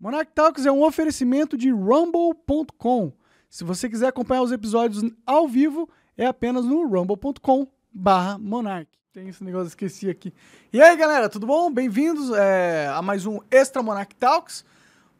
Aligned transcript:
Monarch 0.00 0.30
Talks 0.32 0.64
é 0.64 0.70
um 0.70 0.84
oferecimento 0.84 1.58
de 1.58 1.72
rumble.com. 1.72 3.12
Se 3.50 3.64
você 3.64 3.88
quiser 3.88 4.06
acompanhar 4.06 4.42
os 4.42 4.52
episódios 4.52 5.02
ao 5.26 5.48
vivo, 5.48 5.88
é 6.16 6.24
apenas 6.24 6.64
no 6.64 6.86
rumble.com 6.86 7.66
barra 7.92 8.38
Monarch. 8.38 8.88
Tem 9.12 9.28
esse 9.28 9.42
negócio, 9.42 9.66
esqueci 9.66 10.08
aqui. 10.08 10.32
E 10.72 10.80
aí, 10.80 10.96
galera, 10.96 11.28
tudo 11.28 11.48
bom? 11.48 11.68
Bem-vindos 11.68 12.30
é, 12.30 12.86
a 12.94 13.02
mais 13.02 13.26
um 13.26 13.40
Extra 13.50 13.82
Monarch 13.82 14.14
Talks, 14.14 14.64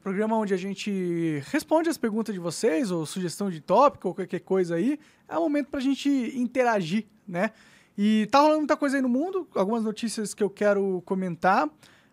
programa 0.01 0.37
onde 0.37 0.55
a 0.55 0.57
gente 0.57 1.43
responde 1.51 1.89
as 1.89 1.99
perguntas 1.99 2.33
de 2.33 2.39
vocês, 2.39 2.93
ou 2.93 3.05
sugestão 3.05 3.51
de 3.51 3.61
tópico, 3.61 4.07
ou 4.07 4.15
qualquer 4.15 4.41
coisa 4.41 4.77
aí. 4.77 5.01
É 5.29 5.37
um 5.37 5.43
momento 5.43 5.71
pra 5.71 5.81
gente 5.81 6.09
interagir, 6.37 7.05
né? 7.27 7.51
E 7.97 8.29
tá 8.31 8.39
rolando 8.39 8.59
muita 8.59 8.77
coisa 8.77 8.97
aí 8.97 9.03
no 9.03 9.09
mundo, 9.09 9.49
algumas 9.57 9.83
notícias 9.83 10.35
que 10.35 10.43
eu 10.45 10.49
quero 10.49 11.03
comentar. 11.05 11.69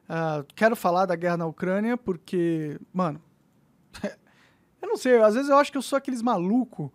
Uh, 0.08 0.46
quero 0.56 0.76
falar 0.76 1.06
da 1.06 1.16
guerra 1.16 1.38
na 1.38 1.46
Ucrânia 1.48 1.98
porque, 1.98 2.80
mano, 2.94 3.22
eu 4.82 4.88
não 4.88 4.98
sei, 4.98 5.22
às 5.22 5.34
vezes 5.34 5.50
eu 5.50 5.58
acho 5.58 5.72
que 5.72 5.78
eu 5.78 5.82
sou 5.82 5.98
aqueles 5.98 6.22
maluco 6.22 6.94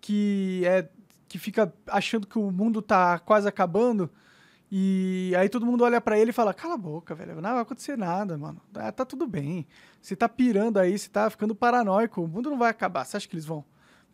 que 0.00 0.62
é 0.66 0.88
que 1.28 1.38
fica 1.38 1.72
achando 1.86 2.26
que 2.26 2.38
o 2.38 2.50
mundo 2.50 2.82
tá 2.82 3.18
quase 3.18 3.48
acabando 3.48 4.10
e 4.70 5.32
aí 5.38 5.48
todo 5.48 5.64
mundo 5.64 5.84
olha 5.84 6.00
para 6.00 6.18
ele 6.18 6.30
e 6.30 6.32
fala: 6.32 6.52
"Cala 6.52 6.74
a 6.74 6.78
boca, 6.78 7.14
velho, 7.14 7.40
não 7.40 7.52
vai 7.52 7.60
acontecer 7.60 7.96
nada, 7.96 8.36
mano. 8.36 8.60
Tá, 8.72 8.90
tá 8.90 9.04
tudo 9.04 9.26
bem. 9.26 9.66
Você 10.00 10.16
tá 10.16 10.28
pirando 10.28 10.78
aí, 10.78 10.98
você 10.98 11.08
tá 11.08 11.30
ficando 11.30 11.54
paranoico, 11.54 12.22
o 12.22 12.28
mundo 12.28 12.50
não 12.50 12.58
vai 12.58 12.70
acabar. 12.70 13.04
Você 13.04 13.16
acha 13.16 13.28
que 13.28 13.34
eles 13.34 13.44
vão 13.44 13.64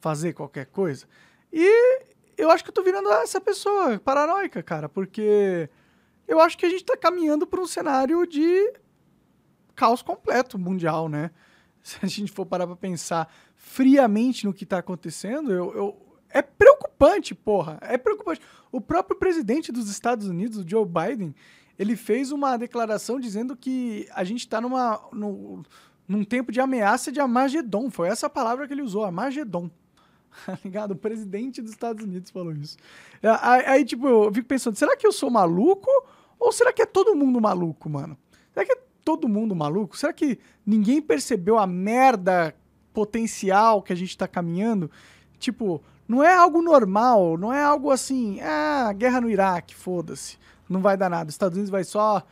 fazer 0.01 0.32
qualquer 0.32 0.66
coisa?" 0.66 1.06
E 1.52 2.02
eu 2.37 2.51
acho 2.51 2.62
que 2.62 2.70
eu 2.70 2.74
tô 2.74 2.82
virando 2.82 3.09
essa 3.10 3.40
pessoa 3.40 3.98
paranoica, 3.98 4.62
cara, 4.62 4.88
porque 4.88 5.68
eu 6.28 6.38
acho 6.41 6.56
que 6.59 6.66
a 6.66 6.68
gente 6.68 6.82
está 6.82 6.96
caminhando 6.96 7.46
para 7.46 7.60
um 7.60 7.66
cenário 7.66 8.27
de 8.27 8.73
caos 9.74 10.02
completo 10.02 10.59
mundial, 10.59 11.09
né? 11.09 11.30
Se 11.82 11.98
a 12.02 12.06
gente 12.06 12.30
for 12.30 12.45
parar 12.45 12.66
para 12.66 12.77
pensar 12.77 13.32
friamente 13.56 14.45
no 14.45 14.52
que 14.52 14.64
está 14.64 14.79
acontecendo, 14.79 15.51
eu, 15.51 15.74
eu, 15.74 16.06
é 16.29 16.43
preocupante, 16.43 17.34
porra. 17.34 17.79
É 17.80 17.96
preocupante. 17.96 18.43
O 18.71 18.80
próprio 18.80 19.18
presidente 19.18 19.73
dos 19.73 19.88
Estados 19.88 20.29
Unidos, 20.29 20.65
Joe 20.66 20.84
Biden, 20.84 21.34
ele 21.79 21.96
fez 21.96 22.30
uma 22.30 22.56
declaração 22.56 23.18
dizendo 23.18 23.56
que 23.56 24.06
a 24.12 24.23
gente 24.23 24.40
está 24.40 24.60
numa, 24.60 25.01
no, 25.12 25.62
num 26.06 26.24
tempo 26.24 26.52
de 26.52 26.60
ameaça 26.60 27.10
de 27.10 27.21
Armagedon. 27.21 27.90
Foi 27.90 28.09
essa 28.09 28.29
palavra 28.29 28.66
que 28.66 28.74
ele 28.74 28.82
usou, 28.82 29.04
Armagedon. 29.04 29.71
Tá 30.45 30.56
ligado? 30.62 30.93
O 30.93 30.96
presidente 30.96 31.60
dos 31.60 31.73
Estados 31.73 32.04
Unidos 32.04 32.30
falou 32.30 32.52
isso. 32.52 32.76
Aí, 33.40 33.65
aí, 33.66 33.84
tipo, 33.84 34.06
eu 34.06 34.32
fico 34.32 34.46
pensando, 34.46 34.76
será 34.76 34.96
que 34.96 35.04
eu 35.04 35.10
sou 35.10 35.30
maluco 35.30 35.90
ou 36.38 36.52
será 36.52 36.72
que 36.72 36.82
é 36.82 36.86
todo 36.86 37.14
mundo 37.14 37.40
maluco, 37.40 37.88
mano? 37.88 38.16
Será 38.52 38.64
que 38.64 38.72
é 38.72 38.78
todo 39.04 39.28
mundo 39.28 39.54
maluco? 39.54 39.96
Será 39.96 40.12
que 40.12 40.38
ninguém 40.64 41.00
percebeu 41.00 41.58
a 41.58 41.66
merda 41.66 42.54
potencial 42.92 43.82
que 43.82 43.92
a 43.92 43.96
gente 43.96 44.16
tá 44.16 44.28
caminhando? 44.28 44.90
Tipo, 45.38 45.82
não 46.06 46.22
é 46.22 46.34
algo 46.34 46.62
normal, 46.62 47.36
não 47.36 47.52
é 47.52 47.62
algo 47.62 47.90
assim, 47.90 48.40
ah, 48.40 48.92
guerra 48.96 49.20
no 49.20 49.30
Iraque, 49.30 49.74
foda-se, 49.74 50.38
não 50.68 50.80
vai 50.80 50.96
dar 50.96 51.10
nada. 51.10 51.28
Os 51.28 51.34
Estados 51.34 51.56
Unidos 51.56 51.70
vai 51.70 51.84
só 51.84 52.24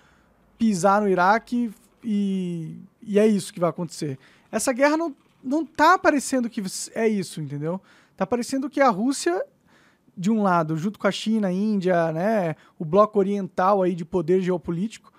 pisar 0.58 1.02
no 1.02 1.08
Iraque 1.08 1.72
e, 2.02 2.78
e 3.02 3.18
é 3.18 3.26
isso 3.26 3.52
que 3.52 3.60
vai 3.60 3.70
acontecer. 3.70 4.18
Essa 4.50 4.72
guerra 4.72 4.96
não, 4.96 5.14
não 5.42 5.64
tá 5.64 5.98
parecendo 5.98 6.48
que 6.48 6.62
é 6.94 7.06
isso, 7.06 7.40
entendeu? 7.40 7.80
Tá 8.16 8.26
parecendo 8.26 8.70
que 8.70 8.80
a 8.80 8.88
Rússia 8.88 9.44
de 10.16 10.30
um 10.30 10.42
lado, 10.42 10.76
junto 10.76 10.98
com 10.98 11.06
a 11.06 11.10
China, 11.10 11.48
a 11.48 11.52
Índia, 11.52 12.10
né, 12.12 12.56
o 12.78 12.84
bloco 12.84 13.18
oriental 13.18 13.82
aí 13.82 13.94
de 13.94 14.04
poder 14.04 14.40
geopolítico, 14.40 15.12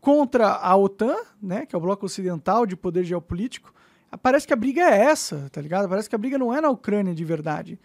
contra 0.00 0.48
a 0.48 0.76
OTAN, 0.76 1.16
né, 1.42 1.66
que 1.66 1.74
é 1.74 1.78
o 1.78 1.80
bloco 1.80 2.06
ocidental 2.06 2.66
de 2.66 2.76
poder 2.76 3.04
geopolítico, 3.04 3.72
parece 4.22 4.46
que 4.46 4.52
a 4.52 4.56
briga 4.56 4.82
é 4.82 5.04
essa, 5.04 5.48
tá 5.50 5.60
ligado? 5.60 5.88
Parece 5.88 6.08
que 6.08 6.14
a 6.14 6.18
briga 6.18 6.38
não 6.38 6.54
é 6.54 6.60
na 6.60 6.70
Ucrânia 6.70 7.14
de 7.14 7.24
verdade. 7.24 7.78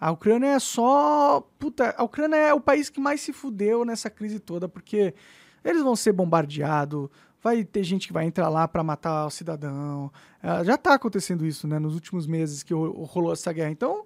A 0.00 0.10
Ucrânia 0.10 0.48
é 0.48 0.58
só. 0.58 1.40
Puta, 1.58 1.94
a 1.96 2.02
Ucrânia 2.02 2.36
é 2.36 2.54
o 2.54 2.60
país 2.60 2.90
que 2.90 3.00
mais 3.00 3.20
se 3.20 3.32
fudeu 3.32 3.84
nessa 3.84 4.10
crise 4.10 4.38
toda, 4.38 4.68
porque 4.68 5.14
eles 5.64 5.82
vão 5.82 5.96
ser 5.96 6.12
bombardeados, 6.12 7.08
vai 7.42 7.64
ter 7.64 7.82
gente 7.82 8.06
que 8.06 8.12
vai 8.12 8.24
entrar 8.24 8.48
lá 8.48 8.68
para 8.68 8.84
matar 8.84 9.26
o 9.26 9.30
cidadão. 9.30 10.12
Uh, 10.42 10.64
já 10.64 10.76
tá 10.76 10.94
acontecendo 10.94 11.46
isso, 11.46 11.66
né, 11.66 11.78
nos 11.78 11.94
últimos 11.94 12.26
meses 12.26 12.62
que 12.62 12.74
rolou 12.74 13.32
essa 13.32 13.52
guerra. 13.52 13.70
Então, 13.70 14.04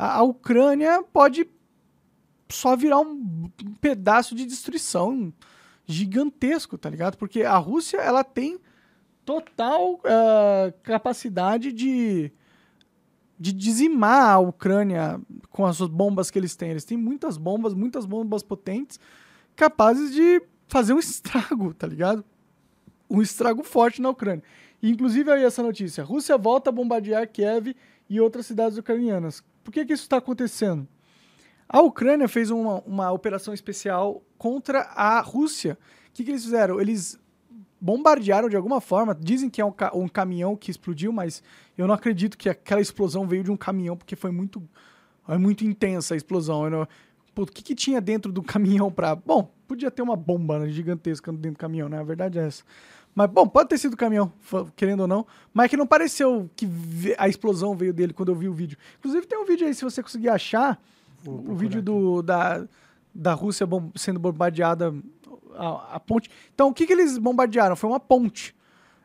a, 0.00 0.16
a 0.16 0.22
Ucrânia 0.22 1.02
pode 1.12 1.46
só 2.48 2.74
virar 2.74 3.00
um 3.00 3.50
pedaço 3.82 4.34
de 4.34 4.46
destruição 4.46 5.30
gigantesco, 5.84 6.78
tá 6.78 6.88
ligado? 6.88 7.18
Porque 7.18 7.42
a 7.42 7.56
Rússia, 7.58 7.98
ela 7.98 8.24
tem 8.24 8.58
total 9.26 9.96
uh, 9.96 10.72
capacidade 10.82 11.70
de, 11.70 12.32
de 13.38 13.52
dizimar 13.52 14.30
a 14.30 14.38
Ucrânia 14.38 15.20
com 15.50 15.66
as 15.66 15.78
bombas 15.80 16.30
que 16.30 16.38
eles 16.38 16.56
têm. 16.56 16.70
Eles 16.70 16.84
têm 16.86 16.96
muitas 16.96 17.36
bombas, 17.36 17.74
muitas 17.74 18.06
bombas 18.06 18.42
potentes, 18.42 18.98
capazes 19.54 20.14
de 20.14 20.42
fazer 20.66 20.94
um 20.94 20.98
estrago, 20.98 21.74
tá 21.74 21.86
ligado? 21.86 22.24
Um 23.08 23.20
estrago 23.20 23.62
forte 23.62 24.00
na 24.00 24.08
Ucrânia. 24.08 24.42
Inclusive 24.82 25.30
aí 25.30 25.44
essa 25.44 25.62
notícia: 25.62 26.02
Rússia 26.02 26.38
volta 26.38 26.70
a 26.70 26.72
bombardear 26.72 27.28
Kiev 27.28 27.76
e 28.08 28.18
outras 28.18 28.46
cidades 28.46 28.78
ucranianas. 28.78 29.44
Por 29.70 29.74
que, 29.74 29.84
que 29.84 29.92
isso 29.92 30.02
está 30.02 30.16
acontecendo? 30.16 30.84
A 31.68 31.80
Ucrânia 31.80 32.26
fez 32.26 32.50
uma, 32.50 32.80
uma 32.80 33.12
operação 33.12 33.54
especial 33.54 34.20
contra 34.36 34.80
a 34.80 35.20
Rússia. 35.20 35.78
O 36.08 36.12
que, 36.12 36.24
que 36.24 36.32
eles 36.32 36.42
fizeram? 36.42 36.80
Eles 36.80 37.16
bombardearam 37.80 38.48
de 38.48 38.56
alguma 38.56 38.80
forma. 38.80 39.14
Dizem 39.14 39.48
que 39.48 39.60
é 39.60 39.64
um, 39.64 39.70
ca 39.70 39.96
um, 39.96 40.08
caminhão 40.08 40.56
que 40.56 40.72
explodiu, 40.72 41.12
mas 41.12 41.40
eu 41.78 41.86
não 41.86 41.94
acredito 41.94 42.36
que 42.36 42.48
aquela 42.48 42.80
explosão 42.80 43.28
veio 43.28 43.44
de 43.44 43.52
um 43.52 43.56
caminhão, 43.56 43.96
porque 43.96 44.16
foi 44.16 44.32
muito, 44.32 44.60
foi 45.24 45.38
muito 45.38 45.64
intensa 45.64 46.14
a 46.14 46.16
explosão. 46.16 46.68
Não... 46.68 46.88
Pô, 47.32 47.42
o 47.42 47.46
que, 47.46 47.62
que 47.62 47.76
tinha 47.76 48.00
dentro 48.00 48.32
do 48.32 48.42
caminhão 48.42 48.90
para. 48.90 49.14
Bom, 49.14 49.54
podia 49.68 49.88
ter 49.88 50.02
uma 50.02 50.16
bomba 50.16 50.58
né, 50.58 50.68
gigantesca 50.68 51.30
dentro 51.30 51.52
do 51.52 51.58
caminhão, 51.58 51.88
né? 51.88 52.00
A 52.00 52.02
verdade 52.02 52.40
é 52.40 52.46
essa. 52.48 52.64
Mas, 53.14 53.28
bom, 53.30 53.46
pode 53.46 53.68
ter 53.68 53.78
sido 53.78 53.94
o 53.94 53.96
caminhão, 53.96 54.32
querendo 54.76 55.00
ou 55.00 55.08
não. 55.08 55.26
Mas 55.52 55.66
é 55.66 55.68
que 55.68 55.76
não 55.76 55.86
pareceu 55.86 56.48
que 56.54 56.68
a 57.18 57.28
explosão 57.28 57.74
veio 57.74 57.92
dele 57.92 58.12
quando 58.12 58.30
eu 58.30 58.34
vi 58.34 58.48
o 58.48 58.52
vídeo. 58.52 58.78
Inclusive, 58.98 59.26
tem 59.26 59.38
um 59.38 59.44
vídeo 59.44 59.66
aí, 59.66 59.74
se 59.74 59.84
você 59.84 60.02
conseguir 60.02 60.28
achar, 60.28 60.80
o 61.26 61.54
vídeo 61.54 61.82
do, 61.82 62.22
da, 62.22 62.64
da 63.14 63.34
Rússia 63.34 63.66
bom, 63.66 63.90
sendo 63.94 64.18
bombardeada, 64.18 64.94
a, 65.54 65.96
a, 65.96 66.00
ponte. 66.00 66.30
Então, 66.54 66.68
o 66.68 66.74
que, 66.74 66.86
que 66.86 66.92
eles 66.92 67.18
bombardearam? 67.18 67.76
Foi 67.76 67.90
uma 67.90 68.00
ponte. 68.00 68.54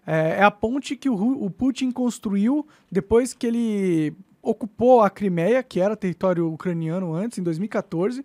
É, 0.06 0.38
é 0.40 0.44
a 0.44 0.52
ponte 0.52 0.96
que 0.96 1.10
o, 1.10 1.44
o 1.44 1.50
Putin 1.50 1.92
construiu 1.92 2.66
depois 2.92 3.34
que 3.34 3.48
ele 3.48 4.14
ocupou 4.42 5.02
a 5.02 5.10
Crimeia, 5.10 5.64
que 5.64 5.80
era 5.80 5.96
território 5.96 6.52
ucraniano 6.54 7.14
antes, 7.14 7.40
em 7.40 7.44
2014 7.44 8.24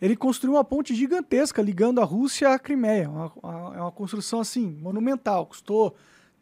ele 0.00 0.16
construiu 0.16 0.54
uma 0.54 0.64
ponte 0.64 0.94
gigantesca 0.94 1.62
ligando 1.62 2.00
a 2.00 2.04
Rússia 2.04 2.50
à 2.50 2.58
Crimeia. 2.58 3.04
É 3.04 3.08
uma, 3.08 3.32
uma, 3.42 3.70
uma 3.82 3.92
construção 3.92 4.40
assim, 4.40 4.66
monumental. 4.80 5.46
Custou 5.46 5.94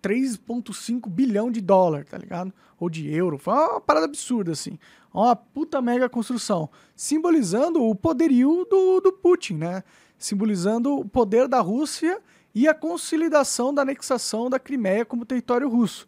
3,5 0.02 1.08
bilhão 1.08 1.50
de 1.50 1.60
dólar, 1.60 2.04
tá 2.04 2.18
ligado? 2.18 2.52
Ou 2.78 2.90
de 2.90 3.12
euro. 3.12 3.38
Foi 3.38 3.54
uma 3.54 3.80
parada 3.80 4.06
absurda, 4.06 4.52
assim. 4.52 4.78
Uma 5.12 5.36
puta 5.36 5.80
mega 5.80 6.08
construção. 6.08 6.68
Simbolizando 6.96 7.82
o 7.82 7.94
poderio 7.94 8.66
do, 8.68 9.00
do 9.00 9.12
Putin, 9.12 9.54
né? 9.54 9.84
Simbolizando 10.18 10.98
o 10.98 11.08
poder 11.08 11.46
da 11.46 11.60
Rússia 11.60 12.20
e 12.54 12.68
a 12.68 12.74
consolidação 12.74 13.72
da 13.72 13.82
anexação 13.82 14.50
da 14.50 14.58
Crimeia 14.58 15.04
como 15.04 15.24
território 15.24 15.68
russo. 15.68 16.06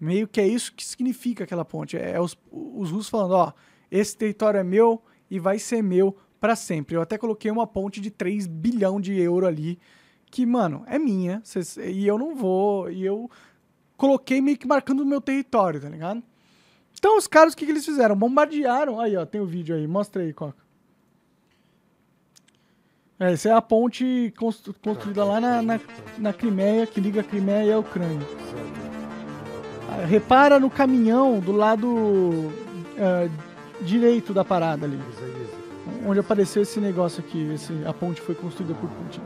Meio 0.00 0.28
que 0.28 0.40
é 0.40 0.46
isso 0.46 0.72
que 0.74 0.84
significa 0.84 1.44
aquela 1.44 1.64
ponte. 1.64 1.96
É, 1.96 2.12
é 2.12 2.20
os, 2.20 2.36
os 2.52 2.90
russos 2.90 3.08
falando, 3.08 3.32
ó, 3.32 3.52
esse 3.90 4.16
território 4.16 4.58
é 4.58 4.64
meu 4.64 5.00
e 5.30 5.38
vai 5.38 5.58
ser 5.58 5.82
meu 5.82 6.16
para 6.40 6.56
sempre. 6.56 6.96
Eu 6.96 7.02
até 7.02 7.18
coloquei 7.18 7.50
uma 7.50 7.66
ponte 7.66 8.00
de 8.00 8.10
3 8.10 8.46
bilhão 8.46 9.00
de 9.00 9.18
euro 9.18 9.46
ali, 9.46 9.78
que, 10.30 10.44
mano, 10.44 10.84
é 10.86 10.98
minha, 10.98 11.40
cês, 11.44 11.76
e 11.76 12.06
eu 12.06 12.18
não 12.18 12.34
vou, 12.34 12.90
e 12.90 13.04
eu 13.04 13.30
coloquei 13.96 14.40
meio 14.40 14.58
que 14.58 14.66
marcando 14.66 15.00
o 15.00 15.06
meu 15.06 15.20
território, 15.20 15.80
tá 15.80 15.88
ligado? 15.88 16.22
Então 16.98 17.16
os 17.16 17.26
caras, 17.26 17.52
o 17.52 17.56
que, 17.56 17.64
que 17.64 17.72
eles 17.72 17.84
fizeram? 17.84 18.16
Bombardearam, 18.16 19.00
aí 19.00 19.16
ó, 19.16 19.24
tem 19.24 19.40
o 19.40 19.46
vídeo 19.46 19.74
aí, 19.74 19.86
mostra 19.86 20.22
aí, 20.22 20.32
Coca. 20.32 20.66
É, 23.20 23.32
essa 23.32 23.48
é 23.48 23.52
a 23.52 23.60
ponte 23.60 24.32
constru 24.38 24.72
construída 24.74 25.24
lá 25.24 25.40
na, 25.40 25.62
na, 25.62 25.80
na 26.18 26.32
Crimeia, 26.32 26.86
que 26.86 27.00
liga 27.00 27.20
a 27.20 27.24
Crimeia 27.24 27.64
e 27.64 27.72
a 27.72 27.78
Ucrânia. 27.78 28.26
Ah, 29.88 30.06
repara 30.06 30.60
no 30.60 30.70
caminhão 30.70 31.40
do 31.40 31.50
lado 31.50 31.88
uh, 31.88 32.52
direito 33.82 34.32
da 34.32 34.44
parada 34.44 34.86
ali 34.86 34.98
onde 36.06 36.20
apareceu 36.20 36.62
esse 36.62 36.80
negócio 36.80 37.22
aqui, 37.26 37.52
esse, 37.52 37.72
a 37.86 37.92
ponte 37.92 38.20
foi 38.20 38.34
construída 38.34 38.74
por 38.74 38.88
Putin. 38.88 39.20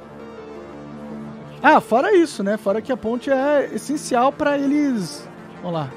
Ah, 1.63 1.81
fora 1.81 2.15
isso, 2.15 2.43
né? 2.43 2.57
Fora 2.57 2.83
que 2.83 2.91
a 2.91 2.97
ponte 2.97 3.31
é 3.31 3.71
essencial 3.73 4.33
para 4.33 4.59
eles. 4.59 5.29
Olha 5.63 5.73
lá. 5.73 5.91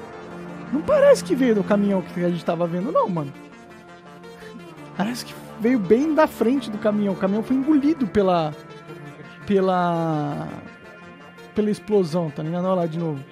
Não 0.72 0.80
parece 0.80 1.24
que 1.24 1.34
veio 1.34 1.56
do 1.56 1.64
caminhão 1.64 2.02
que 2.02 2.24
a 2.24 2.28
gente 2.28 2.44
tava 2.44 2.66
vendo, 2.66 2.92
não, 2.92 3.08
mano. 3.08 3.32
Parece 4.96 5.24
que 5.24 5.34
veio 5.60 5.78
bem 5.78 6.14
da 6.14 6.26
frente 6.26 6.70
do 6.70 6.78
caminhão. 6.78 7.14
O 7.14 7.16
caminhão 7.16 7.42
foi 7.42 7.56
engolido 7.56 8.06
pela. 8.06 8.54
pela. 9.44 10.48
pela 11.54 11.70
explosão, 11.70 12.30
tá 12.30 12.42
ligado? 12.42 12.64
Olha 12.64 12.74
lá 12.74 12.86
de 12.86 12.98
novo. 12.98 13.22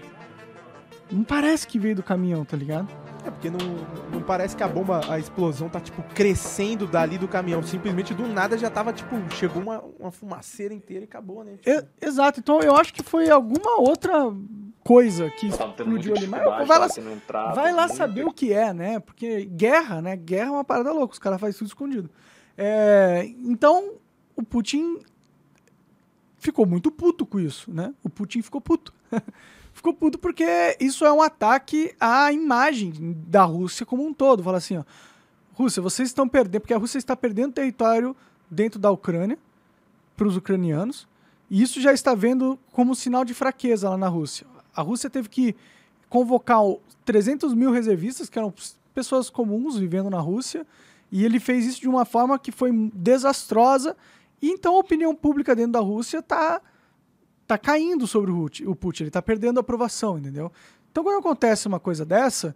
Não 1.11 1.23
parece 1.23 1.67
que 1.67 1.79
veio 1.79 1.97
do 1.97 2.03
caminhão, 2.03 2.45
tá 2.45 2.57
ligado? 2.57 2.89
É 3.25 3.31
porque 3.31 3.49
não, 3.49 3.59
não 4.13 4.23
parece 4.23 4.55
que 4.55 4.63
a 4.63 4.69
bomba, 4.69 5.01
a 5.11 5.19
explosão 5.19 5.69
tá, 5.69 5.81
tipo, 5.81 6.03
crescendo 6.15 6.87
dali 6.87 7.17
do 7.17 7.27
caminhão. 7.27 7.63
Simplesmente 7.63 8.13
do 8.13 8.27
nada 8.29 8.59
já 8.59 8.69
tava, 8.69 8.93
tipo, 8.93 9.17
chegou 9.35 9.63
uma, 9.63 9.83
uma 9.99 10.11
fumaceira 10.11 10.75
inteira 10.75 11.05
e 11.05 11.09
acabou, 11.09 11.43
né? 11.43 11.57
Tipo, 11.57 11.71
E- 11.71 12.07
exato, 12.07 12.41
então 12.41 12.61
eu 12.61 12.77
acho 12.77 12.93
que 12.93 13.03
foi 13.03 13.31
alguma 13.31 13.81
outra 13.81 14.13
coisa 14.83 15.31
que 15.31 15.47
explodiu 15.47 16.15
ali. 16.15 16.27
Mas 16.27 16.69
vai 16.69 16.79
lá, 16.79 16.87
entrava, 17.15 17.55
vai 17.55 17.73
lá 17.73 17.83
muito. 17.87 17.97
saber 17.97 18.27
o 18.27 18.33
que 18.33 18.53
é, 18.53 18.75
né? 18.75 19.01
Porque 19.01 19.47
guerra, 19.47 20.03
né? 20.03 20.15
Guerra 20.17 20.49
é 20.49 20.53
uma 20.53 20.65
parada 20.65 20.93
louca, 20.93 21.15
os 21.15 21.19
caras 21.19 21.41
fazem 21.41 21.57
tudo 21.59 21.69
escondido. 21.69 22.11
É, 22.59 23.25
então, 23.43 23.95
o 24.37 24.43
Putin 24.43 24.99
ficou 26.39 26.67
muito 26.67 26.91
puto 26.91 27.25
com 27.25 27.41
isso, 27.41 27.73
né? 27.73 27.95
O 28.03 28.11
Putin 28.11 28.43
ficou 28.43 28.61
puto. 28.61 28.93
ficou 29.85 29.93
puto 29.93 30.19
porque 30.19 30.47
isso 30.81 31.05
é 31.05 31.13
um 31.13 31.21
ataque 31.21 31.95
à 32.01 32.33
imagem 32.33 32.91
da 33.29 33.45
Rússia 33.45 33.85
como 33.85 34.03
um 34.03 34.15
todo. 34.15 34.43
Fala 34.43 34.57
assim, 34.57 34.79
ó, 34.79 34.85
Rússia, 35.53 35.83
vocês 35.83 36.09
estão 36.09 36.27
perdendo, 36.27 36.63
porque 36.63 36.73
a 36.73 36.79
Rússia 36.79 36.97
está 36.97 37.15
perdendo 37.15 37.53
território 37.53 38.17
dentro 38.51 38.81
da 38.81 38.91
Ucrânia 38.91 39.39
para 40.17 40.27
os 40.27 40.39
ucranianos, 40.39 41.07
e 41.51 41.61
isso 41.61 41.83
já 41.83 41.93
está 41.93 42.15
vendo 42.15 42.59
como 42.73 42.95
sinal 42.95 43.27
de 43.27 43.35
fraqueza 43.35 43.91
lá 43.91 43.99
na 43.99 44.09
Rússia. 44.09 44.47
A 44.75 44.81
Rússia 44.81 45.11
teve 45.11 45.29
que 45.29 45.55
convocar 46.09 46.65
o 46.65 46.81
300 47.05 47.53
mil 47.53 47.71
reservistas, 47.71 48.31
que 48.31 48.39
eram 48.39 48.55
pessoas 48.95 49.29
comuns 49.29 49.77
vivendo 49.77 50.09
na 50.09 50.21
Rússia, 50.21 50.67
e 51.13 51.25
ele 51.25 51.39
fez 51.39 51.67
isso 51.67 51.81
de 51.83 51.89
uma 51.89 52.07
forma 52.07 52.39
que 52.39 52.51
foi 52.51 52.73
desastrosa, 52.95 53.95
e 54.41 54.49
então 54.51 54.77
a 54.77 54.79
opinião 54.79 55.15
pública 55.15 55.55
dentro 55.55 55.73
da 55.73 55.81
Rússia 55.81 56.21
está 56.21 56.63
tá 57.47 57.59
caindo 57.59 58.07
sobre 58.07 58.31
o 58.31 58.35
Putin, 58.35 58.65
o 58.65 58.75
Putin 58.75 59.03
ele 59.05 59.09
está 59.09 59.23
perdendo 59.23 59.59
a 59.59 59.61
aprovação, 59.61 60.19
entendeu? 60.19 60.51
Então 60.91 61.05
quando 61.05 61.19
acontece 61.19 61.69
uma 61.69 61.81
coisa 61.81 62.05
dessa, 62.05 62.55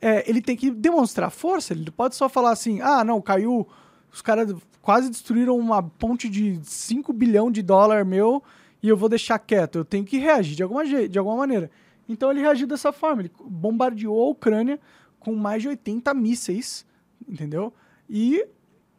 é, 0.00 0.28
ele 0.28 0.40
tem 0.40 0.56
que 0.56 0.70
demonstrar 0.70 1.30
força, 1.30 1.72
ele 1.72 1.90
pode 1.90 2.16
só 2.16 2.28
falar 2.28 2.50
assim, 2.50 2.80
ah, 2.80 3.04
não, 3.04 3.20
caiu, 3.20 3.66
os 4.12 4.20
caras 4.20 4.54
quase 4.82 5.10
destruíram 5.10 5.58
uma 5.58 5.82
ponte 5.82 6.28
de 6.28 6.60
5 6.62 7.12
bilhão 7.12 7.50
de 7.50 7.62
dólar 7.62 8.04
meu 8.04 8.42
e 8.82 8.88
eu 8.88 8.96
vou 8.96 9.08
deixar 9.08 9.38
quieto, 9.38 9.78
eu 9.78 9.84
tenho 9.84 10.04
que 10.04 10.18
reagir 10.18 10.56
de 10.56 10.62
alguma, 10.62 10.84
de 10.84 11.18
alguma 11.18 11.36
maneira. 11.36 11.70
Então 12.08 12.30
ele 12.30 12.40
reagiu 12.40 12.66
dessa 12.66 12.92
forma, 12.92 13.22
ele 13.22 13.32
bombardeou 13.44 14.22
a 14.22 14.30
Ucrânia 14.30 14.78
com 15.18 15.34
mais 15.34 15.62
de 15.62 15.68
80 15.68 16.14
mísseis, 16.14 16.86
entendeu? 17.28 17.72
E 18.08 18.46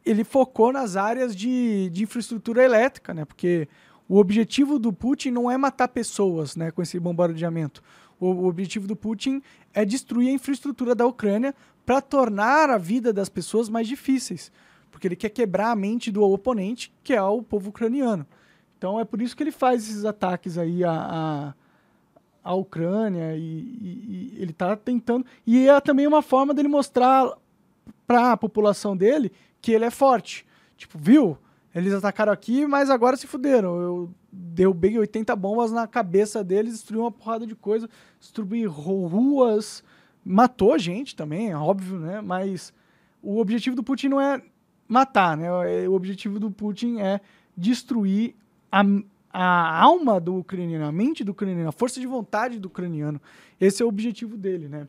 ele 0.06 0.24
focou 0.24 0.72
nas 0.72 0.96
áreas 0.96 1.36
de, 1.36 1.90
de 1.90 2.04
infraestrutura 2.04 2.64
elétrica, 2.64 3.14
né? 3.14 3.26
Porque 3.26 3.68
o 4.08 4.18
objetivo 4.18 4.80
do 4.80 4.92
Putin 4.94 5.32
não 5.32 5.50
é 5.52 5.58
matar 5.58 5.88
pessoas, 5.90 6.56
né? 6.56 6.72
Com 6.72 6.82
esse 6.82 7.00
bombardeamento. 7.00 7.84
O, 8.20 8.28
o 8.28 8.46
objetivo 8.48 8.88
do 8.88 8.96
Putin 8.96 9.42
é 9.74 9.84
destruir 9.86 10.30
a 10.30 10.34
infraestrutura 10.34 10.96
da 10.96 11.06
Ucrânia 11.06 11.54
para 11.86 12.02
tornar 12.02 12.70
a 12.70 12.78
vida 12.78 13.12
das 13.14 13.30
pessoas 13.30 13.70
mais 13.70 13.88
difíceis. 13.88 14.52
Porque 14.90 15.08
ele 15.08 15.16
quer 15.16 15.30
quebrar 15.30 15.72
a 15.72 15.76
mente 15.76 16.12
do 16.12 16.24
oponente, 16.24 16.92
que 17.04 17.14
é 17.14 17.22
o 17.22 17.42
povo 17.44 17.70
ucraniano. 17.70 18.26
Então 18.78 19.00
é 19.00 19.06
por 19.06 19.22
isso 19.22 19.36
que 19.36 19.44
ele 19.44 19.52
faz 19.52 19.84
esses 19.84 20.06
ataques 20.06 20.58
aí 20.58 20.84
a, 20.84 21.54
a, 22.44 22.54
Ucrânia 22.54 23.36
e, 23.36 23.42
e- 23.42 24.34
e 24.38 24.42
ele 24.42 24.52
está 24.52 24.76
tentando. 24.76 25.26
E 25.46 25.68
é 25.68 25.80
também 25.82 26.08
uma 26.08 26.22
forma 26.22 26.54
dele 26.54 26.68
mostrar 26.68 27.30
para 28.06 28.32
a 28.32 28.38
população 28.38 28.96
dele 28.96 29.32
que 29.62 29.72
ele 29.72 29.86
é 29.86 29.92
forte. 29.92 30.46
Tipo, 30.78 30.98
viu? 30.98 31.38
Eles 31.78 31.94
atacaram 31.94 32.32
aqui, 32.34 32.66
mas 32.66 32.90
agora 32.90 33.16
se 33.16 33.28
fuderam. 33.28 33.80
Eu 33.80 34.10
derrubei 34.32 34.98
80 34.98 35.36
bombas 35.36 35.72
na 35.72 35.86
cabeça 35.86 36.44
deles, 36.44 36.74
destruí 36.74 37.00
uma 37.00 37.12
porrada 37.12 37.46
de 37.46 37.56
coisa, 37.56 37.88
destruí 38.20 38.66
ru- 38.66 39.06
ruas, 39.06 39.84
matou 40.26 40.78
gente 40.80 41.16
também, 41.16 41.52
é 41.52 41.56
óbvio, 41.56 42.00
né? 42.00 42.20
Mas 42.20 42.74
o 43.22 43.38
objetivo 43.40 43.76
do 43.76 43.84
Putin 43.84 44.08
não 44.10 44.20
é 44.20 44.42
matar, 44.88 45.38
né? 45.38 45.52
O 45.88 45.94
objetivo 45.94 46.40
do 46.40 46.50
Putin 46.50 47.00
é 47.00 47.22
destruir 47.56 48.34
a, 48.72 48.84
a 49.32 49.80
alma 49.84 50.20
do 50.20 50.38
ucraniano, 50.38 50.86
a 50.86 50.92
mente 50.92 51.24
do 51.24 51.32
ucraniano, 51.32 51.70
a 51.70 51.74
força 51.74 52.00
de 52.00 52.08
vontade 52.08 52.60
do 52.60 52.70
ucraniano. 52.70 53.22
Esse 53.62 53.84
é 53.84 53.86
o 53.86 53.90
objetivo 53.90 54.36
dele, 54.36 54.68
né? 54.68 54.88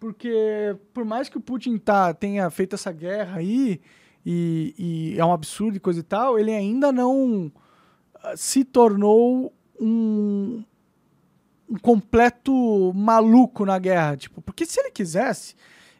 Porque 0.00 0.76
por 0.92 1.04
mais 1.04 1.28
que 1.28 1.38
o 1.38 1.40
Putin 1.40 1.76
tá, 1.78 2.12
tenha 2.12 2.50
feito 2.50 2.74
essa 2.74 2.90
guerra 2.90 3.38
aí, 3.38 3.80
e, 4.24 4.74
e 4.78 5.18
é 5.18 5.24
um 5.24 5.32
absurdo 5.32 5.76
e 5.76 5.80
coisa 5.80 6.00
e 6.00 6.02
tal, 6.02 6.38
ele 6.38 6.52
ainda 6.52 6.92
não 6.92 7.50
ah, 8.22 8.36
se 8.36 8.64
tornou 8.64 9.52
um, 9.80 10.62
um 11.68 11.76
completo 11.78 12.92
maluco 12.94 13.64
na 13.64 13.78
guerra. 13.78 14.16
Tipo, 14.16 14.42
porque 14.42 14.66
se 14.66 14.80
ele 14.80 14.90
quisesse, 14.90 15.54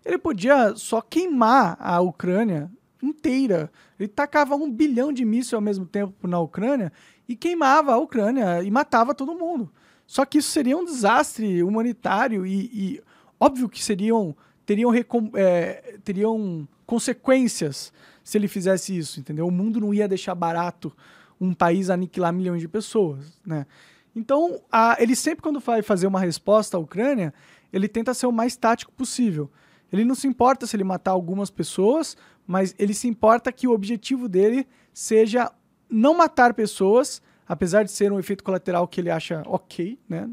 ele 0.04 0.18
podia 0.18 0.74
só 0.76 1.00
queimar 1.00 1.76
a 1.80 2.00
Ucrânia 2.00 2.70
inteira. 3.02 3.70
Ele 3.98 4.08
tacava 4.08 4.54
um 4.54 4.70
bilhão 4.70 5.12
de 5.12 5.24
mísseis 5.24 5.54
ao 5.54 5.60
mesmo 5.60 5.86
tempo 5.86 6.26
na 6.26 6.38
Ucrânia 6.38 6.92
e 7.28 7.34
queimava 7.34 7.92
a 7.92 7.98
Ucrânia 7.98 8.62
e 8.62 8.70
matava 8.70 9.14
todo 9.14 9.34
mundo. 9.34 9.70
Só 10.06 10.24
que 10.24 10.38
isso 10.38 10.50
seria 10.50 10.76
um 10.76 10.84
desastre 10.84 11.62
humanitário 11.62 12.44
e, 12.44 12.64
e 12.72 13.02
óbvio 13.38 13.68
que 13.68 13.82
seriam 13.82 14.34
teriam, 14.70 14.92
é, 15.34 15.98
teriam 16.04 16.68
consequências 16.86 17.92
se 18.22 18.38
ele 18.38 18.46
fizesse 18.46 18.96
isso, 18.96 19.18
entendeu? 19.18 19.48
O 19.48 19.50
mundo 19.50 19.80
não 19.80 19.92
ia 19.92 20.06
deixar 20.06 20.32
barato 20.36 20.92
um 21.40 21.52
país 21.52 21.90
aniquilar 21.90 22.32
milhões 22.32 22.60
de 22.60 22.68
pessoas, 22.68 23.36
né? 23.44 23.66
Então, 24.14 24.60
a- 24.70 24.96
ele 25.00 25.16
sempre 25.16 25.42
quando 25.42 25.58
vai 25.58 25.82
fazer 25.82 26.06
uma 26.06 26.20
resposta 26.20 26.76
à 26.76 26.80
Ucrânia, 26.80 27.34
ele 27.72 27.88
tenta 27.88 28.14
ser 28.14 28.26
o 28.26 28.32
mais 28.32 28.54
tático 28.54 28.92
possível. 28.92 29.50
Ele 29.92 30.04
não 30.04 30.14
se 30.14 30.28
importa 30.28 30.66
se 30.68 30.76
ele 30.76 30.84
matar 30.84 31.10
algumas 31.10 31.50
pessoas, 31.50 32.16
mas 32.46 32.72
ele 32.78 32.94
se 32.94 33.08
importa 33.08 33.50
que 33.50 33.66
o 33.66 33.72
objetivo 33.72 34.28
dele 34.28 34.68
seja 34.94 35.50
não 35.88 36.16
matar 36.16 36.54
pessoas, 36.54 37.20
apesar 37.48 37.82
de 37.82 37.90
ser 37.90 38.12
um 38.12 38.20
efeito 38.20 38.44
colateral 38.44 38.86
que 38.86 39.00
ele 39.00 39.10
acha 39.10 39.42
ok, 39.46 39.98
né? 40.08 40.30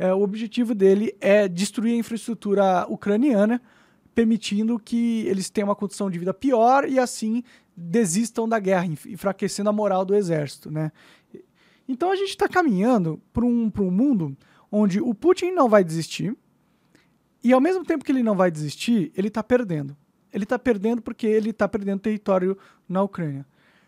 É, 0.00 0.14
o 0.14 0.22
objetivo 0.22 0.74
dele 0.74 1.14
é 1.20 1.46
destruir 1.46 1.92
a 1.92 1.98
infraestrutura 1.98 2.86
ucraniana, 2.88 3.60
permitindo 4.14 4.78
que 4.78 5.26
eles 5.26 5.50
tenham 5.50 5.68
uma 5.68 5.76
condição 5.76 6.10
de 6.10 6.18
vida 6.18 6.32
pior 6.32 6.88
e 6.88 6.98
assim 6.98 7.42
desistam 7.76 8.48
da 8.48 8.58
guerra, 8.58 8.86
enf- 8.86 9.04
enfraquecendo 9.04 9.68
a 9.68 9.74
moral 9.74 10.06
do 10.06 10.14
exército, 10.14 10.70
né? 10.70 10.90
Então 11.86 12.10
a 12.10 12.16
gente 12.16 12.30
está 12.30 12.48
caminhando 12.48 13.20
para 13.30 13.44
um, 13.44 13.70
um 13.78 13.90
mundo 13.90 14.34
onde 14.72 15.02
o 15.02 15.12
Putin 15.12 15.50
não 15.50 15.68
vai 15.68 15.84
desistir 15.84 16.34
e 17.44 17.52
ao 17.52 17.60
mesmo 17.60 17.84
tempo 17.84 18.02
que 18.02 18.10
ele 18.10 18.22
não 18.22 18.34
vai 18.34 18.50
desistir, 18.50 19.12
ele 19.14 19.28
está 19.28 19.42
perdendo. 19.42 19.94
Ele 20.32 20.44
está 20.44 20.58
perdendo 20.58 21.02
porque 21.02 21.26
ele 21.26 21.50
está 21.50 21.68
perdendo 21.68 22.00
território 22.00 22.56
na 22.88 23.02
Ucrânia. 23.02 23.44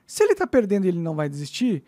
Se 0.06 0.22
ele 0.22 0.32
está 0.32 0.46
perdendo 0.46 0.84
e 0.84 0.88
ele 0.88 1.00
não 1.00 1.14
vai 1.14 1.26
desistir, 1.26 1.82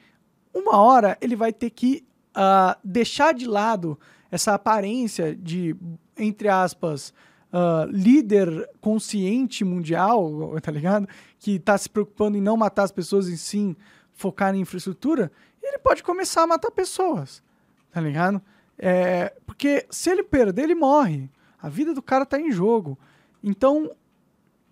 uma 0.54 0.78
hora 0.78 1.18
ele 1.20 1.36
vai 1.36 1.52
ter 1.52 1.68
que 1.68 2.06
ah, 2.34 2.78
deixar 2.82 3.34
de 3.34 3.46
lado 3.46 3.98
essa 4.34 4.52
aparência 4.54 5.32
de, 5.32 5.76
entre 6.18 6.48
aspas, 6.48 7.14
ah, 7.52 7.86
líder 7.88 8.68
consciente 8.80 9.64
mundial, 9.64 10.54
tá 10.60 10.72
ligado? 10.72 11.08
Que 11.38 11.60
tá 11.60 11.78
se 11.78 11.88
preocupando 11.88 12.36
em 12.36 12.40
não 12.40 12.56
matar 12.56 12.82
as 12.82 12.90
pessoas 12.90 13.28
e 13.28 13.38
sim 13.38 13.76
focar 14.12 14.52
em 14.52 14.60
infraestrutura, 14.60 15.30
ele 15.62 15.78
pode 15.78 16.02
começar 16.02 16.42
a 16.42 16.46
matar 16.48 16.72
pessoas, 16.72 17.44
tá 17.92 18.00
ligado? 18.00 18.42
É, 18.76 19.32
porque 19.46 19.86
se 19.88 20.10
ele 20.10 20.24
perder, 20.24 20.64
ele 20.64 20.74
morre. 20.74 21.30
A 21.62 21.68
vida 21.68 21.94
do 21.94 22.02
cara 22.02 22.26
tá 22.26 22.40
em 22.40 22.50
jogo. 22.50 22.98
Então, 23.40 23.88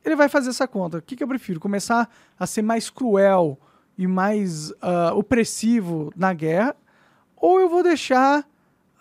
ele 0.04 0.16
vai 0.16 0.28
fazer 0.28 0.50
essa 0.50 0.66
conta. 0.66 0.98
O 0.98 1.02
que, 1.02 1.14
que 1.14 1.22
eu 1.22 1.28
prefiro? 1.28 1.60
Começar 1.60 2.10
a 2.36 2.48
ser 2.48 2.62
mais 2.62 2.90
cruel 2.90 3.60
e 3.96 4.08
mais 4.08 4.72
ah, 4.82 5.14
opressivo 5.14 6.12
na 6.16 6.32
guerra, 6.32 6.74
ou 7.36 7.60
eu 7.60 7.68
vou 7.68 7.84
deixar 7.84 8.44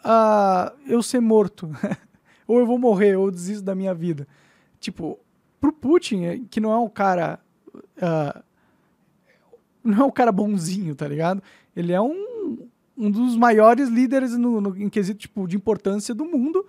ah, 0.03 0.73
eu 0.87 1.01
ser 1.01 1.19
morto, 1.19 1.69
ou 2.47 2.59
eu 2.59 2.65
vou 2.65 2.77
morrer, 2.77 3.15
ou 3.15 3.27
eu 3.27 3.31
desisto 3.31 3.63
da 3.63 3.75
minha 3.75 3.93
vida. 3.93 4.27
Tipo, 4.79 5.19
pro 5.59 5.71
Putin, 5.71 6.23
eh, 6.25 6.41
que 6.49 6.59
não 6.59 6.71
é 6.71 6.77
um 6.77 6.89
cara. 6.89 7.39
ah, 8.01 8.41
não 9.83 10.03
é 10.03 10.05
um 10.05 10.11
cara 10.11 10.31
bonzinho, 10.31 10.95
tá 10.95 11.07
ligado? 11.07 11.41
Ele 11.75 11.91
é 11.91 11.99
um, 11.99 12.67
um 12.97 13.09
dos 13.09 13.35
maiores 13.35 13.89
líderes 13.89 14.37
no, 14.37 14.61
no, 14.61 14.77
em 14.77 14.89
quesito 14.89 15.19
tipo, 15.19 15.47
de 15.47 15.55
importância 15.55 16.13
do 16.13 16.25
mundo. 16.25 16.65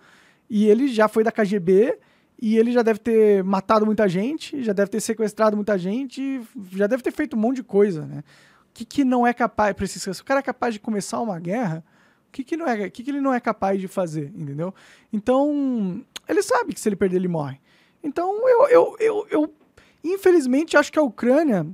E 0.48 0.66
ele 0.66 0.88
já 0.88 1.08
foi 1.08 1.22
da 1.24 1.32
KGB 1.32 1.98
e 2.40 2.56
ele 2.56 2.72
já 2.72 2.82
deve 2.82 2.98
ter 2.98 3.44
matado 3.44 3.86
muita 3.86 4.08
gente, 4.08 4.62
já 4.62 4.72
deve 4.72 4.90
ter 4.90 5.00
sequestrado 5.00 5.56
muita 5.56 5.78
gente, 5.78 6.40
já 6.72 6.86
deve 6.86 7.02
ter 7.02 7.12
feito 7.12 7.36
um 7.36 7.40
monte 7.40 7.56
de 7.56 7.62
coisa, 7.62 8.04
né? 8.04 8.24
O 8.70 8.74
que, 8.74 8.84
que 8.84 9.04
não 9.04 9.26
é 9.26 9.34
capaz, 9.34 9.74
precisa, 9.74 10.12
se 10.14 10.22
o 10.22 10.24
cara 10.24 10.40
é 10.40 10.42
capaz 10.42 10.74
de 10.74 10.80
começar 10.80 11.20
uma 11.20 11.38
guerra, 11.38 11.84
que, 12.32 12.42
que, 12.42 12.56
não 12.56 12.66
é, 12.66 12.88
que, 12.88 13.04
que 13.04 13.10
ele 13.10 13.20
não 13.20 13.32
é 13.32 13.38
capaz 13.38 13.78
de 13.78 13.86
fazer, 13.86 14.32
entendeu? 14.34 14.74
Então, 15.12 16.02
ele 16.26 16.42
sabe 16.42 16.72
que 16.72 16.80
se 16.80 16.88
ele 16.88 16.96
perder, 16.96 17.16
ele 17.16 17.28
morre. 17.28 17.60
Então, 18.02 18.48
eu, 18.48 18.68
eu, 18.68 18.96
eu, 18.98 19.26
eu 19.30 19.54
infelizmente, 20.02 20.76
acho 20.76 20.90
que 20.90 20.98
a 20.98 21.02
Ucrânia 21.02 21.66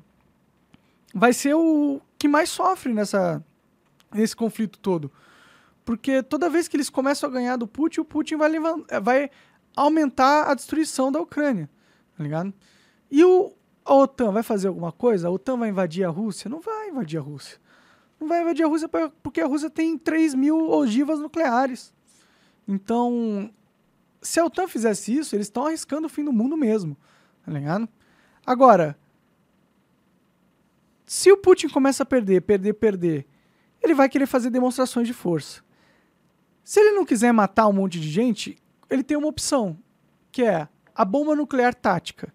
vai 1.14 1.32
ser 1.32 1.54
o 1.54 2.00
que 2.18 2.26
mais 2.26 2.50
sofre 2.50 2.92
nessa, 2.92 3.42
nesse 4.12 4.34
conflito 4.34 4.78
todo. 4.80 5.10
Porque 5.84 6.22
toda 6.22 6.50
vez 6.50 6.68
que 6.68 6.76
eles 6.76 6.90
começam 6.90 7.30
a 7.30 7.32
ganhar 7.32 7.56
do 7.56 7.66
Putin, 7.66 8.00
o 8.00 8.04
Putin 8.04 8.36
vai, 8.36 8.50
vai 9.00 9.30
aumentar 9.74 10.50
a 10.50 10.54
destruição 10.54 11.10
da 11.10 11.20
Ucrânia. 11.20 11.70
Tá 12.16 12.22
ligado? 12.22 12.52
E 13.10 13.24
o, 13.24 13.54
a 13.84 13.94
OTAN 13.94 14.32
vai 14.32 14.42
fazer 14.42 14.68
alguma 14.68 14.92
coisa? 14.92 15.28
A 15.28 15.30
OTAN 15.30 15.56
vai 15.56 15.68
invadir 15.70 16.04
a 16.04 16.10
Rússia? 16.10 16.50
Não 16.50 16.60
vai 16.60 16.88
invadir 16.88 17.18
a 17.18 17.22
Rússia. 17.22 17.58
Não 18.20 18.26
vai 18.26 18.42
invadir 18.42 18.64
a 18.64 18.68
Rússia 18.68 18.88
porque 19.22 19.40
a 19.40 19.46
Rússia 19.46 19.70
tem 19.70 19.96
3 19.96 20.34
mil 20.34 20.70
ogivas 20.70 21.20
nucleares. 21.20 21.92
Então, 22.66 23.50
se 24.20 24.40
a 24.40 24.44
OTAN 24.44 24.66
fizesse 24.66 25.16
isso, 25.16 25.36
eles 25.36 25.46
estão 25.46 25.66
arriscando 25.66 26.06
o 26.06 26.10
fim 26.10 26.24
do 26.24 26.32
mundo 26.32 26.56
mesmo. 26.56 26.96
Tá 27.44 27.52
ligado? 27.52 27.88
Agora, 28.44 28.98
se 31.06 31.32
o 31.32 31.36
Putin 31.36 31.68
começa 31.68 32.02
a 32.02 32.06
perder, 32.06 32.42
perder, 32.42 32.74
perder, 32.74 33.26
ele 33.80 33.94
vai 33.94 34.08
querer 34.08 34.26
fazer 34.26 34.50
demonstrações 34.50 35.06
de 35.06 35.14
força. 35.14 35.62
Se 36.62 36.80
ele 36.80 36.92
não 36.92 37.06
quiser 37.06 37.32
matar 37.32 37.66
um 37.68 37.72
monte 37.72 37.98
de 37.98 38.10
gente, 38.10 38.58
ele 38.90 39.02
tem 39.02 39.16
uma 39.16 39.28
opção, 39.28 39.78
que 40.30 40.42
é 40.42 40.68
a 40.94 41.04
bomba 41.04 41.34
nuclear 41.34 41.74
tática, 41.74 42.34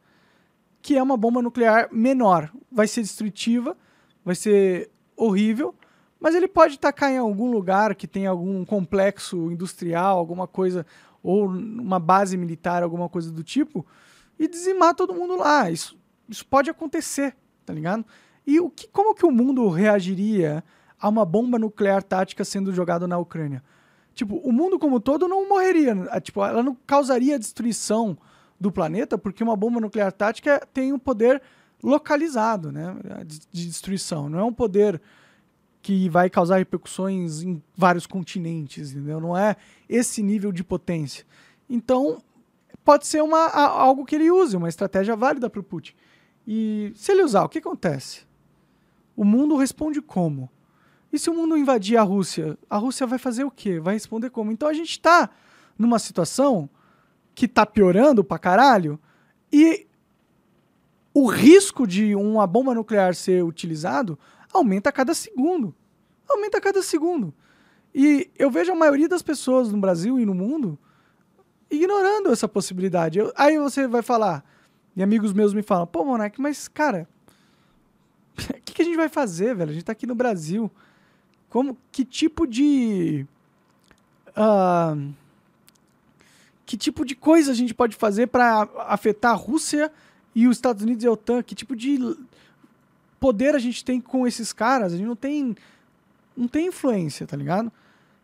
que 0.82 0.98
é 0.98 1.04
uma 1.04 1.16
bomba 1.16 1.42
nuclear 1.42 1.90
menor. 1.92 2.52
Vai 2.72 2.88
ser 2.88 3.02
destrutiva, 3.02 3.78
vai 4.26 4.34
ser 4.34 4.90
horrível, 5.16 5.74
mas 6.20 6.36
ele 6.36 6.48
pode 6.48 6.80
tacar 6.80 7.12
em 7.12 7.18
algum 7.18 7.52
lugar 7.52 7.96
que 7.96 8.08
tem 8.08 8.26
algum 8.26 8.64
complexo 8.64 9.52
industrial, 9.52 10.18
alguma 10.18 10.48
coisa, 10.48 10.86
ou 11.22 11.48
uma 11.48 12.00
base 12.00 12.38
militar, 12.38 12.84
alguma 12.84 13.10
coisa 13.10 13.32
do 13.32 13.44
tipo, 13.44 13.86
e 14.40 14.48
dizimar 14.48 14.96
todo 14.96 15.14
mundo 15.14 15.36
lá. 15.36 15.70
Isso, 15.70 15.98
isso 16.30 16.46
pode 16.46 16.70
acontecer, 16.70 17.36
tá 17.66 17.74
ligado? 17.74 18.06
E 18.46 18.60
o 18.60 18.70
que, 18.70 18.88
como 18.88 19.16
que 19.16 19.26
o 19.26 19.32
mundo 19.32 19.68
reagiria 19.70 20.64
a 21.00 21.10
uma 21.10 21.26
bomba 21.26 21.58
nuclear 21.60 22.04
tática 22.04 22.44
sendo 22.44 22.74
jogada 22.74 23.08
na 23.08 23.18
Ucrânia? 23.18 23.64
Tipo, 24.14 24.36
o 24.38 24.52
mundo 24.52 24.78
como 24.78 25.00
todo 25.00 25.28
não 25.28 25.50
morreria. 25.50 25.96
né? 25.96 26.20
Tipo, 26.22 26.46
ela 26.46 26.62
não 26.62 26.78
causaria 26.86 27.40
destruição 27.40 28.18
do 28.60 28.72
planeta, 28.72 29.18
porque 29.18 29.44
uma 29.44 29.56
bomba 29.56 29.82
nuclear 29.82 30.12
tática 30.12 30.66
tem 30.74 30.94
um 30.94 31.00
poder 31.00 31.42
localizado, 31.84 32.72
né? 32.72 32.96
De, 33.26 33.40
de 33.52 33.68
destruição. 33.68 34.30
Não 34.30 34.40
é 34.40 34.44
um 34.44 34.54
poder 34.54 35.02
que 35.82 36.08
vai 36.08 36.30
causar 36.30 36.58
repercussões 36.58 37.44
em 37.44 37.62
vários 37.76 38.08
continentes, 38.08 38.92
entendeu? 38.92 39.20
Não 39.20 39.38
é 39.38 39.58
esse 39.90 40.24
nível 40.24 40.52
de 40.52 40.64
potência. 40.64 41.26
Então, 41.70 42.24
pode 42.86 43.06
ser 43.06 43.22
uma, 43.22 43.50
algo 43.50 44.06
que 44.06 44.16
ele 44.16 44.32
use, 44.32 44.56
uma 44.56 44.70
estratégia 44.70 45.16
válida 45.16 45.50
para 45.50 45.60
o 45.60 45.64
Putin. 45.64 45.94
E 46.48 46.94
se 46.96 47.12
ele 47.12 47.22
usar, 47.22 47.44
o 47.44 47.50
que 47.50 47.60
acontece? 47.60 48.22
O 49.16 49.26
mundo 49.26 49.58
responde 49.58 50.02
como? 50.02 50.50
E 51.12 51.20
se 51.20 51.30
o 51.30 51.34
mundo 51.34 51.58
invadir 51.58 51.98
a 51.98 52.02
Rússia? 52.02 52.58
A 52.70 52.78
Rússia 52.78 53.06
vai 53.06 53.20
fazer 53.20 53.44
o 53.44 53.52
quê? 53.52 53.80
Vai 53.80 53.94
responder 53.94 54.30
como? 54.30 54.52
Então 54.52 54.68
a 54.68 54.74
gente 54.74 54.92
está 54.92 55.30
numa 55.78 56.00
situação 56.00 56.70
que 57.36 57.46
está 57.46 57.66
piorando 57.66 58.24
pra 58.24 58.40
caralho 58.40 59.00
e 59.52 59.86
o 61.14 61.28
risco 61.28 61.86
de 61.86 62.16
uma 62.16 62.48
bomba 62.48 62.74
nuclear 62.74 63.14
ser 63.16 63.44
utilizado 63.44 64.18
aumenta 64.52 64.90
a 64.90 64.94
cada 64.94 65.14
segundo. 65.14 65.74
Aumenta 66.30 66.58
a 66.58 66.62
cada 66.62 66.82
segundo. 66.82 67.34
E 67.94 68.30
eu 68.38 68.50
vejo 68.50 68.72
a 68.72 68.76
maioria 68.76 69.08
das 69.08 69.22
pessoas 69.22 69.72
no 69.72 69.78
Brasil 69.80 70.20
e 70.20 70.26
no 70.26 70.34
mundo 70.34 70.78
ignorando 71.70 72.32
essa 72.32 72.48
possibilidade. 72.48 73.20
Eu- 73.20 73.32
aí 73.36 73.58
você 73.58 73.88
vai 73.88 74.02
falar, 74.02 74.44
e 74.96 75.04
amigos 75.04 75.34
meus 75.34 75.54
me 75.54 75.62
falam, 75.64 75.86
pô, 75.88 76.04
Monark, 76.04 76.40
mas 76.42 76.68
cara, 76.68 77.08
o 78.38 78.38
que, 78.66 78.74
que 78.74 78.82
a 78.82 78.86
gente 78.86 78.98
vai 78.98 79.10
fazer, 79.10 79.56
velho? 79.56 79.70
A 79.72 79.74
gente 79.74 79.86
tá 79.86 79.92
aqui 79.92 80.08
no 80.08 80.16
Brasil. 80.16 80.72
Como, 81.50 81.78
que 81.92 82.04
tipo 82.04 82.48
de. 82.48 83.28
ah, 84.36 84.96
que 86.66 86.76
tipo 86.78 87.06
de 87.06 87.16
coisa 87.16 87.52
a 87.52 87.56
gente 87.56 87.74
pode 87.76 87.96
fazer 87.96 88.28
para 88.28 88.68
afetar 88.88 89.32
a 89.34 89.36
Rússia 89.36 89.92
e 90.36 90.48
os 90.48 90.58
Estados 90.58 90.84
Unidos 90.84 91.04
e 91.04 91.08
a 91.08 91.12
OTAN? 91.12 91.44
Que 91.44 91.56
tipo 91.56 91.76
de 91.76 92.00
poder 93.20 93.56
a 93.56 93.60
gente 93.60 93.84
tem 93.84 94.02
com 94.02 94.28
esses 94.28 94.52
caras? 94.52 94.94
A 94.94 94.98
gente 94.98 95.08
não 95.08 95.16
tem. 95.16 95.56
Não 96.36 96.48
tem 96.48 96.68
influência, 96.68 97.28
tá 97.28 97.38
ligado? 97.38 97.72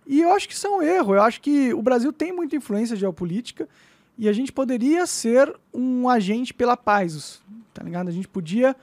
E 0.05 0.21
eu 0.21 0.33
acho 0.33 0.47
que 0.47 0.55
isso 0.55 0.65
é 0.65 0.69
um 0.69 0.81
erro. 0.81 1.13
Eu 1.13 1.21
acho 1.21 1.39
que 1.39 1.71
o 1.73 1.81
Brasil 1.81 2.11
tem 2.11 2.31
muita 2.31 2.55
influência 2.55 2.95
geopolítica 2.95 3.69
e 4.17 4.27
a 4.27 4.33
gente 4.33 4.51
poderia 4.51 5.05
ser 5.05 5.55
um 5.71 6.09
agente 6.09 6.51
pela 6.51 6.75
paz, 6.75 7.39
tá 7.73 7.83
ligado? 7.83 8.07
A 8.07 8.11
gente 8.11 8.27
podia 8.27 8.75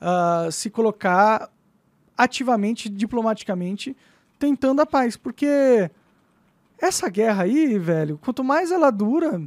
ah, 0.00 0.48
se 0.52 0.68
colocar 0.68 1.50
ativamente, 2.16 2.88
diplomaticamente, 2.88 3.96
tentando 4.38 4.82
a 4.82 4.86
paz. 4.86 5.16
Porque 5.16 5.90
essa 6.78 7.08
guerra 7.08 7.44
aí, 7.44 7.78
velho, 7.78 8.18
quanto 8.22 8.44
mais 8.44 8.70
ela 8.70 8.90
dura, 8.90 9.42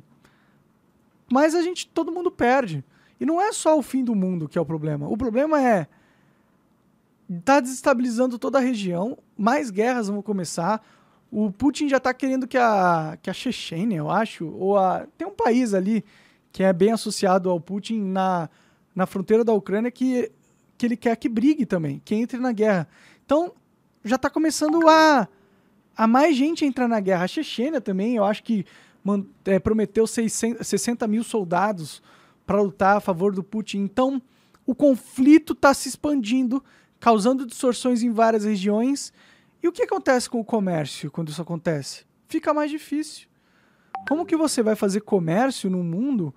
mais 1.32 1.56
a 1.56 1.62
gente, 1.62 1.88
todo 1.88 2.12
mundo 2.12 2.32
perde. 2.32 2.84
E 3.20 3.26
não 3.26 3.42
é 3.42 3.52
só 3.52 3.78
o 3.78 3.82
fim 3.82 4.04
do 4.04 4.16
mundo 4.16 4.48
que 4.48 4.58
é 4.58 4.62
o 4.62 4.66
problema. 4.66 5.08
O 5.08 5.18
problema 5.18 5.62
é 5.62 5.88
tá 7.44 7.60
desestabilizando 7.60 8.40
toda 8.40 8.58
a 8.58 8.62
região, 8.62 9.18
mais 9.38 9.70
guerras 9.70 10.08
vão 10.08 10.22
começar. 10.22 10.84
O 11.32 11.52
Putin 11.52 11.88
já 11.88 12.00
tá 12.00 12.14
querendo 12.14 12.48
que 12.48 12.58
a, 12.58 13.18
que 13.22 13.30
a 13.30 13.34
Chechênia, 13.34 13.98
eu 13.98 14.10
acho, 14.10 14.48
ou 14.48 14.78
a. 14.78 15.06
Tem 15.18 15.28
um 15.28 15.36
país 15.36 15.74
ali 15.74 16.04
que 16.52 16.64
é 16.64 16.74
bem 16.74 16.92
associado 16.92 17.50
ao 17.50 17.60
Putin 17.60 18.02
na, 18.02 18.50
na 18.96 19.06
fronteira 19.06 19.44
da 19.44 19.54
Ucrânia 19.54 19.92
que, 19.92 20.32
que 20.76 20.88
ele 20.88 20.98
quer 20.98 21.16
que 21.18 21.30
brigue 21.30 21.66
também, 21.68 22.02
que 22.04 22.16
entre 22.16 22.40
na 22.40 22.52
guerra. 22.52 22.88
Então, 23.24 23.54
já 24.04 24.18
tá 24.18 24.28
começando 24.28 24.88
a, 24.90 25.28
a 25.96 26.08
mais 26.08 26.36
gente 26.36 26.66
entrar 26.66 26.88
na 26.88 27.00
guerra. 27.00 27.26
A 27.26 27.28
Chechênia 27.28 27.80
também, 27.80 28.16
eu 28.16 28.24
acho 28.24 28.44
que 28.44 28.66
man- 29.04 29.24
é, 29.46 29.60
prometeu 29.60 30.08
600, 30.08 30.66
60 30.66 31.08
mil 31.08 31.24
soldados 31.24 32.02
para 32.50 32.64
lutar 32.64 32.98
a 32.98 33.00
favor 33.00 33.32
do 33.32 33.44
Putin. 33.44 33.78
Então, 33.78 34.20
o 34.66 34.74
conflito 34.74 35.54
está 35.54 35.72
se 35.72 35.88
expandindo, 35.88 36.64
causando 37.00 37.46
distorções 37.46 38.02
em 38.02 38.10
várias 38.10 38.44
regiões. 38.44 39.14
E 39.62 39.68
o 39.68 39.72
que 39.72 39.84
acontece 39.84 40.28
com 40.28 40.40
o 40.40 40.44
comércio 40.44 41.12
quando 41.12 41.30
isso 41.30 41.44
acontece? 41.44 42.08
Fica 42.28 42.52
mais 42.52 42.72
difícil. 42.72 43.28
Como 44.08 44.26
que 44.26 44.36
você 44.36 44.64
vai 44.64 44.76
fazer 44.76 45.02
comércio 45.02 45.70
num 45.70 45.84
mundo 45.84 46.34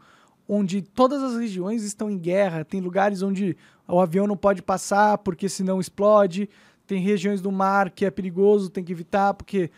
onde 0.46 0.82
todas 0.82 1.22
as 1.22 1.34
regiões 1.34 1.82
estão 1.82 2.10
em 2.10 2.18
guerra? 2.18 2.62
Tem 2.62 2.82
lugares 2.82 3.22
onde 3.22 3.56
o 3.88 3.98
avião 3.98 4.26
não 4.26 4.36
pode 4.36 4.60
passar 4.60 5.16
porque 5.16 5.48
senão 5.48 5.80
explode. 5.80 6.46
Tem 6.86 7.00
regiões 7.00 7.40
do 7.40 7.50
mar 7.50 7.88
que 7.88 8.04
é 8.04 8.10
perigoso, 8.10 8.68
tem 8.68 8.84
que 8.84 8.92
evitar 8.92 9.32
porque 9.32 9.70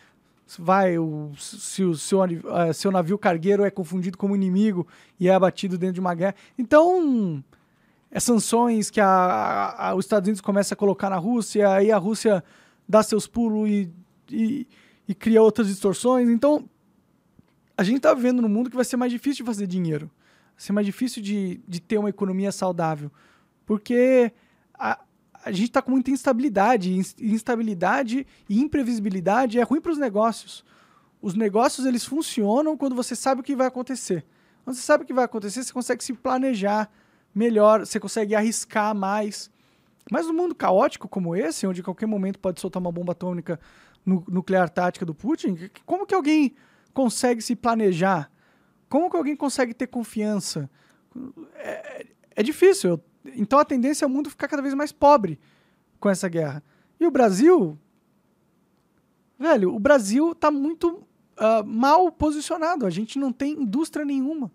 vai 0.59 0.97
o, 0.97 1.31
se 1.37 1.83
o 1.83 1.95
seu, 1.95 2.23
eh, 2.23 2.73
seu 2.73 2.91
navio 2.91 3.17
cargueiro 3.17 3.63
é 3.63 3.71
confundido 3.71 4.17
como 4.17 4.35
inimigo 4.35 4.87
e 5.19 5.27
é 5.27 5.33
abatido 5.33 5.77
dentro 5.77 5.95
de 5.95 5.99
uma 5.99 6.13
guerra. 6.13 6.35
Então, 6.57 7.43
é 8.11 8.19
sanções 8.19 8.89
que 8.89 9.01
a, 9.01 9.07
a- 9.07 9.89
a- 9.89 9.95
os 9.95 10.05
Estados 10.05 10.27
Unidos 10.27 10.41
começa 10.41 10.73
a 10.73 10.77
colocar 10.77 11.09
na 11.09 11.17
Rússia, 11.17 11.69
aí 11.71 11.91
a 11.91 11.97
Rússia 11.97 12.43
dá 12.87 13.01
seus 13.01 13.25
pulos 13.27 13.67
e, 13.69 13.91
e, 14.29 14.67
e 15.07 15.15
cria 15.15 15.41
outras 15.41 15.67
distorções. 15.67 16.29
Então, 16.29 16.69
a 17.77 17.83
gente 17.83 17.97
está 17.97 18.13
vivendo 18.13 18.41
num 18.41 18.47
mundo 18.49 18.69
que 18.69 18.75
vai 18.75 18.85
ser 18.85 18.97
mais 18.97 19.11
difícil 19.11 19.43
de 19.43 19.47
fazer 19.51 19.67
dinheiro. 19.67 20.05
Vai 20.55 20.61
ser 20.63 20.71
mais 20.73 20.85
difícil 20.85 21.21
de, 21.21 21.59
de 21.67 21.81
ter 21.81 21.97
uma 21.97 22.09
economia 22.09 22.51
saudável. 22.51 23.11
Porque 23.65 24.31
a 25.45 25.51
gente 25.51 25.67
está 25.69 25.81
com 25.81 25.91
muita 25.91 26.11
instabilidade. 26.11 26.91
ins- 26.93 27.15
Instabilidade 27.19 28.25
e 28.49 28.59
imprevisibilidade 28.59 29.59
é 29.59 29.63
ruim 29.63 29.79
para 29.79 29.91
os 29.91 29.97
negócios. 29.97 30.65
Os 31.21 31.33
negócios, 31.35 31.85
eles 31.85 32.03
funcionam 32.05 32.75
quando 32.75 32.95
você 32.95 33.15
sabe 33.15 33.41
o 33.41 33.43
que 33.43 33.55
vai 33.55 33.67
acontecer. 33.67 34.25
Quando 34.63 34.75
você 34.75 34.81
sabe 34.81 35.03
o 35.03 35.07
que 35.07 35.13
vai 35.13 35.25
acontecer, 35.25 35.63
você 35.63 35.71
consegue 35.71 36.03
se 36.03 36.13
planejar 36.13 36.89
melhor, 37.33 37.85
você 37.85 37.99
consegue 37.99 38.33
arriscar 38.35 38.95
mais. 38.95 39.49
Mas 40.11 40.27
no 40.27 40.33
mundo 40.33 40.53
caótico 40.55 41.07
como 41.07 41.35
esse, 41.35 41.65
onde 41.67 41.81
a 41.81 41.83
qualquer 41.83 42.05
momento 42.07 42.39
pode 42.39 42.59
soltar 42.59 42.79
uma 42.81 42.91
bomba 42.91 43.11
atômica 43.13 43.59
nu- 44.05 44.23
nuclear 44.27 44.69
tática 44.69 45.05
do 45.05 45.13
Putin, 45.15 45.69
como 45.85 46.05
que 46.05 46.13
alguém 46.15 46.55
consegue 46.93 47.41
se 47.41 47.55
planejar? 47.55 48.31
Como 48.89 49.09
que 49.09 49.17
alguém 49.17 49.35
consegue 49.35 49.73
ter 49.73 49.87
confiança? 49.87 50.69
É, 51.55 52.05
é 52.35 52.43
difícil. 52.43 52.91
Eu- 52.91 53.03
Então 53.35 53.59
a 53.59 53.65
tendência 53.65 54.05
é 54.05 54.07
o 54.07 54.09
mundo 54.09 54.29
ficar 54.29 54.47
cada 54.47 54.61
vez 54.61 54.73
mais 54.73 54.91
pobre 54.91 55.39
com 55.99 56.09
essa 56.09 56.27
guerra. 56.29 56.63
E 56.99 57.05
o 57.05 57.11
Brasil. 57.11 57.77
Velho, 59.37 59.73
o 59.73 59.79
Brasil 59.79 60.33
tá 60.33 60.49
muito 60.49 61.05
ah, 61.37 61.63
mal 61.63 62.11
posicionado. 62.11 62.85
A 62.85 62.89
gente 62.89 63.19
não 63.19 63.31
tem 63.31 63.53
indústria 63.53 64.05
nenhuma. 64.05 64.51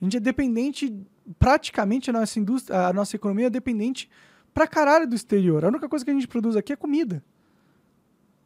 A 0.00 0.04
gente 0.04 0.16
é 0.16 0.20
dependente, 0.20 0.94
praticamente 1.38 2.08
a 2.08 2.12
nossa 2.12 2.38
indústria, 2.38 2.86
a 2.86 2.92
nossa 2.92 3.16
economia 3.16 3.48
é 3.48 3.50
dependente 3.50 4.08
pra 4.54 4.66
caralho 4.66 5.06
do 5.06 5.14
exterior. 5.14 5.64
A 5.64 5.68
única 5.68 5.88
coisa 5.88 6.04
que 6.04 6.10
a 6.10 6.14
gente 6.14 6.28
produz 6.28 6.56
aqui 6.56 6.72
é 6.72 6.76
comida. 6.76 7.22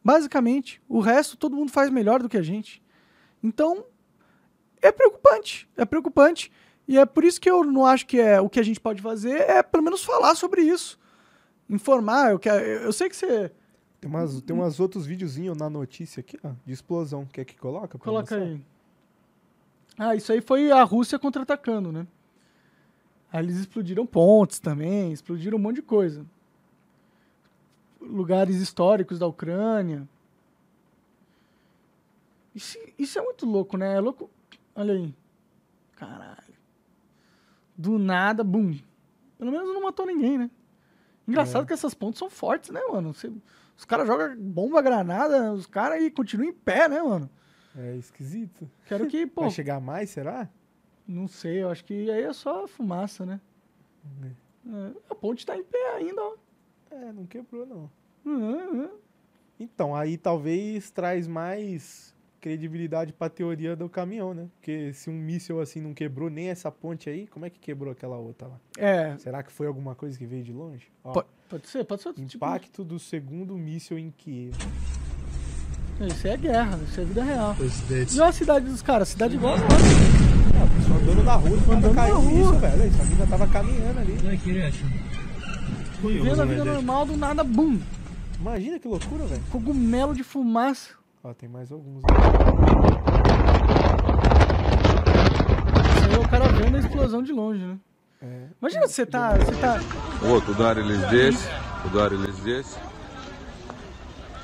Basicamente. 0.03 0.81
O 0.89 0.99
resto 0.99 1.37
todo 1.37 1.55
mundo 1.55 1.71
faz 1.71 1.89
melhor 1.89 2.21
do 2.21 2.27
que 2.27 2.37
a 2.37 2.41
gente. 2.41 2.83
Então, 3.41 3.85
é 4.81 4.91
preocupante. 4.91 5.69
É 5.77 5.85
preocupante. 5.85 6.51
E 6.87 6.97
é 6.97 7.05
por 7.05 7.23
isso 7.23 7.39
que 7.39 7.49
eu 7.49 7.63
não 7.63 7.85
acho 7.85 8.05
que 8.05 8.19
é 8.19 8.41
o 8.41 8.49
que 8.49 8.59
a 8.59 8.63
gente 8.63 8.79
pode 8.79 9.01
fazer 9.01 9.39
é 9.49 9.63
pelo 9.63 9.83
menos 9.83 10.03
falar 10.03 10.35
sobre 10.35 10.61
isso. 10.61 10.99
Informar. 11.69 12.31
Eu, 12.31 12.39
quero, 12.39 12.63
eu 12.63 12.91
sei 12.91 13.09
que 13.09 13.15
você 13.15 13.51
Tem 14.01 14.09
umas, 14.09 14.41
tem 14.41 14.55
umas 14.55 14.79
outros 14.79 15.05
videozinhos 15.05 15.57
na 15.57 15.69
notícia 15.69 16.19
aqui, 16.19 16.37
ó, 16.43 16.51
de 16.65 16.73
explosão. 16.73 17.25
Quer 17.25 17.45
que 17.45 17.55
coloca? 17.55 17.97
Coloca 17.97 18.35
aí. 18.35 18.61
Ah, 19.97 20.15
isso 20.15 20.31
aí 20.31 20.41
foi 20.41 20.71
a 20.71 20.83
Rússia 20.83 21.17
contra-atacando, 21.19 21.91
né? 21.91 22.05
Aí 23.31 23.43
eles 23.43 23.57
explodiram 23.57 24.05
pontes 24.05 24.59
também, 24.59 25.11
explodiram 25.11 25.57
um 25.57 25.61
monte 25.61 25.77
de 25.77 25.81
coisa. 25.83 26.25
Lugares 28.01 28.57
históricos 28.57 29.17
da 29.17 29.25
Ucrânia. 29.25 30.07
Isso, 32.53 32.77
isso 32.99 33.17
é 33.17 33.21
muito 33.21 33.45
louco, 33.45 33.77
né? 33.77 33.95
É 33.95 33.99
louco. 33.99 34.29
Olha 34.75 34.93
aí. 34.93 35.15
Caralho. 35.95 36.42
Do 37.83 37.97
nada, 37.99 38.43
bum. 38.43 38.77
Pelo 39.37 39.51
menos 39.51 39.67
não 39.73 39.83
matou 39.83 40.05
ninguém, 40.05 40.37
né? 40.37 40.49
Engraçado 41.27 41.63
É. 41.63 41.67
que 41.67 41.73
essas 41.73 41.93
pontes 41.93 42.19
são 42.19 42.29
fortes, 42.29 42.69
né, 42.69 42.81
mano? 42.89 43.13
Você- 43.13 43.31
os 43.77 43.83
caras 43.85 44.07
jogam 44.07 44.35
bomba, 44.37 44.81
granada, 44.81 45.51
os 45.53 45.65
caras 45.65 45.97
aí 45.97 46.09
continuam 46.09 46.49
em 46.49 46.53
pé, 46.53 46.87
né, 46.87 47.01
mano? 47.01 47.29
É 47.75 47.95
esquisito. 47.97 48.69
Quero 48.87 49.07
que, 49.07 49.25
pô, 49.27 49.41
Vai 49.41 49.49
chegar 49.51 49.79
mais, 49.81 50.09
será? 50.11 50.47
não 51.07 51.27
sei, 51.27 51.63
eu 51.63 51.69
acho 51.69 51.83
que 51.83 52.09
aí 52.09 52.23
é 52.23 52.31
só 52.33 52.67
fumaça, 52.67 53.25
né? 53.25 53.41
É, 54.65 54.91
a 55.09 55.15
ponte 55.15 55.45
tá 55.45 55.57
em 55.57 55.63
pé 55.63 55.95
ainda, 55.97 56.21
ó. 56.21 56.35
É, 56.91 57.11
não 57.11 57.25
quebrou, 57.25 57.65
não. 57.65 57.91
Uhum, 58.23 58.81
uhum. 58.81 58.89
Então, 59.59 59.93
aí 59.95 60.17
talvez 60.17 60.89
traz 60.91 61.27
mais 61.27 62.12
credibilidade 62.43 63.13
pra 63.13 63.29
teoria 63.29 63.73
do 63.73 63.87
caminhão, 63.87 64.33
né? 64.33 64.47
Porque 64.59 64.91
se 64.91 65.09
um 65.09 65.13
míssil 65.13 65.61
assim 65.61 65.79
não 65.79 65.93
quebrou 65.93 66.29
nem 66.29 66.49
essa 66.49 66.69
ponte 66.69 67.09
aí, 67.09 67.25
como 67.27 67.45
é 67.45 67.49
que 67.49 67.57
quebrou 67.57 67.91
aquela 67.93 68.17
outra 68.17 68.49
lá? 68.49 68.59
É, 68.77 69.15
Será 69.17 69.41
que 69.41 69.51
foi 69.51 69.65
alguma 69.65 69.95
coisa 69.95 70.17
que 70.17 70.25
veio 70.25 70.43
de 70.43 70.51
longe? 70.51 70.87
Ó, 71.05 71.13
po- 71.13 71.25
pode 71.49 71.67
ser, 71.69 71.85
pode 71.85 72.01
ser 72.01 72.13
tipo. 72.13 72.35
impacto 72.35 72.83
do 72.83 72.99
segundo 72.99 73.55
míssil 73.57 73.97
em 73.97 74.11
Kiev. 74.11 74.53
Isso 76.05 76.27
é 76.27 76.35
guerra, 76.35 76.77
isso 76.85 76.99
é 76.99 77.05
vida 77.05 77.23
real. 77.23 77.55
E 78.13 78.19
olha 78.19 78.29
a 78.29 78.33
cidade 78.33 78.65
dos 78.65 78.81
caras, 78.81 79.07
cidade 79.09 79.35
igual 79.35 79.53
a 79.53 79.57
nossa. 79.59 79.75
Ah, 80.59 80.63
a 80.63 80.67
pessoa 80.75 80.99
andando 80.99 81.23
na 81.23 81.35
rua, 81.35 81.49
do 81.49 81.55
nada 81.57 81.73
Andando 81.77 81.95
caiu 81.95 82.13
na 82.15 82.19
rua. 82.29 82.53
velho. 82.59 82.83
Essa 82.83 83.03
mina 83.05 83.27
tava 83.27 83.47
caminhando 83.47 83.99
ali. 83.99 84.11
Vivendo 86.01 86.41
a 86.41 86.45
vida 86.45 86.65
normal, 86.65 87.05
do 87.05 87.15
nada, 87.15 87.43
bum. 87.43 87.79
Imagina 88.39 88.77
que 88.79 88.87
loucura, 88.87 89.25
velho. 89.25 89.41
Cogumelo 89.49 90.13
de 90.13 90.23
fumaça. 90.23 90.89
Ó, 91.22 91.34
tem 91.34 91.48
mais 91.48 91.72
alguns. 91.72 92.02
Isso 95.96 96.04
aí 96.06 96.14
é 96.14 96.18
o 96.18 96.28
cara 96.28 96.48
vendo 96.48 96.76
a 96.76 96.80
explosão 96.80 97.22
de 97.22 97.32
longe, 97.32 97.64
né? 97.64 97.78
É. 98.22 98.46
Imagina 98.60 98.88
você 98.88 99.06
tá, 99.06 99.36
você 99.36 99.52
tá... 99.56 99.78
Вот, 100.20 100.48
ударили 100.48 100.94
здесь, 101.06 101.48
ударили 101.84 102.32
здесь. 102.32 102.76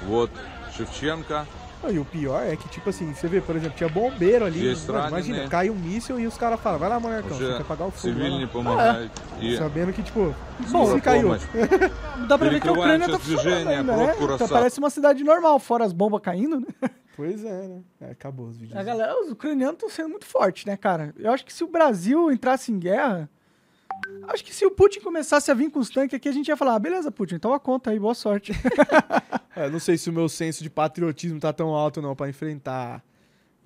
Вот, 0.06 0.30
Шевченко. 0.73 1.46
E 1.88 1.98
o 1.98 2.03
pior 2.03 2.43
é 2.43 2.55
que, 2.55 2.67
tipo 2.67 2.89
assim, 2.89 3.13
você 3.13 3.27
vê, 3.27 3.39
por 3.39 3.55
exemplo, 3.55 3.77
tinha 3.77 3.89
bombeiro 3.89 4.45
ali. 4.45 4.75
Mano, 4.88 5.07
imagina, 5.07 5.43
né? 5.43 5.48
cai 5.50 5.69
um 5.69 5.75
míssil 5.75 6.19
e 6.19 6.27
os 6.27 6.38
caras 6.38 6.59
falam, 6.59 6.77
vai 6.77 6.89
lá, 6.89 7.00
molecão, 7.00 7.38
você 7.38 7.57
quer 7.57 7.63
pagar 7.63 7.86
o 7.86 7.91
fogo. 7.91 8.13
Civil, 8.13 8.50
ah, 8.77 9.07
é. 9.41 9.53
é. 9.53 9.57
Sabendo 9.57 9.93
que, 9.93 10.03
tipo, 10.03 10.36
bom, 10.69 10.93
se 10.93 11.01
caiu. 11.01 11.29
Dá 12.27 12.38
pra 12.38 12.50
ver 12.50 12.59
que 12.59 12.67
a 12.67 12.71
Ucrânia 12.74 13.07
tá 13.07 13.17
funcionando 13.17 13.67
ainda, 13.69 13.95
né? 13.95 14.15
Então, 14.19 14.48
parece 14.48 14.79
uma 14.79 14.89
cidade 14.89 15.24
normal, 15.24 15.57
fora 15.59 15.86
as 15.86 15.93
bombas 15.93 16.21
caindo, 16.21 16.59
né? 16.59 16.67
Pois 17.19 17.43
é, 17.43 17.67
né? 17.67 17.81
É, 18.00 18.12
acabou 18.12 18.48
os 18.48 18.55
vídeos. 18.55 18.79
A 18.79 18.81
galera, 18.81 19.13
os 19.21 19.29
ucranianos 19.29 19.74
estão 19.74 19.89
sendo 19.89 20.07
muito 20.07 20.25
fortes, 20.25 20.63
né, 20.63 20.77
cara? 20.77 21.13
Eu 21.17 21.33
acho 21.33 21.45
que 21.45 21.51
se 21.51 21.65
o 21.65 21.67
Brasil 21.67 22.31
entrasse 22.31 22.71
em 22.71 22.79
guerra 22.79 23.29
acho 24.27 24.44
que 24.44 24.53
se 24.53 24.65
o 24.65 24.72
Putin 24.72 25.00
começasse 25.01 25.50
a 25.50 25.53
vir 25.53 25.70
com 25.72 25.79
os 25.79 25.89
tanques 25.89 26.13
aqui, 26.15 26.27
a 26.29 26.32
gente 26.32 26.48
ia 26.48 26.58
falar, 26.58 26.75
ah, 26.75 26.79
beleza, 26.79 27.12
Putin, 27.12 27.38
toma 27.39 27.60
conta 27.60 27.91
aí, 27.91 28.00
boa 28.00 28.13
sorte. 28.15 28.51
É, 29.56 29.70
não 29.70 29.79
sei 29.79 29.98
se 29.98 30.10
o 30.10 30.13
meu 30.13 30.29
senso 30.29 30.63
de 30.63 30.70
patriotismo 30.70 31.38
tá 31.38 31.51
tão 31.51 31.70
alto 31.75 32.01
não 32.01 32.15
pra 32.15 32.29
enfrentar 32.29 33.03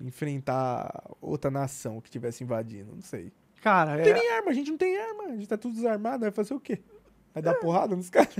enfrentar 0.00 1.04
outra 1.20 1.50
nação 1.50 2.00
que 2.00 2.10
tivesse 2.10 2.42
invadindo, 2.42 2.92
não 2.94 3.02
sei. 3.02 3.30
cara, 3.62 3.96
Não 3.96 4.02
tem 4.02 4.12
é, 4.12 4.14
nem 4.16 4.32
arma, 4.32 4.50
a 4.50 4.54
gente 4.54 4.70
não 4.70 4.78
tem 4.78 4.96
arma, 4.98 5.24
a 5.24 5.36
gente 5.36 5.46
tá 5.46 5.56
tudo 5.56 5.74
desarmado, 5.74 6.20
vai 6.22 6.30
fazer 6.32 6.52
o 6.54 6.58
quê? 6.60 6.80
Vai 7.32 7.42
dar 7.42 7.54
porrada 7.54 7.94
nos 7.94 8.10
caras? 8.10 8.34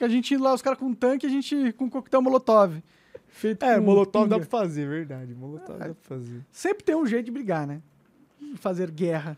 é 0.00 0.04
a 0.04 0.08
gente 0.08 0.36
lá, 0.36 0.54
os 0.54 0.62
caras 0.62 0.78
com 0.78 0.92
tanque, 0.94 1.26
a 1.26 1.28
gente 1.28 1.72
com 1.74 1.88
coquetel 1.90 2.22
molotov. 2.22 2.82
Feito 3.28 3.62
É, 3.64 3.78
molotov 3.78 4.28
dá 4.28 4.36
pinga. 4.36 4.46
pra 4.46 4.58
fazer, 4.60 4.88
verdade. 4.88 5.34
Molotov 5.34 5.78
dá 5.78 5.84
pra 5.86 5.94
fazer. 6.02 6.44
Sempre 6.50 6.84
tem 6.84 6.94
um 6.94 7.04
jeito 7.06 7.26
de 7.26 7.30
brigar, 7.30 7.66
né? 7.66 7.82
Fazer 8.56 8.90
guerra. 8.90 9.36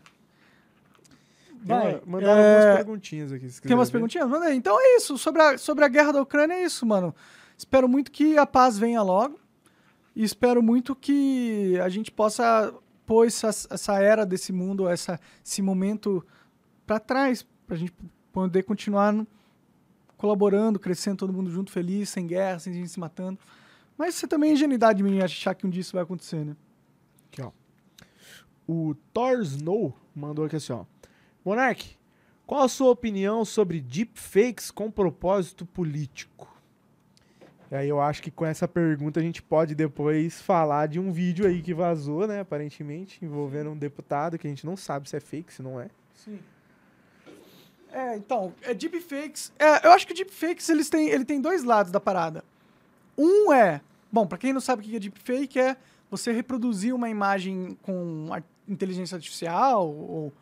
Vai, 1.61 2.01
mandaram 2.05 2.41
é, 2.41 2.57
algumas 2.57 2.75
perguntinhas 2.77 3.31
aqui. 3.31 3.47
Tem 3.61 3.75
umas 3.75 3.89
ver. 3.89 3.93
perguntinhas? 3.93 4.29
Manda 4.29 4.45
aí. 4.45 4.57
Então 4.57 4.77
é 4.79 4.97
isso. 4.97 5.17
Sobre 5.17 5.41
a, 5.41 5.57
sobre 5.57 5.83
a 5.83 5.87
guerra 5.87 6.13
da 6.13 6.21
Ucrânia 6.21 6.53
é 6.53 6.63
isso, 6.63 6.85
mano. 6.85 7.13
Espero 7.57 7.87
muito 7.87 8.11
que 8.11 8.37
a 8.37 8.45
paz 8.45 8.77
venha 8.77 9.01
logo. 9.01 9.39
E 10.15 10.23
espero 10.23 10.63
muito 10.63 10.95
que 10.95 11.77
a 11.83 11.89
gente 11.89 12.11
possa 12.11 12.73
pôr 13.05 13.27
essa, 13.27 13.49
essa 13.49 14.01
era 14.01 14.25
desse 14.25 14.51
mundo, 14.53 14.87
essa, 14.87 15.19
esse 15.45 15.61
momento 15.61 16.25
pra 16.85 16.99
trás. 16.99 17.45
Pra 17.67 17.75
gente 17.75 17.93
poder 18.31 18.63
continuar 18.63 19.13
colaborando, 20.17 20.79
crescendo, 20.79 21.17
todo 21.17 21.33
mundo 21.33 21.49
junto, 21.49 21.71
feliz, 21.71 22.09
sem 22.09 22.25
guerra, 22.25 22.59
sem 22.59 22.73
gente 22.73 22.89
se 22.89 22.99
matando. 22.99 23.39
Mas 23.97 24.15
isso 24.15 24.27
também 24.27 24.51
é 24.51 24.53
ingenuidade 24.53 25.03
minha 25.03 25.25
achar 25.25 25.53
que 25.53 25.67
um 25.67 25.69
dia 25.69 25.81
isso 25.81 25.93
vai 25.93 26.03
acontecer, 26.03 26.45
né? 26.45 26.55
Aqui, 27.27 27.41
ó. 27.41 27.51
O 28.67 28.95
Thor 29.13 29.41
Snow 29.41 29.95
mandou 30.15 30.45
aqui 30.45 30.55
assim, 30.55 30.73
ó. 30.73 30.85
Monark, 31.43 31.97
qual 32.45 32.63
a 32.63 32.67
sua 32.67 32.89
opinião 32.89 33.45
sobre 33.45 33.79
deepfakes 33.79 34.71
com 34.71 34.89
propósito 34.91 35.65
político? 35.65 36.47
E 37.71 37.75
aí 37.75 37.87
eu 37.87 38.01
acho 38.01 38.21
que 38.21 38.31
com 38.31 38.45
essa 38.45 38.67
pergunta 38.67 39.19
a 39.19 39.23
gente 39.23 39.41
pode 39.41 39.75
depois 39.75 40.41
falar 40.41 40.87
de 40.87 40.99
um 40.99 41.11
vídeo 41.11 41.45
aí 41.45 41.61
que 41.61 41.73
vazou, 41.73 42.27
né, 42.27 42.39
aparentemente, 42.39 43.23
envolvendo 43.23 43.69
um 43.69 43.77
deputado 43.77 44.37
que 44.37 44.47
a 44.47 44.49
gente 44.49 44.65
não 44.65 44.75
sabe 44.75 45.07
se 45.07 45.15
é 45.15 45.19
fake, 45.19 45.53
se 45.53 45.61
não 45.61 45.79
é. 45.79 45.89
Sim. 46.15 46.39
É, 47.91 48.17
então, 48.17 48.53
é 48.63 48.73
deepfakes. 48.73 49.51
É, 49.59 49.85
eu 49.85 49.91
acho 49.91 50.07
que 50.07 50.13
deepfakes 50.13 50.67
eles 50.69 50.89
têm, 50.89 51.09
ele 51.09 51.25
tem 51.25 51.39
dois 51.39 51.63
lados 51.63 51.91
da 51.91 51.99
parada. 51.99 52.43
Um 53.17 53.53
é, 53.53 53.81
bom, 54.11 54.25
pra 54.25 54.37
quem 54.37 54.51
não 54.51 54.61
sabe 54.61 54.81
o 54.81 54.85
que 54.85 54.95
é 54.95 54.99
deepfake, 54.99 55.59
é 55.59 55.77
você 56.09 56.31
reproduzir 56.31 56.93
uma 56.93 57.09
imagem 57.09 57.77
com 57.83 58.27
inteligência 58.67 59.15
artificial 59.15 59.87
ou 59.87 60.33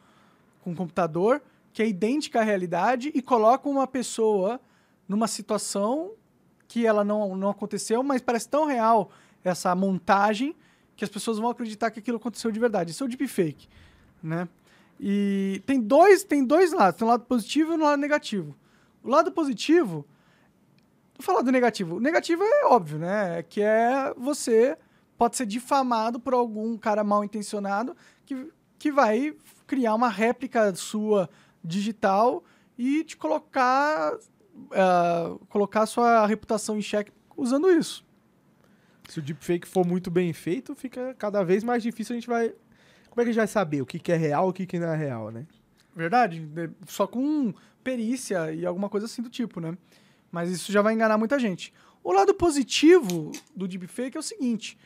com 0.67 0.75
computador 0.75 1.41
que 1.71 1.81
é 1.81 1.87
idêntica 1.87 2.41
à 2.41 2.43
realidade 2.43 3.09
e 3.15 3.21
coloca 3.21 3.69
uma 3.69 3.87
pessoa 3.87 4.59
numa 5.07 5.27
situação 5.27 6.11
que 6.67 6.85
ela 6.85 7.05
não, 7.05 7.37
não 7.37 7.49
aconteceu, 7.49 8.03
mas 8.03 8.21
parece 8.21 8.49
tão 8.49 8.65
real 8.65 9.09
essa 9.45 9.73
montagem 9.73 10.53
que 10.97 11.05
as 11.05 11.09
pessoas 11.09 11.37
vão 11.37 11.49
acreditar 11.49 11.89
que 11.89 11.99
aquilo 11.99 12.17
aconteceu 12.17 12.51
de 12.51 12.59
verdade. 12.59 12.91
Isso 12.91 13.01
é 13.01 13.05
o 13.05 13.09
deepfake, 13.09 13.69
né? 14.21 14.49
E 14.99 15.61
tem 15.65 15.79
dois, 15.79 16.25
tem 16.25 16.43
dois 16.43 16.73
lados, 16.73 16.99
tem 16.99 17.07
um 17.07 17.11
lado 17.11 17.23
positivo 17.23 17.71
e 17.71 17.77
um 17.77 17.83
lado 17.83 17.99
negativo. 18.01 18.53
O 19.01 19.09
lado 19.09 19.31
positivo, 19.31 20.05
vou 21.17 21.21
falar 21.23 21.43
do 21.43 21.51
negativo. 21.51 21.95
O 21.95 21.99
negativo 22.01 22.43
é 22.43 22.65
óbvio, 22.65 22.97
né? 22.97 23.41
Que 23.43 23.61
é 23.61 24.13
você 24.17 24.77
pode 25.17 25.37
ser 25.37 25.45
difamado 25.45 26.19
por 26.19 26.33
algum 26.33 26.77
cara 26.77 27.05
mal 27.05 27.23
intencionado 27.23 27.95
que, 28.25 28.51
que 28.77 28.91
vai 28.91 29.33
criar 29.67 29.93
uma 29.93 30.09
réplica 30.09 30.73
sua 30.73 31.29
digital 31.63 32.43
e 32.77 33.03
te 33.03 33.15
colocar 33.17 34.17
ah, 34.71 35.35
colocar 35.49 35.85
sua 35.85 36.25
reputação 36.25 36.77
em 36.77 36.81
xeque 36.81 37.11
usando 37.35 37.69
isso. 37.69 38.05
Se 39.07 39.19
o 39.19 39.21
deepfake 39.21 39.67
for 39.67 39.85
muito 39.85 40.09
bem 40.09 40.33
feito, 40.33 40.73
fica 40.75 41.13
cada 41.17 41.43
vez 41.43 41.63
mais 41.63 41.83
difícil 41.83 42.13
a 42.13 42.19
gente 42.19 42.27
vai... 42.27 42.49
Como 43.09 43.21
é 43.21 43.23
que 43.23 43.29
a 43.29 43.33
gente 43.33 43.37
vai 43.37 43.47
saber 43.47 43.81
o 43.81 43.85
que, 43.85 43.99
que 43.99 44.11
é 44.11 44.17
real 44.17 44.47
e 44.47 44.49
o 44.49 44.53
que, 44.53 44.65
que 44.65 44.79
não 44.79 44.87
é 44.89 44.95
real, 44.97 45.31
né? 45.31 45.45
Verdade? 45.95 46.39
De- 46.39 46.69
Só 46.87 47.07
com 47.07 47.53
perícia 47.83 48.51
e 48.51 48.65
alguma 48.65 48.89
coisa 48.89 49.05
assim 49.05 49.21
do 49.21 49.29
tipo, 49.29 49.59
né? 49.59 49.77
Mas 50.31 50.51
isso 50.51 50.71
já 50.71 50.81
vai 50.81 50.93
enganar 50.93 51.17
muita 51.17 51.39
gente. 51.39 51.73
O 52.03 52.11
lado 52.11 52.33
positivo 52.33 53.31
do 53.55 53.67
deepfake 53.67 54.17
é 54.17 54.19
o 54.19 54.23
seguinte. 54.23 54.77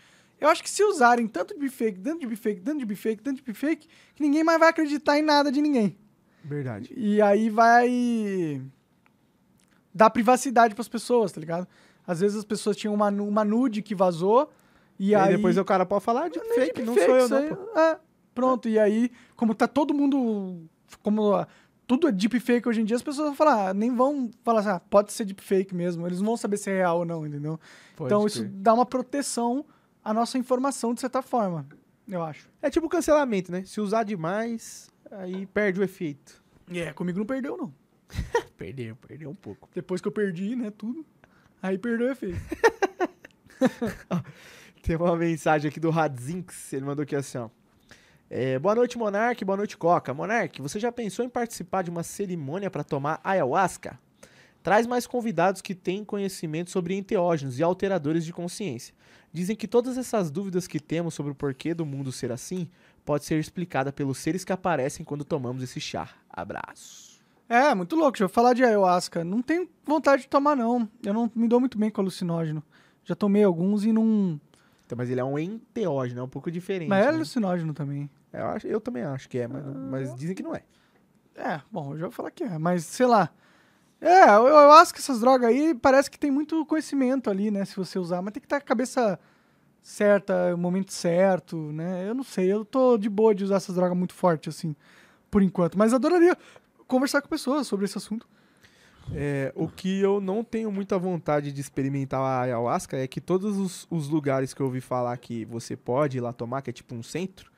Eu 0.42 0.50
acho 0.50 0.64
que 0.64 0.70
se 0.70 0.84
usarem 0.84 1.28
tanto 1.28 1.58
deepfake, 1.58 2.00
tanto 2.00 2.28
deepfake, 2.28 2.62
tanto 2.62 2.84
deepfake, 2.84 3.22
tanto 3.22 3.44
deepfake, 3.44 3.88
que 4.16 4.24
ninguém 4.24 4.44
mais 4.44 4.60
vai 4.60 4.70
acreditar 4.70 5.20
em 5.20 5.22
nada 5.22 5.52
de 5.52 5.62
ninguém. 5.62 5.96
Verdade. 6.44 6.92
E 6.98 7.22
aí 7.22 7.48
vai 7.48 8.60
dar 9.94 10.10
privacidade 10.10 10.74
para 10.74 10.82
as 10.82 10.88
pessoas, 10.88 11.32
tá 11.32 11.40
ligado? 11.40 11.68
Às 12.08 12.22
vezes 12.22 12.38
as 12.38 12.44
pessoas 12.44 12.76
tinham 12.76 12.94
uma, 12.94 13.10
uma 13.10 13.46
nude 13.46 13.84
que 13.84 13.94
vazou 13.94 14.50
e, 14.98 15.10
E, 15.10 15.16
aí 15.16 15.30
aí 15.30 15.36
depois 15.36 15.58
o 15.58 15.64
cara 15.64 15.86
pode 15.86 16.04
falar 16.04 16.30
de 16.30 16.40
nem 16.40 16.54
fake, 16.54 16.82
não 16.82 16.96
sou 16.96 17.18
eu 17.18 17.30
não, 17.30 17.80
é, 17.80 18.00
pronto, 18.34 18.68
e 18.68 18.78
aí, 18.78 19.12
como 19.36 19.54
tá 19.56 19.68
todo 19.68 19.94
mundo. 19.94 20.64
Como 21.02 21.34
ah, 21.34 21.48
tudo 21.88 22.08
é 22.08 22.12
deepfake 22.12 22.68
hoje 22.68 22.82
em 22.82 22.86
dia, 22.86 22.96
as 22.96 23.02
pessoas 23.02 23.28
vão 23.28 23.36
falar, 23.36 23.70
ah, 23.70 23.74
nem 23.74 23.96
vão 23.96 24.30
falar 24.44 24.60
assim, 24.60 24.70
ah, 24.70 24.82
pode 24.90 25.12
ser 25.12 25.26
deepfake 25.26 25.74
mesmo. 25.74 26.06
Eles 26.06 26.20
não 26.20 26.28
vão 26.28 26.38
saber 26.38 26.58
se 26.58 26.70
é 26.70 26.78
real 26.78 27.00
ou 27.00 27.06
não, 27.06 27.26
entendeu? 27.26 27.60
Pode 27.96 28.08
então 28.08 28.26
isso 28.26 28.44
dá 28.46 28.74
uma 28.74 28.86
proteção 28.86 29.66
à 30.04 30.14
nossa 30.14 30.38
informação, 30.38 30.94
de 30.94 31.02
certa 31.02 31.22
forma, 31.22 31.68
eu 32.08 32.24
acho. 32.24 32.50
É 32.62 32.70
tipo 32.70 32.90
cancelamento, 32.90 33.52
né? 33.52 33.64
Se 33.64 33.80
usar 33.80 34.04
demais, 34.04 34.90
aí 35.12 35.46
perde 35.46 35.80
o 35.80 35.84
efeito. 35.84 36.42
É, 36.72 36.92
comigo 36.94 37.20
não 37.20 37.26
perdeu, 37.26 37.58
não. 37.58 37.74
Perdeu, 38.58 38.96
perdeu 38.96 39.30
um 39.30 39.36
pouco. 39.36 39.68
Depois 39.74 40.02
que 40.02 40.08
eu 40.08 40.12
perdi, 40.12 40.56
né, 40.56 40.70
tudo. 40.70 41.04
Aí 41.64 41.78
perdeu 41.80 42.08
o 42.08 42.12
efeito. 42.12 42.40
Tem 44.84 44.96
uma 44.96 45.16
mensagem 45.16 45.70
aqui 45.70 45.80
do 45.80 45.90
Radzinx, 45.90 46.74
ele 46.74 46.86
mandou 46.86 47.04
aqui 47.04 47.16
assim, 47.16 47.40
ó. 47.40 47.50
É, 48.30 48.58
boa 48.60 48.76
noite, 48.76 48.98
Monark. 48.98 49.44
Boa 49.44 49.58
noite, 49.58 49.78
Coca. 49.78 50.14
Monark, 50.14 50.62
você 50.62 50.80
já 50.80 50.92
pensou 50.92 51.26
em 51.26 51.30
participar 51.30 51.82
de 51.82 51.90
uma 51.90 52.04
cerimônia 52.04 52.70
para 52.70 52.84
tomar 52.84 53.20
ayahuasca? 53.24 54.00
Traz 54.64 54.86
mais 54.86 55.08
convidados 55.08 55.62
que 55.62 55.74
têm 55.74 56.04
conhecimento 56.06 56.70
sobre 56.70 56.96
enteógenos 56.96 57.58
e 57.58 57.64
alteradores 57.64 58.24
de 58.26 58.32
consciência. 58.34 58.94
Dizem 59.34 59.56
que 59.56 59.68
todas 59.68 59.98
essas 59.98 60.30
dúvidas 60.30 60.68
que 60.68 60.80
temos 60.80 61.14
sobre 61.14 61.32
o 61.32 61.36
porquê 61.36 61.74
do 61.74 61.86
mundo 61.86 62.12
ser 62.12 62.32
assim 62.32 62.68
pode 63.04 63.26
ser 63.26 63.40
explicada 63.40 63.92
pelos 63.92 64.18
seres 64.18 64.44
que 64.44 64.52
aparecem 64.54 65.06
quando 65.06 65.24
tomamos 65.24 65.64
esse 65.64 65.80
chá. 65.80 66.10
Abraço. 66.30 67.20
É, 67.50 67.74
muito 67.74 67.96
louco. 67.96 68.12
Deixa 68.12 68.26
eu 68.26 68.30
falar 68.30 68.54
de 68.54 68.64
ayahuasca. 68.64 69.24
Não 69.24 69.42
tenho 69.42 69.68
vontade 69.86 70.24
de 70.24 70.28
tomar, 70.28 70.56
não. 70.56 70.88
Eu 71.04 71.14
não 71.14 71.32
me 71.36 71.48
dou 71.48 71.60
muito 71.60 71.78
bem 71.78 71.90
com 71.90 72.02
alucinógeno. 72.02 72.64
Já 73.04 73.16
tomei 73.16 73.44
alguns 73.44 73.84
e 73.84 73.92
não. 73.92 74.40
Então, 74.86 74.98
mas 74.98 75.10
ele 75.10 75.20
é 75.20 75.24
um 75.24 75.40
enteógeno, 75.40 76.22
é 76.22 76.24
um 76.24 76.30
pouco 76.30 76.52
diferente. 76.52 76.90
Mas 76.90 77.06
é 77.06 77.10
né? 77.10 77.16
alucinógeno 77.16 77.74
também. 77.74 78.10
eu, 78.32 78.46
acho, 78.48 78.68
eu 78.68 78.80
também 78.80 79.04
acho 79.04 79.28
que 79.28 79.40
é, 79.40 79.48
mas, 79.48 79.66
não- 79.66 79.74
mas 79.90 80.16
dizem 80.16 80.36
que 80.36 80.44
não 80.44 80.54
é. 80.56 80.64
É, 81.36 81.62
bom, 81.72 81.94
eu 81.94 81.98
já 81.98 82.06
vou 82.06 82.12
falar 82.12 82.30
que 82.32 82.44
é, 82.44 82.58
mas 82.58 82.86
sei 82.86 83.06
lá. 83.06 83.32
É, 84.02 84.30
eu, 84.30 84.48
eu 84.48 84.72
acho 84.72 84.92
que 84.92 85.00
essas 85.00 85.20
drogas 85.20 85.48
aí 85.48 85.76
parece 85.76 86.10
que 86.10 86.18
tem 86.18 86.32
muito 86.32 86.66
conhecimento 86.66 87.30
ali, 87.30 87.52
né? 87.52 87.64
Se 87.66 87.76
você 87.76 88.00
usar, 88.00 88.22
mas 88.24 88.34
tem 88.34 88.42
que 88.42 88.48
estar 88.48 88.60
com 88.60 88.66
a 88.66 88.68
cabeça 88.68 89.20
certa, 89.82 90.56
o 90.56 90.58
momento 90.58 90.92
certo, 90.92 91.56
né? 91.72 92.10
Eu 92.10 92.16
não 92.16 92.24
sei, 92.24 92.52
eu 92.52 92.66
tô 92.66 92.98
de 92.98 93.08
boa 93.10 93.36
de 93.36 93.44
usar 93.44 93.58
essas 93.58 93.76
drogas 93.76 93.96
muito 93.96 94.16
forte, 94.16 94.50
assim, 94.50 94.76
por 95.30 95.44
enquanto. 95.44 95.78
Mas 95.78 95.94
adoraria 95.94 96.36
conversar 96.88 97.22
com 97.22 97.30
pessoas 97.30 97.68
sobre 97.68 97.86
esse 97.86 97.98
assunto. 97.98 98.28
É, 99.14 99.52
o 99.56 99.68
que 99.68 100.00
eu 100.00 100.20
não 100.20 100.44
tenho 100.44 100.72
muita 100.72 100.98
vontade 100.98 101.52
de 101.52 101.62
experimentar 101.62 102.22
a 102.22 102.42
ayahuasca 102.42 102.98
é 102.98 103.08
que 103.08 103.20
todos 103.20 103.58
os, 103.58 103.88
os 103.90 104.08
lugares 104.08 104.54
que 104.54 104.62
eu 104.62 104.66
ouvi 104.68 104.82
falar 104.82 105.16
que 105.18 105.46
você 105.46 105.76
pode 105.76 106.18
ir 106.18 106.22
lá 106.22 106.34
tomar, 106.34 106.62
que 106.62 106.70
é 106.70 106.74
tipo 106.74 106.96
um 106.96 107.04
centro, 107.04 107.51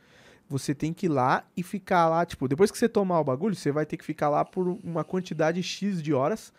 você 0.49 0.75
tem 0.75 0.93
que 0.93 1.07
ir 1.07 1.09
lá 1.09 1.45
e 1.55 1.63
ficar 1.63 2.07
lá, 2.07 2.25
tipo, 2.25 2.47
depois 2.47 2.71
que 2.71 2.77
você 2.77 2.89
tomar 2.89 3.19
o 3.19 3.23
bagulho, 3.23 3.55
você 3.55 3.71
vai 3.71 3.85
ter 3.85 3.97
que 3.97 4.05
ficar 4.05 4.29
lá 4.29 4.43
por 4.45 4.67
uma 4.83 5.03
quantidade 5.03 5.61
X 5.63 6.01
de 6.01 6.13
horas. 6.13 6.53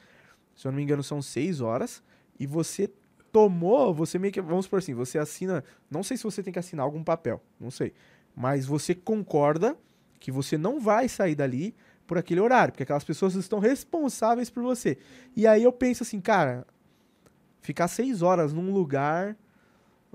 Se 0.54 0.66
eu 0.66 0.72
não 0.72 0.76
me 0.76 0.82
engano, 0.82 1.02
são 1.02 1.20
seis 1.20 1.60
horas. 1.60 2.02
E 2.38 2.46
você 2.46 2.90
tomou, 3.30 3.92
você 3.94 4.18
meio 4.18 4.32
que. 4.32 4.40
Vamos 4.40 4.66
por 4.66 4.78
assim, 4.78 4.94
você 4.94 5.18
assina. 5.18 5.64
Não 5.90 6.02
sei 6.02 6.16
se 6.16 6.24
você 6.24 6.42
tem 6.42 6.52
que 6.52 6.58
assinar 6.58 6.84
algum 6.84 7.02
papel, 7.02 7.42
não 7.60 7.70
sei. 7.70 7.92
Mas 8.34 8.66
você 8.66 8.94
concorda 8.94 9.76
que 10.18 10.32
você 10.32 10.56
não 10.56 10.80
vai 10.80 11.08
sair 11.08 11.34
dali 11.34 11.74
por 12.06 12.18
aquele 12.18 12.40
horário, 12.40 12.72
porque 12.72 12.82
aquelas 12.82 13.04
pessoas 13.04 13.34
estão 13.34 13.58
responsáveis 13.58 14.50
por 14.50 14.62
você. 14.62 14.98
E 15.36 15.46
aí 15.46 15.62
eu 15.62 15.72
penso 15.72 16.02
assim, 16.02 16.20
cara, 16.20 16.66
ficar 17.60 17.88
seis 17.88 18.22
horas 18.22 18.52
num 18.52 18.72
lugar 18.72 19.36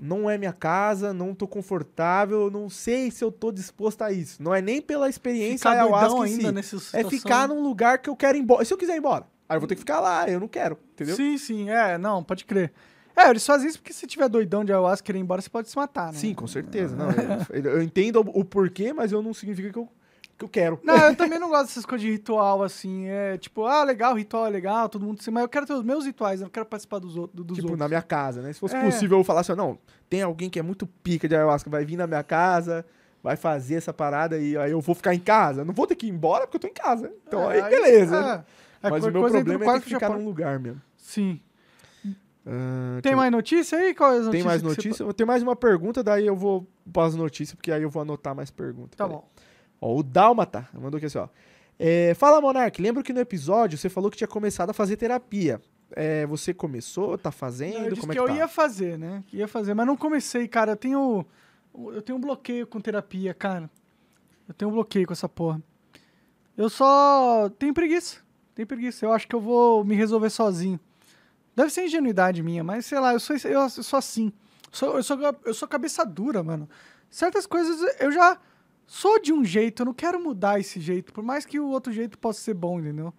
não 0.00 0.28
é 0.30 0.36
minha 0.38 0.52
casa, 0.52 1.12
não 1.12 1.34
tô 1.34 1.46
confortável, 1.46 2.50
não 2.50 2.68
sei 2.70 3.10
se 3.10 3.22
eu 3.24 3.30
tô 3.32 3.50
disposto 3.52 4.02
a 4.02 4.12
isso. 4.12 4.42
Não 4.42 4.54
é 4.54 4.60
nem 4.62 4.80
pela 4.80 5.08
experiência 5.08 5.70
Ficar 5.70 5.82
ayahuasca 5.82 6.18
em 6.20 6.26
si. 6.28 6.34
ainda 6.40 6.52
nessa 6.52 6.76
É 6.76 6.78
situação. 6.80 7.10
ficar 7.10 7.48
num 7.48 7.62
lugar 7.62 7.98
que 7.98 8.08
eu 8.10 8.16
quero 8.16 8.36
ir 8.36 8.40
embora. 8.40 8.64
Se 8.64 8.72
eu 8.72 8.78
quiser 8.78 8.94
ir 8.94 8.98
embora, 8.98 9.26
aí 9.48 9.56
eu 9.56 9.60
vou 9.60 9.66
ter 9.68 9.74
que 9.74 9.80
ficar 9.80 10.00
lá, 10.00 10.28
eu 10.28 10.40
não 10.40 10.48
quero, 10.48 10.78
entendeu? 10.92 11.16
Sim, 11.16 11.36
sim, 11.38 11.68
é, 11.70 11.96
não, 11.98 12.22
pode 12.22 12.44
crer. 12.44 12.72
É, 13.16 13.28
eles 13.28 13.44
fazem 13.44 13.68
isso 13.68 13.78
porque 13.78 13.92
se 13.92 14.06
tiver 14.06 14.28
doidão 14.28 14.64
de 14.64 14.72
ayahuasca 14.72 15.04
e 15.04 15.06
querer 15.06 15.18
ir 15.18 15.22
embora, 15.22 15.42
você 15.42 15.50
pode 15.50 15.68
se 15.68 15.76
matar, 15.76 16.12
né? 16.12 16.18
Sim, 16.18 16.32
com 16.32 16.46
certeza. 16.46 16.96
Não, 16.96 17.08
eu, 17.50 17.72
eu 17.72 17.82
entendo 17.82 18.20
o 18.20 18.44
porquê, 18.44 18.92
mas 18.92 19.12
eu 19.12 19.20
não 19.20 19.34
significa 19.34 19.70
que 19.70 19.78
eu, 19.78 19.88
que 20.40 20.44
eu 20.44 20.48
quero. 20.48 20.80
Não, 20.82 20.96
eu 20.96 21.14
também 21.16 21.38
não 21.38 21.48
gosto 21.48 21.66
dessas 21.68 21.86
coisas 21.86 22.04
de 22.04 22.10
ritual, 22.12 22.62
assim. 22.62 23.06
É 23.06 23.38
tipo, 23.38 23.64
ah, 23.66 23.84
legal, 23.84 24.14
ritual 24.14 24.46
é 24.46 24.50
legal, 24.50 24.88
todo 24.88 25.04
mundo... 25.06 25.20
Mas 25.30 25.42
eu 25.42 25.48
quero 25.48 25.66
ter 25.66 25.72
os 25.74 25.84
meus 25.84 26.04
rituais, 26.04 26.40
eu 26.40 26.44
não 26.46 26.50
quero 26.50 26.66
participar 26.66 26.98
dos, 26.98 27.16
outros- 27.16 27.44
dos 27.44 27.56
tipo, 27.56 27.68
outros. 27.68 27.78
na 27.78 27.86
minha 27.88 28.02
casa, 28.02 28.42
né? 28.42 28.52
Se 28.52 28.58
fosse 28.60 28.74
É. 28.76 28.82
possível 28.84 29.18
eu 29.18 29.24
falar 29.24 29.40
assim, 29.40 29.54
não, 29.54 29.78
tem 30.08 30.22
alguém 30.22 30.50
que 30.50 30.58
é 30.58 30.62
muito 30.62 30.86
pica 30.86 31.28
de 31.28 31.34
ayahuasca, 31.36 31.68
vai 31.70 31.84
vir 31.84 31.96
na 31.96 32.06
minha 32.06 32.22
casa, 32.22 32.84
vai 33.22 33.36
fazer 33.36 33.74
essa 33.76 33.92
parada 33.92 34.38
e 34.38 34.56
aí 34.56 34.70
eu 34.72 34.80
vou 34.80 34.94
ficar 34.94 35.14
em 35.14 35.20
casa. 35.20 35.64
Não 35.64 35.74
vou 35.74 35.86
ter 35.86 35.94
que 35.94 36.06
ir 36.06 36.10
embora 36.10 36.46
porque 36.46 36.56
eu 36.56 36.60
tô 36.60 36.66
em 36.68 36.72
casa. 36.74 37.12
Então 37.26 37.50
É, 37.50 37.60
aí, 37.62 37.70
beleza. 37.70 38.44
é. 38.82 38.86
É, 38.86 38.90
Mas 38.90 39.04
o 39.04 39.10
meu 39.10 39.20
problema 39.28 39.64
é 39.64 39.72
ter 39.74 39.80
que 39.82 39.88
ficar 39.90 40.08
pode- 40.08 40.20
num 40.20 40.26
lugar 40.26 40.58
mesmo. 40.58 40.80
Sim. 40.96 41.38
Deixa 42.42 43.02
Tem 43.02 43.12
eu- 43.12 43.18
mais 43.18 43.30
notícia 43.30 43.78
aí? 43.78 43.94
Qual 43.94 44.10
é 44.14 44.30
Tem 44.30 44.42
mais 44.42 44.62
que 44.62 44.68
você- 44.68 44.76
notícia? 44.88 45.12
Tem 45.14 45.26
mais 45.26 45.42
uma 45.42 45.54
pergunta, 45.54 46.02
daí 46.02 46.26
eu 46.26 46.34
vou 46.34 46.66
para 46.90 47.04
as 47.06 47.14
notícias, 47.14 47.54
porque 47.54 47.70
aí 47.70 47.82
eu 47.82 47.90
vou 47.90 48.00
anotar 48.02 48.34
mais 48.34 48.50
perguntas. 48.50 48.96
Tá 48.96 49.06
bom. 49.06 49.28
Ó, 49.80 49.96
o 49.96 50.02
Dálmata 50.02 50.68
mandou 50.74 50.98
aqui 50.98 51.06
assim, 51.06 51.18
ó. 51.18 51.28
É, 51.78 52.12
Fala, 52.14 52.40
Monark, 52.40 52.80
lembro 52.80 53.02
que 53.02 53.12
no 53.12 53.20
episódio 53.20 53.78
você 53.78 53.88
falou 53.88 54.10
que 54.10 54.16
tinha 54.18 54.28
começado 54.28 54.70
a 54.70 54.74
fazer 54.74 54.96
terapia. 54.96 55.60
É, 55.92 56.24
você 56.26 56.52
começou, 56.54 57.16
tá 57.18 57.32
fazendo? 57.32 57.84
Eu 57.86 57.90
disse 57.90 58.00
Como 58.02 58.12
é 58.12 58.14
que 58.16 58.22
que 58.22 58.24
eu 58.24 58.32
tá? 58.32 58.38
ia 58.38 58.46
fazer, 58.48 58.98
né? 58.98 59.24
Ia 59.32 59.48
fazer, 59.48 59.74
mas 59.74 59.86
não 59.86 59.96
comecei, 59.96 60.46
cara. 60.46 60.72
Eu 60.72 60.76
tenho. 60.76 61.26
Eu 61.74 62.02
tenho 62.02 62.18
um 62.18 62.20
bloqueio 62.20 62.66
com 62.66 62.80
terapia, 62.80 63.32
cara. 63.34 63.68
Eu 64.46 64.54
tenho 64.54 64.70
um 64.70 64.74
bloqueio 64.74 65.06
com 65.06 65.12
essa 65.12 65.28
porra. 65.28 65.60
Eu 66.56 66.68
só 66.68 67.50
tenho 67.58 67.72
preguiça. 67.74 68.18
Tenho 68.54 68.68
preguiça. 68.68 69.04
Eu 69.06 69.12
acho 69.12 69.26
que 69.26 69.34
eu 69.34 69.40
vou 69.40 69.84
me 69.84 69.94
resolver 69.94 70.30
sozinho. 70.30 70.78
Deve 71.56 71.70
ser 71.70 71.84
ingenuidade 71.86 72.42
minha, 72.42 72.62
mas 72.62 72.86
sei 72.86 72.98
lá, 73.00 73.12
eu 73.12 73.20
sou, 73.20 73.34
eu 73.36 73.68
sou 73.70 73.98
assim. 73.98 74.32
Sou- 74.70 74.96
eu, 74.96 75.02
sou, 75.02 75.18
eu 75.44 75.54
sou 75.54 75.66
cabeça 75.66 76.04
dura, 76.04 76.42
mano. 76.42 76.68
Certas 77.10 77.46
coisas 77.46 77.80
eu 77.98 78.12
já 78.12 78.38
sou 78.90 79.20
de 79.20 79.32
um 79.32 79.44
jeito, 79.44 79.82
eu 79.82 79.86
não 79.86 79.94
quero 79.94 80.20
mudar 80.20 80.58
esse 80.58 80.80
jeito, 80.80 81.12
por 81.12 81.22
mais 81.22 81.46
que 81.46 81.60
o 81.60 81.68
outro 81.68 81.92
jeito 81.92 82.18
possa 82.18 82.40
ser 82.40 82.54
bom, 82.54 82.80
entendeu? 82.80 83.14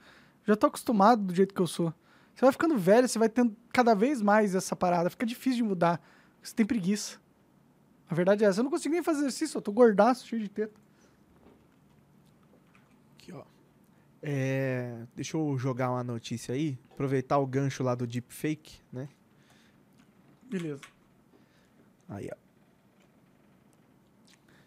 Já 0.46 0.54
tô 0.54 0.68
acostumado 0.68 1.24
do 1.24 1.34
jeito 1.34 1.56
que 1.56 1.62
eu 1.62 1.68
sou. 1.68 1.94
Você 2.36 2.42
vai 2.42 2.52
ficando 2.52 2.78
velho, 2.78 3.08
você 3.08 3.18
vai 3.18 3.30
tendo 3.30 3.56
cada 3.72 3.96
vez 3.96 4.22
mais 4.22 4.54
essa 4.54 4.76
parada, 4.76 5.10
fica 5.10 5.26
difícil 5.26 5.64
de 5.64 5.64
mudar. 5.64 6.02
Você 6.44 6.54
tem 6.54 6.66
preguiça. 6.66 7.22
A 8.10 8.14
verdade 8.14 8.44
é 8.44 8.48
essa. 8.48 8.60
Eu 8.60 8.66
não 8.66 8.70
consigo 8.70 8.94
nem 8.94 9.02
fazer 9.02 9.20
exercício, 9.20 9.58
eu 9.58 9.62
tô 9.62 9.72
gordaço, 9.72 10.28
cheio 10.28 10.42
de 10.42 10.50
teta. 10.50 10.78
Aqui, 13.16 13.32
ó. 13.32 13.44
É, 14.22 15.06
deixa 15.16 15.38
eu 15.38 15.58
jogar 15.58 15.90
uma 15.90 16.04
notícia 16.04 16.54
aí, 16.54 16.78
aproveitar 16.92 17.38
o 17.38 17.48
gancho 17.48 17.82
lá 17.82 17.96
do 17.96 18.06
deepfake, 18.06 18.82
né? 18.92 19.08
Beleza. 20.50 20.82
Aí, 22.10 22.30
ó. 22.30 22.41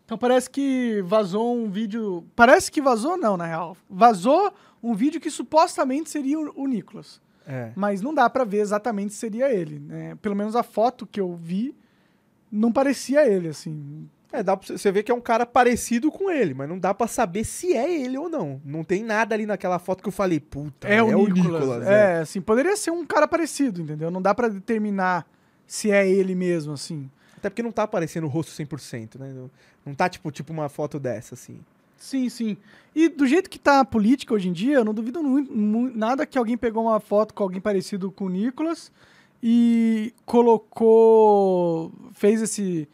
Então 0.04 0.18
parece 0.18 0.50
que 0.50 1.02
vazou 1.06 1.56
um 1.56 1.70
vídeo. 1.70 2.24
Parece 2.36 2.70
que 2.70 2.82
vazou, 2.82 3.16
não, 3.16 3.36
na 3.36 3.46
real. 3.46 3.76
Vazou 3.88 4.52
um 4.82 4.94
vídeo 4.94 5.20
que 5.20 5.30
supostamente 5.30 6.10
seria 6.10 6.38
o, 6.38 6.52
o 6.54 6.66
Nicolas. 6.66 7.20
É. 7.46 7.72
Mas 7.74 8.00
não 8.00 8.14
dá 8.14 8.28
pra 8.28 8.44
ver 8.44 8.58
exatamente 8.58 9.12
se 9.14 9.18
seria 9.20 9.52
ele, 9.52 9.78
né? 9.78 10.16
Pelo 10.20 10.34
menos 10.36 10.54
a 10.56 10.62
foto 10.62 11.06
que 11.06 11.20
eu 11.20 11.34
vi 11.34 11.74
não 12.50 12.70
parecia 12.70 13.26
ele, 13.26 13.48
assim. 13.48 14.08
É, 14.32 14.42
dá 14.42 14.56
pra 14.56 14.76
você 14.76 14.90
ver 14.90 15.02
que 15.02 15.12
é 15.12 15.14
um 15.14 15.20
cara 15.20 15.46
parecido 15.46 16.10
com 16.10 16.30
ele, 16.30 16.54
mas 16.54 16.68
não 16.68 16.78
dá 16.78 16.92
pra 16.92 17.06
saber 17.06 17.44
se 17.44 17.72
é 17.72 18.00
ele 18.02 18.18
ou 18.18 18.28
não. 18.28 18.60
Não 18.64 18.82
tem 18.82 19.02
nada 19.04 19.34
ali 19.34 19.46
naquela 19.46 19.78
foto 19.78 20.02
que 20.02 20.08
eu 20.08 20.12
falei, 20.12 20.40
puta, 20.40 20.88
É, 20.88 21.02
o 21.02 21.28
Nicolas. 21.28 21.86
é. 21.86 22.18
assim, 22.18 22.40
poderia 22.40 22.76
ser 22.76 22.90
um 22.90 23.04
cara 23.06 23.28
parecido, 23.28 23.80
entendeu? 23.80 24.10
Não 24.10 24.20
dá 24.20 24.34
pra 24.34 24.48
determinar 24.48 25.26
se 25.66 25.90
é 25.90 26.08
ele 26.08 26.34
mesmo, 26.34 26.72
assim. 26.72 27.08
Até 27.44 27.50
porque 27.50 27.62
não 27.62 27.70
tá 27.72 27.82
aparecendo 27.82 28.24
o 28.24 28.28
rosto 28.28 28.52
100%, 28.52 29.18
né? 29.18 29.30
Não, 29.34 29.50
não 29.84 29.94
tá 29.94 30.08
tipo, 30.08 30.30
tipo 30.30 30.50
uma 30.50 30.70
foto 30.70 30.98
dessa, 30.98 31.34
assim. 31.34 31.60
Sim, 31.98 32.28
sim. 32.30 32.56
E 32.94 33.06
do 33.08 33.26
jeito 33.26 33.50
que 33.50 33.58
tá 33.58 33.80
a 33.80 33.84
política 33.84 34.32
hoje 34.32 34.48
em 34.48 34.52
dia, 34.52 34.76
eu 34.76 34.84
não 34.84 34.94
duvido 34.94 35.22
muito, 35.22 35.52
mu- 35.54 35.90
nada 35.94 36.24
que 36.24 36.38
alguém 36.38 36.56
pegou 36.56 36.84
uma 36.84 36.98
foto 37.00 37.34
com 37.34 37.42
alguém 37.42 37.60
parecido 37.60 38.10
com 38.10 38.24
o 38.24 38.28
Nicolas 38.30 38.90
e 39.42 40.14
colocou. 40.24 41.92
fez 42.12 42.40
esse, 42.42 42.88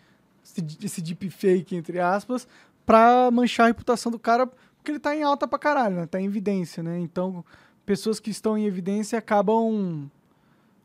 esse, 0.45 0.67
esse 0.85 1.01
deepfake, 1.03 1.77
entre 1.77 2.01
aspas, 2.01 2.47
pra 2.85 3.31
manchar 3.31 3.65
a 3.65 3.67
reputação 3.69 4.11
do 4.11 4.19
cara, 4.19 4.47
porque 4.47 4.91
ele 4.91 4.99
tá 4.99 5.15
em 5.15 5.23
alta 5.23 5.47
pra 5.47 5.59
caralho, 5.59 5.97
né? 5.97 6.07
Tá 6.07 6.21
em 6.21 6.25
evidência, 6.27 6.83
né? 6.83 6.99
Então, 6.99 7.45
pessoas 7.87 8.19
que 8.19 8.31
estão 8.31 8.57
em 8.59 8.65
evidência 8.67 9.19
acabam 9.19 10.11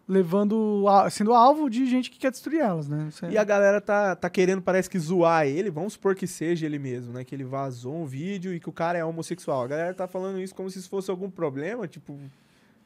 levando. 0.07 0.85
a- 0.87 1.09
sendo 1.09 1.33
alvo 1.33 1.69
de 1.69 1.85
gente 1.85 2.09
que 2.11 2.17
quer 2.19 2.31
destruir 2.31 2.59
elas, 2.61 2.87
né? 2.87 3.09
É- 3.23 3.31
E 3.31 3.37
a 3.37 3.43
galera 3.43 3.81
tá, 3.81 4.15
tá 4.15 4.29
querendo, 4.29 4.61
parece 4.61 4.89
que, 4.89 4.99
zoar 4.99 5.45
ele. 5.47 5.69
Vamos 5.69 5.93
supor 5.93 6.15
que 6.15 6.27
seja 6.27 6.65
ele 6.65 6.77
mesmo, 6.79 7.13
né? 7.13 7.23
Que 7.23 7.33
ele 7.35 7.43
vazou 7.43 7.95
um 7.95 8.05
vídeo 8.05 8.53
e 8.53 8.59
que 8.59 8.69
o 8.69 8.73
cara 8.73 8.97
é 8.97 9.03
homossexual. 9.05 9.63
A 9.63 9.67
galera 9.67 9.93
tá 9.93 10.07
falando 10.07 10.39
isso 10.39 10.53
como 10.55 10.69
se 10.69 10.79
isso 10.79 10.89
fosse 10.89 11.09
algum 11.11 11.29
problema, 11.29 11.87
tipo... 11.87 12.17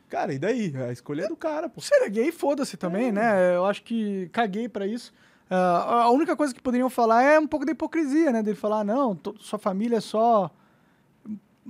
Cara, 0.09 0.33
e 0.33 0.39
daí? 0.39 0.73
A 0.87 0.91
escolha 0.91 1.25
é 1.25 1.27
do 1.27 1.35
cara, 1.35 1.69
pô. 1.69 1.79
Se 1.81 1.93
ele 1.93 2.05
é 2.05 2.09
gay, 2.09 2.31
foda-se 2.31 2.75
também, 2.77 3.11
né? 3.11 3.55
Eu 3.55 3.65
acho 3.65 3.83
que 3.83 4.27
caguei 4.31 4.67
pra 4.67 4.87
isso. 4.87 5.13
Ah, 5.51 6.03
a 6.05 6.09
única 6.11 6.35
coisa 6.35 6.53
que 6.53 6.61
poderiam 6.61 6.89
falar 6.89 7.21
é 7.21 7.37
um 7.39 7.45
pouco 7.45 7.63
da 7.65 7.71
hipocrisia, 7.73 8.31
né? 8.31 8.41
Dele 8.41 8.57
falar, 8.57 8.83
não, 8.83 9.15
sua 9.39 9.59
família 9.59 9.97
é 9.97 10.01
só 10.01 10.49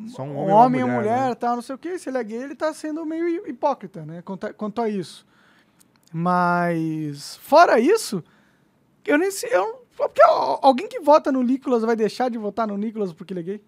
Só 0.08 0.24
um 0.24 0.28
um 0.28 0.38
homem, 0.38 0.54
homem, 0.54 0.80
e 0.80 0.84
uma 0.86 0.94
mulher, 0.96 1.12
mulher, 1.18 1.30
né? 1.30 1.36
tal, 1.36 1.56
não 1.56 1.62
sei 1.62 1.76
o 1.76 1.78
quê. 1.78 1.98
Se 2.00 2.10
ele 2.10 2.18
é 2.18 2.24
gay, 2.24 2.42
ele 2.44 2.56
tá 2.56 2.74
sendo 2.74 3.06
meio 3.06 3.46
hipócrita, 3.50 4.06
né? 4.06 4.22
Quanto 4.24 4.48
a, 4.48 4.54
quanto 4.54 4.82
a 4.82 4.88
isso. 4.88 5.28
Mas, 6.12 7.38
fora 7.38 7.80
isso, 7.80 8.24
eu 9.06 9.18
nem 9.18 9.32
sei... 9.32 9.50
Eu, 9.56 9.86
porque 9.96 10.22
al- 10.24 10.60
alguém 10.62 10.88
que 10.88 11.00
vota 11.00 11.32
no 11.32 11.44
Nicolas 11.44 11.84
vai 11.84 11.96
deixar 11.96 12.30
de 12.30 12.38
votar 12.38 12.68
no 12.68 12.78
Nicolas 12.78 13.14
porque 13.14 13.34
ele 13.34 13.40
é 13.42 13.44
gay? 13.44 13.62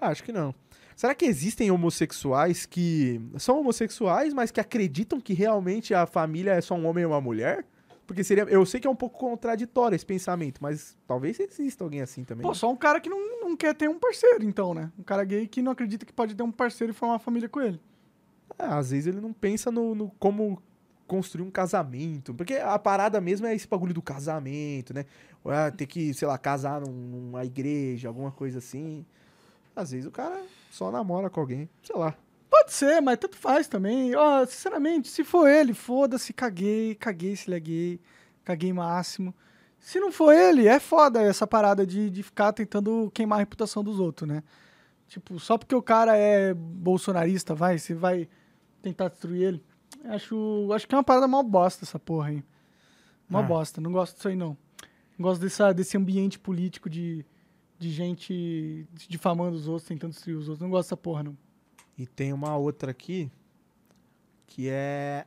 Ah, 0.00 0.08
acho 0.08 0.24
que 0.24 0.32
não. 0.32 0.54
Será 0.96 1.14
que 1.14 1.24
existem 1.24 1.70
homossexuais 1.70 2.66
que 2.66 3.20
são 3.38 3.58
homossexuais, 3.60 4.32
mas 4.32 4.50
que 4.50 4.60
acreditam 4.60 5.20
que 5.20 5.34
realmente 5.34 5.92
a 5.92 6.06
família 6.06 6.52
é 6.52 6.60
só 6.60 6.74
um 6.74 6.86
homem 6.86 7.02
e 7.02 7.06
uma 7.06 7.20
mulher? 7.20 7.64
Porque 8.06 8.22
seria. 8.22 8.44
Eu 8.44 8.64
sei 8.66 8.80
que 8.80 8.86
é 8.86 8.90
um 8.90 8.94
pouco 8.94 9.18
contraditório 9.18 9.96
esse 9.96 10.04
pensamento, 10.06 10.62
mas 10.62 10.96
talvez 11.06 11.40
exista 11.40 11.82
alguém 11.82 12.00
assim 12.02 12.22
também. 12.22 12.42
Pô, 12.46 12.54
só 12.54 12.70
um 12.70 12.76
cara 12.76 13.00
que 13.00 13.08
não, 13.08 13.40
não 13.40 13.56
quer 13.56 13.74
ter 13.74 13.88
um 13.88 13.98
parceiro, 13.98 14.44
então, 14.44 14.72
né? 14.74 14.92
Um 14.98 15.02
cara 15.02 15.24
gay 15.24 15.46
que 15.48 15.62
não 15.62 15.72
acredita 15.72 16.04
que 16.06 16.12
pode 16.12 16.34
ter 16.34 16.42
um 16.42 16.52
parceiro 16.52 16.92
e 16.92 16.94
formar 16.94 17.14
uma 17.14 17.18
família 17.18 17.48
com 17.48 17.60
ele. 17.60 17.80
É, 18.58 18.66
às 18.66 18.90
vezes 18.90 19.06
ele 19.06 19.20
não 19.20 19.32
pensa 19.32 19.70
no, 19.70 19.94
no 19.94 20.10
como 20.18 20.62
construir 21.06 21.44
um 21.44 21.50
casamento. 21.50 22.34
Porque 22.34 22.54
a 22.54 22.78
parada 22.78 23.20
mesmo 23.20 23.46
é 23.46 23.54
esse 23.54 23.66
bagulho 23.68 23.94
do 23.94 24.02
casamento, 24.02 24.94
né? 24.94 25.04
Ou 25.42 25.52
é 25.52 25.70
ter 25.70 25.86
que, 25.86 26.12
sei 26.14 26.26
lá, 26.26 26.38
casar 26.38 26.80
num- 26.80 26.92
numa 26.92 27.44
igreja, 27.44 28.08
alguma 28.08 28.30
coisa 28.30 28.58
assim. 28.58 29.04
Às 29.76 29.90
vezes 29.90 30.06
o 30.06 30.10
cara 30.10 30.40
só 30.70 30.90
namora 30.90 31.28
com 31.28 31.40
alguém, 31.40 31.68
sei 31.82 31.96
lá. 31.96 32.14
Pode 32.50 32.72
ser, 32.72 33.00
mas 33.00 33.18
tanto 33.18 33.36
faz 33.36 33.66
também. 33.66 34.14
Ó, 34.14 34.46
sinceramente, 34.46 35.08
se 35.08 35.24
for 35.24 35.48
ele, 35.48 35.74
foda-se, 35.74 36.32
caguei, 36.32 36.94
caguei 36.94 37.34
se 37.34 37.48
ele 37.48 37.56
é 37.56 37.60
gay, 37.60 38.00
caguei 38.44 38.72
máximo. 38.72 39.34
Se 39.80 39.98
não 40.00 40.10
for 40.12 40.32
ele, 40.32 40.66
é 40.66 40.78
foda 40.80 41.20
essa 41.20 41.46
parada 41.46 41.86
de, 41.86 42.08
de 42.08 42.22
ficar 42.22 42.52
tentando 42.52 43.10
queimar 43.12 43.38
a 43.38 43.40
reputação 43.40 43.82
dos 43.84 43.98
outros, 43.98 44.28
né? 44.28 44.42
Tipo, 45.08 45.38
só 45.38 45.58
porque 45.58 45.74
o 45.74 45.82
cara 45.82 46.16
é 46.16 46.54
bolsonarista, 46.54 47.54
vai, 47.54 47.78
você 47.78 47.92
vai 47.92 48.28
tentar 48.80 49.08
destruir 49.08 49.42
ele. 49.42 49.64
Acho, 50.04 50.70
acho 50.72 50.86
que 50.86 50.94
é 50.94 50.98
uma 50.98 51.04
parada 51.04 51.26
mal 51.26 51.42
bosta 51.42 51.84
essa 51.84 51.98
porra 51.98 52.28
aí. 52.28 52.44
Mal 53.28 53.42
Ah. 53.42 53.46
bosta, 53.46 53.80
não 53.80 53.90
gosto 53.92 54.16
disso 54.16 54.28
aí 54.28 54.36
não. 54.36 54.56
Não 55.18 55.22
gosto 55.22 55.40
dessa, 55.40 55.72
desse 55.72 55.96
ambiente 55.96 56.38
político 56.38 56.90
de, 56.90 57.24
de 57.78 57.90
gente 57.90 58.86
difamando 59.08 59.56
os 59.56 59.68
outros, 59.68 59.86
tentando 59.88 60.12
destruir 60.12 60.36
os 60.36 60.48
outros. 60.48 60.60
Não 60.62 60.70
gosto 60.70 60.88
dessa 60.88 60.96
porra, 60.96 61.22
não. 61.22 61.36
E 61.96 62.06
tem 62.06 62.32
uma 62.32 62.56
outra 62.56 62.90
aqui 62.90 63.30
que 64.46 64.68
é 64.68 65.26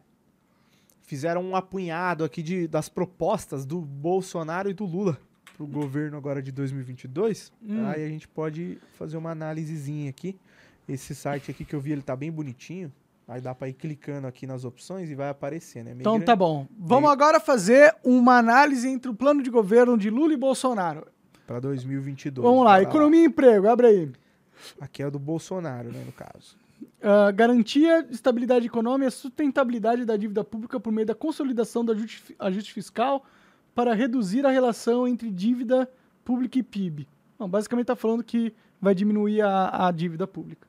fizeram 1.03 1.41
um 1.41 1.55
apunhado 1.55 2.23
aqui 2.25 2.43
de, 2.43 2.67
das 2.67 2.89
propostas 2.89 3.65
do 3.65 3.79
Bolsonaro 3.81 4.69
e 4.69 4.73
do 4.73 4.83
Lula 4.83 5.17
pro 5.55 5.65
governo 5.65 6.17
agora 6.17 6.41
de 6.41 6.51
2022. 6.51 7.51
Hum. 7.63 7.87
Aí 7.87 8.05
a 8.05 8.09
gente 8.09 8.27
pode 8.27 8.77
fazer 8.97 9.15
uma 9.15 9.31
análisezinha 9.31 10.09
aqui. 10.09 10.37
Esse 10.87 11.15
site 11.15 11.49
aqui 11.49 11.63
que 11.65 11.73
eu 11.73 11.79
vi, 11.79 11.93
ele 11.93 12.01
tá 12.01 12.15
bem 12.15 12.31
bonitinho. 12.31 12.91
Aí 13.27 13.41
dá 13.41 13.53
pra 13.53 13.67
ir 13.67 13.73
clicando 13.73 14.25
aqui 14.25 14.47
nas 14.47 14.63
opções 14.63 15.09
e 15.09 15.15
vai 15.15 15.29
aparecer, 15.29 15.83
né? 15.83 15.93
Então 15.99 16.19
tá 16.19 16.35
bom. 16.35 16.65
Vamos 16.79 17.03
Meio- 17.03 17.11
agora 17.11 17.39
fazer 17.41 17.93
uma 18.03 18.37
análise 18.37 18.87
entre 18.87 19.11
o 19.11 19.13
plano 19.13 19.43
de 19.43 19.49
governo 19.49 19.97
de 19.97 20.09
Lula 20.09 20.33
e 20.33 20.37
Bolsonaro. 20.37 21.05
Pra 21.45 21.59
2022. 21.59 22.45
Vamos 22.47 22.63
lá, 22.63 22.81
economia 22.81 23.21
e 23.21 23.25
emprego, 23.25 23.67
abre 23.67 23.87
aí. 23.87 24.11
Aqui 24.79 25.03
é 25.03 25.07
o 25.07 25.11
do 25.11 25.19
Bolsonaro, 25.19 25.91
né, 25.91 26.01
no 26.05 26.11
caso. 26.13 26.55
Ah, 27.01 27.29
garantia 27.31 28.01
de 28.01 28.13
estabilidade 28.13 28.65
econômica 28.65 29.09
e 29.09 29.11
sustentabilidade 29.11 30.05
da 30.05 30.15
dívida 30.17 30.43
pública 30.43 30.79
por 30.79 30.91
meio 30.91 31.05
da 31.05 31.15
consolidação 31.15 31.83
do 31.83 31.91
ajuste, 31.91 32.35
ajuste 32.39 32.73
fiscal 32.73 33.23
para 33.75 33.93
reduzir 33.93 34.45
a 34.45 34.49
relação 34.49 35.07
entre 35.07 35.29
dívida 35.29 35.89
pública 36.23 36.57
e 36.57 36.63
PIB. 36.63 37.07
Bom, 37.37 37.47
basicamente 37.47 37.83
está 37.83 37.95
falando 37.95 38.23
que 38.23 38.53
vai 38.81 38.95
diminuir 38.95 39.41
a, 39.41 39.87
a 39.87 39.91
dívida 39.91 40.25
pública. 40.25 40.67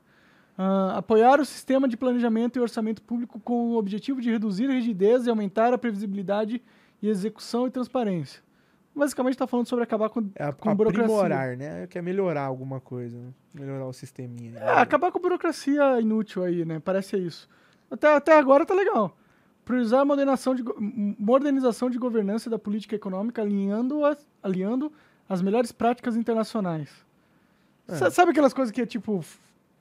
Ah, 0.61 0.97
apoiar 0.99 1.41
o 1.41 1.45
sistema 1.45 1.87
de 1.87 1.97
planejamento 1.97 2.59
e 2.59 2.61
orçamento 2.61 3.01
público 3.03 3.39
com 3.39 3.71
o 3.71 3.77
objetivo 3.79 4.21
de 4.21 4.29
reduzir 4.31 4.69
a 4.69 4.73
rigidez 4.73 5.25
e 5.27 5.31
aumentar 5.31 5.73
a 5.73 5.79
previsibilidade 5.79 6.61
e 7.01 7.09
execução 7.09 7.69
e 7.69 7.71
transparência. 7.71 8.43
Basicamente 8.93 9.35
está 9.35 9.47
falando 9.47 9.69
sobre 9.69 9.85
acabar 9.85 10.09
com, 10.09 10.29
É 10.35 10.43
a- 10.47 10.53
com 10.53 10.75
burocracia. 10.75 11.05
aprimorar, 11.15 11.57
né? 11.57 11.87
Quer 11.87 12.03
melhorar 12.03 12.43
alguma 12.47 12.81
coisa, 12.81 13.17
né? 13.17 13.29
Melhorar 13.55 13.87
o 13.87 13.93
sisteminha. 13.93 14.59
É, 14.59 14.71
acabar 14.81 15.13
com 15.13 15.19
a 15.19 15.23
burocracia 15.23 16.01
inútil 16.01 16.43
aí, 16.43 16.65
né? 16.65 16.81
Parece 16.85 17.17
isso. 17.17 17.49
Até, 17.89 18.13
até 18.17 18.37
agora 18.37 18.67
tá 18.67 18.75
legal. 18.75 19.17
Priorizar 19.65 20.01
a 20.01 20.05
modernização 20.05 20.53
de, 20.57 20.65
modernização 21.17 21.89
de 21.89 21.99
governança 21.99 22.51
da 22.51 22.59
política 22.59 22.97
econômica, 22.97 23.41
alinhando 23.41 24.05
as, 24.05 24.27
alinhando 24.43 24.93
as 25.29 25.41
melhores 25.41 25.71
práticas 25.71 26.17
internacionais. 26.17 26.89
Sa- 27.87 28.11
Sabe 28.11 28.33
aquelas 28.33 28.53
coisas 28.53 28.73
que 28.73 28.81
é 28.81 28.87
tipo, 28.87 29.23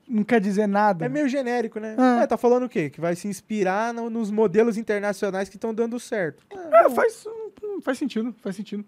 não 0.08 0.24
quer 0.24 0.40
dizer 0.40 0.66
nada? 0.66 1.04
É 1.04 1.08
meio 1.08 1.28
genérico, 1.28 1.78
né? 1.78 1.96
É. 2.18 2.22
É, 2.22 2.26
tá 2.26 2.36
falando 2.36 2.64
o 2.64 2.68
quê? 2.68 2.88
Que 2.90 3.00
vai 3.00 3.14
se 3.14 3.28
inspirar 3.28 3.92
no- 3.92 4.08
nos 4.08 4.30
modelos 4.30 4.76
internacionais 4.76 5.48
que 5.48 5.56
estão 5.56 5.74
dando 5.74 5.98
certo. 6.00 6.44
É, 6.50 6.88
faz, 6.90 7.24
hum, 7.62 7.80
faz 7.82 7.98
sentido, 7.98 8.34
faz 8.40 8.56
sentido. 8.56 8.84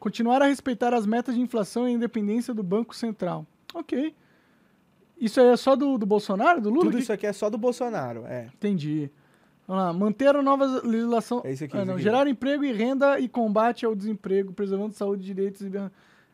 Continuar 0.00 0.42
a 0.42 0.46
respeitar 0.46 0.92
as 0.92 1.06
metas 1.06 1.34
de 1.34 1.40
inflação 1.40 1.88
e 1.88 1.92
independência 1.92 2.52
do 2.52 2.62
Banco 2.62 2.94
Central. 2.94 3.46
Ok. 3.72 4.14
Isso 5.18 5.40
aí 5.40 5.46
é 5.48 5.56
só 5.56 5.76
do, 5.76 5.96
do 5.96 6.04
Bolsonaro, 6.04 6.60
do 6.60 6.68
Lula? 6.70 6.82
Tudo 6.86 6.96
Que- 6.96 7.02
isso 7.02 7.12
aqui 7.12 7.26
é 7.26 7.32
só 7.32 7.48
do 7.48 7.56
Bolsonaro, 7.56 8.24
é. 8.26 8.48
Entendi. 8.54 9.10
Vamos 9.66 9.82
lá. 9.84 9.92
Manter 9.92 10.34
a 10.36 10.42
nova 10.42 10.66
legislação. 10.84 11.40
É 11.44 11.52
isso 11.52 11.64
aqui, 11.64 11.76
Ah, 11.78 11.84
não. 11.84 11.98
Gerar 11.98 12.26
emprego 12.26 12.64
e 12.64 12.72
renda 12.72 13.18
e 13.18 13.28
combate 13.28 13.86
ao 13.86 13.94
desemprego, 13.94 14.52
preservando 14.52 14.92
saúde, 14.92 15.24
direitos 15.24 15.62
e. 15.62 15.70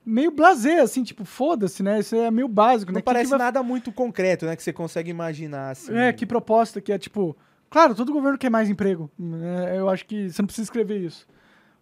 Meio 0.04 0.30
blasé, 0.30 0.80
assim, 0.80 1.02
tipo, 1.04 1.24
foda-se, 1.24 1.82
né? 1.82 2.00
Isso 2.00 2.16
é 2.16 2.30
meio 2.30 2.48
básico, 2.48 2.90
Não 2.90 2.98
né? 2.98 3.02
Parece 3.02 3.30
vai- 3.30 3.38
nada 3.38 3.62
muito 3.62 3.92
concreto, 3.92 4.46
né? 4.46 4.56
Que 4.56 4.62
você 4.62 4.72
consegue 4.72 5.10
imaginar, 5.10 5.70
assim. 5.70 5.94
É, 5.94 6.12
que 6.12 6.24
proposta 6.26 6.80
que 6.80 6.92
é 6.92 6.98
tipo. 6.98 7.36
Claro, 7.68 7.94
todo 7.94 8.12
governo 8.12 8.36
quer 8.38 8.50
mais 8.50 8.68
emprego. 8.70 9.10
né? 9.18 9.78
Eu 9.78 9.88
acho 9.88 10.04
que 10.06 10.30
você 10.30 10.42
não 10.42 10.46
precisa 10.46 10.64
escrever 10.66 10.98
isso. 11.00 11.26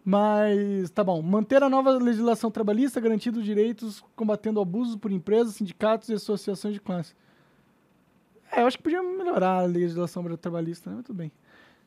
Mas, 0.04 0.90
tá 0.90 1.04
bom. 1.04 1.20
Manter 1.22 1.62
a 1.62 1.68
nova 1.68 1.90
legislação 1.90 2.50
trabalhista, 2.50 3.00
garantindo 3.00 3.38
os 3.38 3.44
direitos, 3.44 4.02
combatendo 4.16 4.60
abusos 4.60 4.96
por 4.96 5.12
empresas, 5.12 5.54
sindicatos 5.54 6.08
e 6.08 6.14
associações 6.14 6.74
de 6.74 6.80
classe. 6.80 7.14
É, 8.50 8.62
eu 8.62 8.66
acho 8.66 8.78
que 8.78 8.82
podia 8.82 9.02
melhorar 9.02 9.60
a 9.60 9.62
legislação 9.66 10.24
trabalhista, 10.36 10.88
né? 10.90 10.96
Mas 10.96 11.04
tudo 11.06 11.16
bem. 11.16 11.30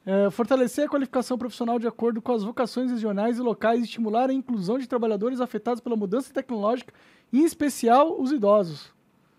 É, 0.05 0.31
fortalecer 0.31 0.85
a 0.85 0.89
qualificação 0.89 1.37
profissional 1.37 1.77
de 1.77 1.87
acordo 1.87 2.21
com 2.21 2.31
as 2.31 2.43
vocações 2.43 2.89
regionais 2.89 3.37
e 3.37 3.41
locais 3.41 3.81
e 3.81 3.83
estimular 3.83 4.29
a 4.29 4.33
inclusão 4.33 4.79
de 4.79 4.87
trabalhadores 4.87 5.39
afetados 5.39 5.79
pela 5.79 5.95
mudança 5.95 6.33
tecnológica, 6.33 6.91
em 7.31 7.43
especial 7.45 8.19
os 8.19 8.31
idosos. 8.31 8.91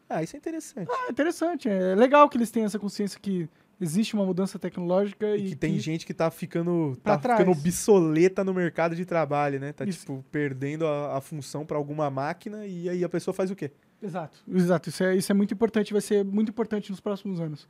Ah, 0.09 0.22
isso 0.22 0.37
é 0.37 0.38
interessante. 0.38 0.88
É 0.90 1.11
interessante, 1.11 1.68
é 1.68 1.94
legal 1.96 2.29
que 2.29 2.37
eles 2.37 2.51
tenham 2.51 2.66
essa 2.66 2.79
consciência 2.79 3.18
que 3.18 3.48
existe 3.81 4.14
uma 4.14 4.25
mudança 4.25 4.57
tecnológica 4.59 5.35
e, 5.37 5.46
E 5.46 5.48
que 5.51 5.57
tem 5.57 5.77
gente 5.81 6.07
que 6.07 6.14
tá 6.14 6.31
ficando, 6.31 6.96
tá 7.03 7.18
trás. 7.18 7.40
ficando 7.40 7.57
obsoleta 7.59 8.44
no 8.44 8.55
mercado 8.55 8.94
de 8.94 9.05
trabalho, 9.05 9.59
né? 9.59 9.72
Tá, 9.72 9.85
Isso. 9.85 10.01
tipo, 10.01 10.25
perdendo 10.31 10.87
a, 10.87 11.16
a 11.16 11.20
função 11.20 11.66
pra 11.66 11.77
alguma 11.77 12.09
máquina 12.09 12.64
e 12.66 12.88
aí 12.88 13.03
a 13.03 13.09
pessoa 13.09 13.35
faz 13.35 13.51
o 13.51 13.57
quê? 13.57 13.72
Exato, 14.01 14.38
exato. 14.48 14.88
Isso 14.90 15.03
é, 15.03 15.16
isso 15.16 15.33
é 15.33 15.35
muito 15.35 15.55
importante, 15.55 15.92
vai 15.92 16.03
ser 16.03 16.25
muito 16.25 16.51
importante 16.51 16.90
nos 16.90 17.01
próximos 17.01 17.40
anos. 17.40 17.66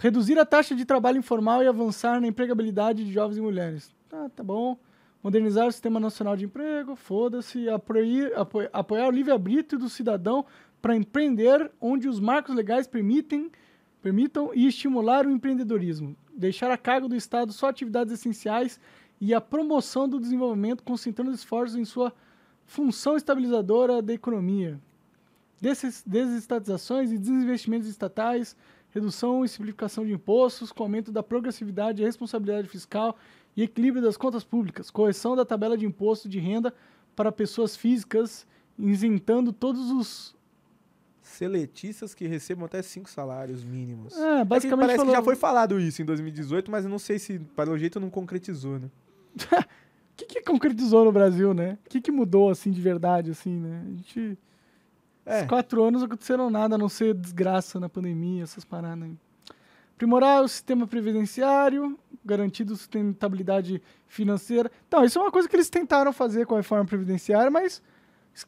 Reduzir 0.00 0.38
a 0.38 0.46
taxa 0.46 0.76
de 0.76 0.84
trabalho 0.84 1.18
informal 1.18 1.62
e 1.62 1.66
avançar 1.66 2.20
na 2.20 2.28
empregabilidade 2.28 3.04
de 3.04 3.12
jovens 3.12 3.36
e 3.38 3.40
mulheres. 3.40 3.92
Tá, 4.08 4.28
tá 4.28 4.44
bom. 4.44 4.78
Modernizar 5.22 5.66
o 5.66 5.72
Sistema 5.72 5.98
Nacional 5.98 6.36
de 6.36 6.44
Emprego, 6.44 6.94
foda-se. 6.94 7.68
Apoiar, 7.68 8.30
apo- 8.36 8.68
apoiar 8.72 9.08
o 9.08 9.10
livre-arbítrio 9.10 9.76
do 9.80 9.88
cidadão 9.88 10.46
para 10.80 10.94
empreender 10.94 11.68
onde 11.80 12.08
os 12.08 12.20
marcos 12.20 12.54
legais 12.54 12.86
permitem, 12.86 13.50
permitam 14.00 14.52
e 14.54 14.68
estimular 14.68 15.26
o 15.26 15.30
empreendedorismo. 15.30 16.14
Deixar 16.32 16.70
a 16.70 16.78
cargo 16.78 17.08
do 17.08 17.16
Estado 17.16 17.52
só 17.52 17.68
atividades 17.68 18.12
essenciais 18.12 18.78
e 19.20 19.34
a 19.34 19.40
promoção 19.40 20.08
do 20.08 20.20
desenvolvimento, 20.20 20.84
concentrando 20.84 21.32
esforços 21.32 21.76
em 21.76 21.84
sua 21.84 22.12
função 22.64 23.16
estabilizadora 23.16 24.00
da 24.00 24.14
economia. 24.14 24.78
Desestatizações 25.60 27.10
e 27.10 27.18
desinvestimentos 27.18 27.88
estatais, 27.88 28.56
redução 28.90 29.44
e 29.44 29.48
simplificação 29.48 30.04
de 30.04 30.12
impostos, 30.12 30.72
com 30.72 30.82
aumento 30.82 31.12
da 31.12 31.22
progressividade 31.22 32.02
e 32.02 32.04
responsabilidade 32.04 32.68
fiscal 32.68 33.16
e 33.56 33.62
equilíbrio 33.62 34.02
das 34.02 34.16
contas 34.16 34.44
públicas, 34.44 34.90
correção 34.90 35.34
da 35.36 35.44
tabela 35.44 35.76
de 35.76 35.84
imposto 35.86 36.28
de 36.28 36.38
renda 36.38 36.72
para 37.14 37.30
pessoas 37.32 37.76
físicas, 37.76 38.46
isentando 38.78 39.52
todos 39.52 39.90
os. 39.90 40.36
Seletistas 41.20 42.14
que 42.14 42.26
recebam 42.26 42.64
até 42.64 42.80
cinco 42.80 43.10
salários 43.10 43.62
mínimos. 43.62 44.16
É, 44.16 44.36
É 44.36 44.38
que 44.38 44.44
basicamente 44.44 44.80
parece 44.86 44.96
falou- 44.98 45.12
que 45.12 45.18
já 45.18 45.22
foi 45.24 45.36
falado 45.36 45.78
isso 45.78 46.00
em 46.00 46.04
2018, 46.04 46.70
mas 46.70 46.84
eu 46.84 46.90
não 46.90 46.98
sei 46.98 47.18
se, 47.18 47.38
pelo 47.54 47.76
jeito, 47.76 48.00
não 48.00 48.08
concretizou, 48.08 48.78
né? 48.78 48.88
O 49.34 49.38
que, 50.16 50.24
que 50.24 50.40
concretizou 50.42 51.04
no 51.04 51.12
Brasil, 51.12 51.52
né? 51.52 51.76
O 51.84 51.88
que, 51.90 52.00
que 52.00 52.10
mudou, 52.10 52.48
assim, 52.48 52.70
de 52.70 52.80
verdade, 52.80 53.30
assim, 53.30 53.50
né? 53.60 53.82
A 53.86 53.90
gente... 53.96 54.38
É. 55.28 55.36
Esses 55.38 55.48
quatro 55.48 55.82
anos 55.84 56.00
não 56.00 56.06
aconteceram 56.06 56.48
nada, 56.50 56.74
a 56.74 56.78
não 56.78 56.88
ser 56.88 57.14
desgraça 57.14 57.78
na 57.78 57.88
pandemia, 57.88 58.42
essas 58.42 58.64
paradas 58.64 59.02
aí. 59.04 59.16
Aprimorar 59.94 60.42
o 60.44 60.48
sistema 60.48 60.86
previdenciário, 60.86 61.98
garantindo 62.24 62.74
sustentabilidade 62.76 63.82
financeira. 64.06 64.70
Então, 64.86 65.04
isso 65.04 65.18
é 65.18 65.22
uma 65.22 65.30
coisa 65.32 65.48
que 65.48 65.56
eles 65.56 65.68
tentaram 65.68 66.12
fazer 66.12 66.46
com 66.46 66.54
a 66.54 66.58
reforma 66.58 66.84
previdenciária, 66.84 67.50
mas 67.50 67.82
es- 68.34 68.46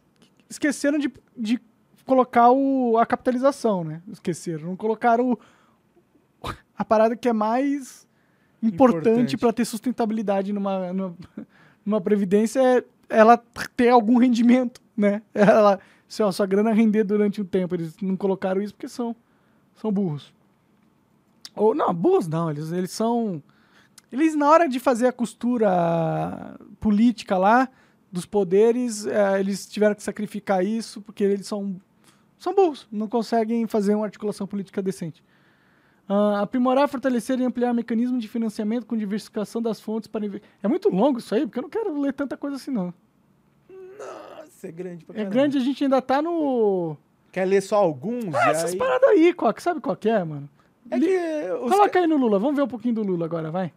esqueceram 0.48 0.96
de, 0.98 1.12
de 1.36 1.60
colocar 2.06 2.50
o, 2.50 2.96
a 2.98 3.04
capitalização, 3.04 3.82
né? 3.82 4.00
Esqueceram. 4.12 4.68
Não 4.68 4.76
colocaram 4.76 5.32
o- 5.32 5.38
a 6.78 6.84
parada 6.84 7.16
que 7.16 7.28
é 7.28 7.32
mais 7.32 8.06
importante 8.62 9.08
Importante. 9.08 9.36
para 9.38 9.52
ter 9.52 9.64
sustentabilidade 9.64 10.52
numa, 10.52 10.92
numa, 10.92 11.16
numa 11.84 12.00
previdência 12.00 12.60
é 12.60 12.84
ela 13.08 13.36
ter 13.76 13.88
algum 13.88 14.18
rendimento, 14.18 14.80
né? 14.96 15.20
Ela, 15.34 15.80
se 16.10 16.24
a 16.24 16.32
sua 16.32 16.44
grana 16.44 16.72
render 16.72 17.04
durante 17.04 17.40
um 17.40 17.44
tempo. 17.44 17.76
Eles 17.76 17.96
não 18.02 18.16
colocaram 18.16 18.60
isso 18.60 18.74
porque 18.74 18.88
são 18.88 19.14
São 19.76 19.92
burros. 19.92 20.34
Ou, 21.54 21.72
não, 21.72 21.94
burros 21.94 22.26
não, 22.26 22.50
eles, 22.50 22.72
eles 22.72 22.90
são... 22.90 23.40
Eles, 24.10 24.34
na 24.34 24.50
hora 24.50 24.68
de 24.68 24.80
fazer 24.80 25.06
a 25.06 25.12
costura 25.12 26.58
política 26.80 27.38
lá, 27.38 27.68
dos 28.10 28.26
poderes, 28.26 29.06
eh, 29.06 29.38
eles 29.38 29.68
tiveram 29.68 29.94
que 29.94 30.02
sacrificar 30.02 30.64
isso, 30.64 31.00
porque 31.00 31.22
eles 31.22 31.46
são, 31.46 31.80
são 32.36 32.52
burros, 32.52 32.88
não 32.90 33.06
conseguem 33.06 33.66
fazer 33.68 33.94
uma 33.94 34.04
articulação 34.04 34.48
política 34.48 34.82
decente. 34.82 35.22
Ah, 36.08 36.40
aprimorar, 36.40 36.88
fortalecer 36.88 37.38
e 37.38 37.44
ampliar 37.44 37.72
mecanismo 37.72 38.18
de 38.18 38.26
financiamento 38.26 38.84
com 38.84 38.96
diversificação 38.96 39.62
das 39.62 39.80
fontes 39.80 40.08
para... 40.08 40.26
É 40.60 40.66
muito 40.66 40.88
longo 40.88 41.20
isso 41.20 41.32
aí, 41.32 41.46
porque 41.46 41.60
eu 41.60 41.62
não 41.62 41.70
quero 41.70 42.00
ler 42.00 42.12
tanta 42.12 42.36
coisa 42.36 42.56
assim, 42.56 42.72
não. 42.72 42.92
É 44.62 44.72
grande 44.72 45.04
pra 45.04 45.14
É 45.14 45.16
caramba. 45.18 45.34
grande, 45.34 45.58
a 45.58 45.60
gente 45.60 45.84
ainda 45.84 46.00
tá 46.02 46.20
no... 46.22 46.96
Quer 47.32 47.44
ler 47.44 47.60
só 47.62 47.76
alguns? 47.76 48.34
Ah, 48.34 48.50
essas 48.50 48.72
aí... 48.72 48.76
paradas 48.78 49.08
aí, 49.10 49.32
Coca, 49.32 49.60
sabe 49.60 49.80
qual 49.80 49.96
que 49.96 50.08
é, 50.08 50.22
mano? 50.24 50.48
É 50.90 50.98
que 50.98 51.52
os 51.62 51.70
Coloca 51.70 51.90
ca- 51.90 52.00
aí 52.00 52.06
no 52.06 52.16
Lula, 52.16 52.38
vamos 52.38 52.56
ver 52.56 52.62
um 52.62 52.68
pouquinho 52.68 52.94
do 52.94 53.02
Lula 53.02 53.24
agora, 53.26 53.50
vai. 53.50 53.72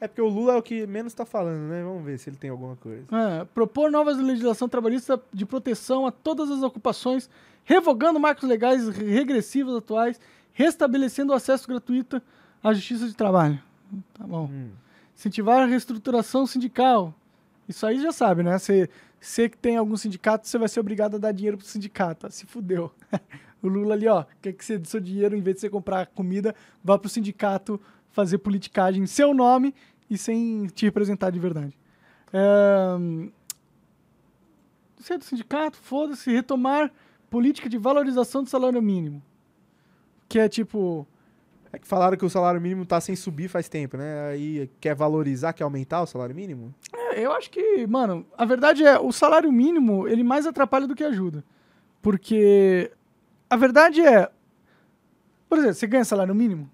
É 0.00 0.06
porque 0.08 0.20
o 0.22 0.28
Lula 0.28 0.54
é 0.54 0.56
o 0.56 0.62
que 0.62 0.86
menos 0.86 1.12
tá 1.14 1.24
falando, 1.26 1.68
né? 1.68 1.82
Vamos 1.82 2.04
ver 2.04 2.18
se 2.18 2.28
ele 2.30 2.36
tem 2.36 2.50
alguma 2.50 2.76
coisa. 2.76 3.04
É, 3.12 3.44
propor 3.54 3.90
novas 3.90 4.18
legislação 4.18 4.68
trabalhista 4.68 5.20
de 5.32 5.44
proteção 5.46 6.06
a 6.06 6.10
todas 6.10 6.50
as 6.50 6.62
ocupações, 6.62 7.28
revogando 7.64 8.18
marcos 8.20 8.48
legais 8.48 8.88
regressivos 8.88 9.74
atuais, 9.76 10.18
restabelecendo 10.52 11.32
o 11.32 11.36
acesso 11.36 11.66
gratuito 11.68 12.20
à 12.62 12.72
justiça 12.72 13.06
de 13.06 13.14
trabalho. 13.14 13.58
Tá 14.14 14.26
bom. 14.26 14.44
Hum. 14.50 14.68
Incentivar 15.16 15.62
a 15.62 15.66
reestruturação 15.66 16.46
sindical. 16.46 17.14
Isso 17.68 17.86
aí 17.86 18.00
já 18.00 18.10
sabe, 18.12 18.42
né? 18.42 18.58
Você, 18.58 18.88
você 19.20 19.48
que 19.48 19.58
tem 19.58 19.76
algum 19.76 19.96
sindicato, 19.96 20.48
você 20.48 20.56
vai 20.56 20.68
ser 20.68 20.80
obrigado 20.80 21.16
a 21.16 21.18
dar 21.18 21.32
dinheiro 21.32 21.58
pro 21.58 21.66
sindicato. 21.66 22.26
Ah, 22.26 22.30
Se 22.30 22.46
fudeu. 22.46 22.90
o 23.62 23.68
Lula 23.68 23.94
ali, 23.94 24.08
ó, 24.08 24.24
quer 24.40 24.52
que 24.54 24.64
você 24.64 24.78
dê 24.78 24.88
seu 24.88 25.00
dinheiro, 25.00 25.36
em 25.36 25.42
vez 25.42 25.56
de 25.56 25.60
você 25.60 25.70
comprar 25.70 26.06
comida, 26.06 26.54
vá 26.82 26.98
pro 26.98 27.08
sindicato 27.08 27.80
fazer 28.10 28.38
politicagem 28.38 29.02
em 29.02 29.06
seu 29.06 29.34
nome 29.34 29.74
e 30.08 30.16
sem 30.16 30.66
te 30.68 30.86
representar 30.86 31.30
de 31.30 31.38
verdade. 31.38 31.78
É... 32.32 33.28
Você 34.96 35.14
é 35.14 35.18
do 35.18 35.24
sindicato, 35.24 35.76
foda-se, 35.76 36.30
retomar 36.30 36.92
política 37.28 37.68
de 37.68 37.78
valorização 37.78 38.42
do 38.42 38.50
salário 38.50 38.82
mínimo. 38.82 39.22
Que 40.28 40.38
é 40.38 40.48
tipo, 40.48 41.06
É 41.72 41.78
que 41.78 41.86
falaram 41.86 42.16
que 42.16 42.24
o 42.24 42.30
salário 42.30 42.60
mínimo 42.60 42.84
tá 42.84 43.00
sem 43.00 43.14
subir 43.14 43.48
faz 43.48 43.68
tempo, 43.68 43.96
né? 43.96 44.30
Aí 44.30 44.70
quer 44.80 44.94
valorizar, 44.94 45.52
quer 45.52 45.64
aumentar 45.64 46.02
o 46.02 46.06
salário 46.06 46.34
mínimo? 46.34 46.74
É, 46.92 47.24
eu 47.24 47.32
acho 47.32 47.50
que, 47.50 47.86
mano, 47.86 48.26
a 48.36 48.44
verdade 48.44 48.84
é, 48.84 48.98
o 48.98 49.12
salário 49.12 49.52
mínimo, 49.52 50.08
ele 50.08 50.24
mais 50.24 50.46
atrapalha 50.46 50.86
do 50.86 50.96
que 50.96 51.04
ajuda. 51.04 51.44
Porque 52.02 52.90
a 53.48 53.56
verdade 53.56 54.00
é, 54.00 54.30
por 55.48 55.58
exemplo, 55.58 55.74
você 55.74 55.86
ganha 55.86 56.04
salário 56.04 56.34
mínimo? 56.34 56.70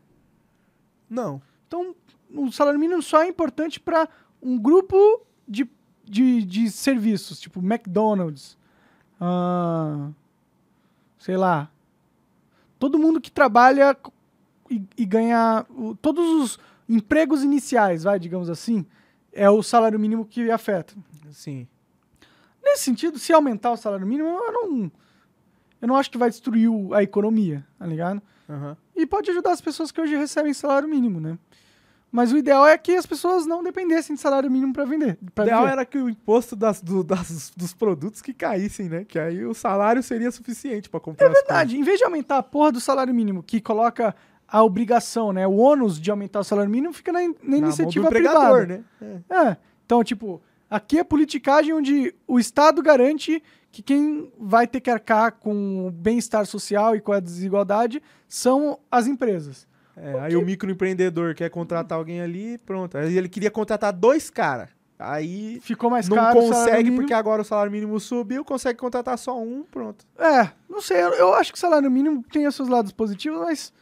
Não. 1.08 1.42
Então, 1.66 1.94
o 2.34 2.50
salário 2.50 2.78
mínimo 2.78 3.02
só 3.02 3.22
é 3.22 3.28
importante 3.28 3.78
para 3.80 4.08
um 4.42 4.58
grupo 4.58 5.22
de, 5.46 5.68
de, 6.04 6.42
de 6.42 6.70
serviços, 6.70 7.40
tipo 7.40 7.60
McDonald's, 7.60 8.56
ah, 9.20 10.10
sei 11.18 11.36
lá, 11.36 11.70
todo 12.78 12.98
mundo 12.98 13.20
que 13.20 13.30
trabalha 13.30 13.96
e, 14.70 14.82
e 14.96 15.04
ganha 15.04 15.64
o- 15.70 15.94
todos 15.96 16.24
os 16.42 16.58
empregos 16.88 17.42
iniciais, 17.42 18.04
vai, 18.04 18.18
digamos 18.18 18.48
assim, 18.50 18.84
é 19.32 19.48
o 19.50 19.62
salário 19.62 19.98
mínimo 19.98 20.24
que 20.24 20.50
afeta. 20.50 20.94
Sim. 21.30 21.66
Nesse 22.64 22.84
sentido, 22.84 23.18
se 23.18 23.32
aumentar 23.32 23.72
o 23.72 23.76
salário 23.76 24.06
mínimo, 24.06 24.28
eu 24.28 24.52
não, 24.52 24.92
eu 25.82 25.88
não 25.88 25.96
acho 25.96 26.10
que 26.10 26.18
vai 26.18 26.28
destruir 26.30 26.68
o- 26.68 26.92
a 26.94 27.02
economia, 27.02 27.64
tá 27.78 27.86
ligado? 27.86 28.20
Aham. 28.48 28.76
E 28.94 29.06
pode 29.06 29.30
ajudar 29.30 29.52
as 29.52 29.60
pessoas 29.60 29.90
que 29.92 30.00
hoje 30.00 30.16
recebem 30.16 30.52
salário 30.54 30.88
mínimo, 30.88 31.20
né? 31.20 31.38
Mas 32.10 32.32
o 32.32 32.38
ideal 32.38 32.64
é 32.66 32.78
que 32.78 32.92
as 32.92 33.04
pessoas 33.04 33.44
não 33.46 33.62
dependessem 33.62 34.14
de 34.14 34.22
salário 34.22 34.50
mínimo 34.50 34.72
para 34.72 34.84
vender. 34.84 35.18
O 35.20 35.30
Pra 35.32 35.44
ideal 35.44 35.60
viver. 35.62 35.72
era 35.72 35.84
que 35.84 35.98
o 35.98 36.08
imposto 36.08 36.54
das, 36.56 36.80
do- 36.80 37.02
das- 37.04 37.52
dos 37.56 37.74
produtos 37.74 38.22
que 38.22 38.32
caíssem, 38.32 38.88
né? 38.88 39.04
Que 39.04 39.18
aí 39.18 39.44
o 39.44 39.52
salário 39.52 40.02
seria 40.02 40.30
suficiente 40.30 40.88
pra 40.88 40.98
comprar 41.00 41.26
É 41.26 41.28
verdade. 41.28 41.76
Em 41.76 41.82
vez 41.82 41.98
de 41.98 42.04
aumentar 42.04 42.38
a 42.38 42.42
porra 42.42 42.72
do 42.72 42.80
salário 42.80 43.12
mínimo, 43.12 43.42
que 43.42 43.60
coloca 43.60 44.14
a 44.48 44.62
obrigação, 44.62 45.32
né? 45.32 45.46
O 45.46 45.56
ônus 45.56 46.00
de 46.00 46.10
aumentar 46.10 46.40
o 46.40 46.44
salário 46.44 46.70
mínimo 46.70 46.92
fica 46.92 47.12
na, 47.12 47.22
in- 47.22 47.34
na 47.42 47.56
iniciativa 47.56 48.08
privada. 48.08 48.66
né? 48.66 48.84
É. 49.30 49.34
É. 49.48 49.56
Então, 49.84 50.02
tipo, 50.04 50.40
aqui 50.70 50.98
é 50.98 51.04
politicagem 51.04 51.72
onde 51.72 52.14
o 52.26 52.38
Estado 52.38 52.82
garante 52.82 53.42
que 53.72 53.82
quem 53.82 54.32
vai 54.38 54.66
ter 54.66 54.80
que 54.80 54.90
arcar 54.90 55.32
com 55.32 55.86
o 55.86 55.90
bem-estar 55.90 56.46
social 56.46 56.96
e 56.96 57.00
com 57.00 57.12
a 57.12 57.20
desigualdade 57.20 58.02
são 58.28 58.78
as 58.90 59.06
empresas. 59.06 59.66
É, 59.96 60.20
aí 60.20 60.36
o 60.36 60.42
microempreendedor 60.44 61.34
quer 61.34 61.48
contratar 61.50 61.96
alguém 61.98 62.20
ali, 62.20 62.58
pronto. 62.58 62.96
Aí 62.98 63.16
ele 63.16 63.28
queria 63.28 63.50
contratar 63.50 63.92
dois 63.92 64.28
caras. 64.30 64.68
Aí 64.98 65.58
Ficou 65.60 65.90
mais 65.90 66.08
não 66.08 66.16
caro 66.16 66.38
o 66.38 66.42
salário 66.48 66.64
consegue 66.70 66.90
porque 66.92 67.12
agora 67.12 67.42
o 67.42 67.44
salário 67.44 67.70
mínimo 67.70 68.00
subiu, 68.00 68.42
consegue 68.44 68.78
contratar 68.78 69.18
só 69.18 69.38
um, 69.38 69.62
pronto. 69.70 70.06
É, 70.18 70.50
não 70.70 70.80
sei, 70.80 71.02
eu, 71.02 71.10
eu 71.12 71.34
acho 71.34 71.52
que 71.52 71.58
o 71.58 71.60
salário 71.60 71.90
mínimo 71.90 72.24
tem 72.32 72.46
os 72.46 72.54
seus 72.54 72.68
lados 72.68 72.92
positivos, 72.92 73.38
mas 73.40 73.72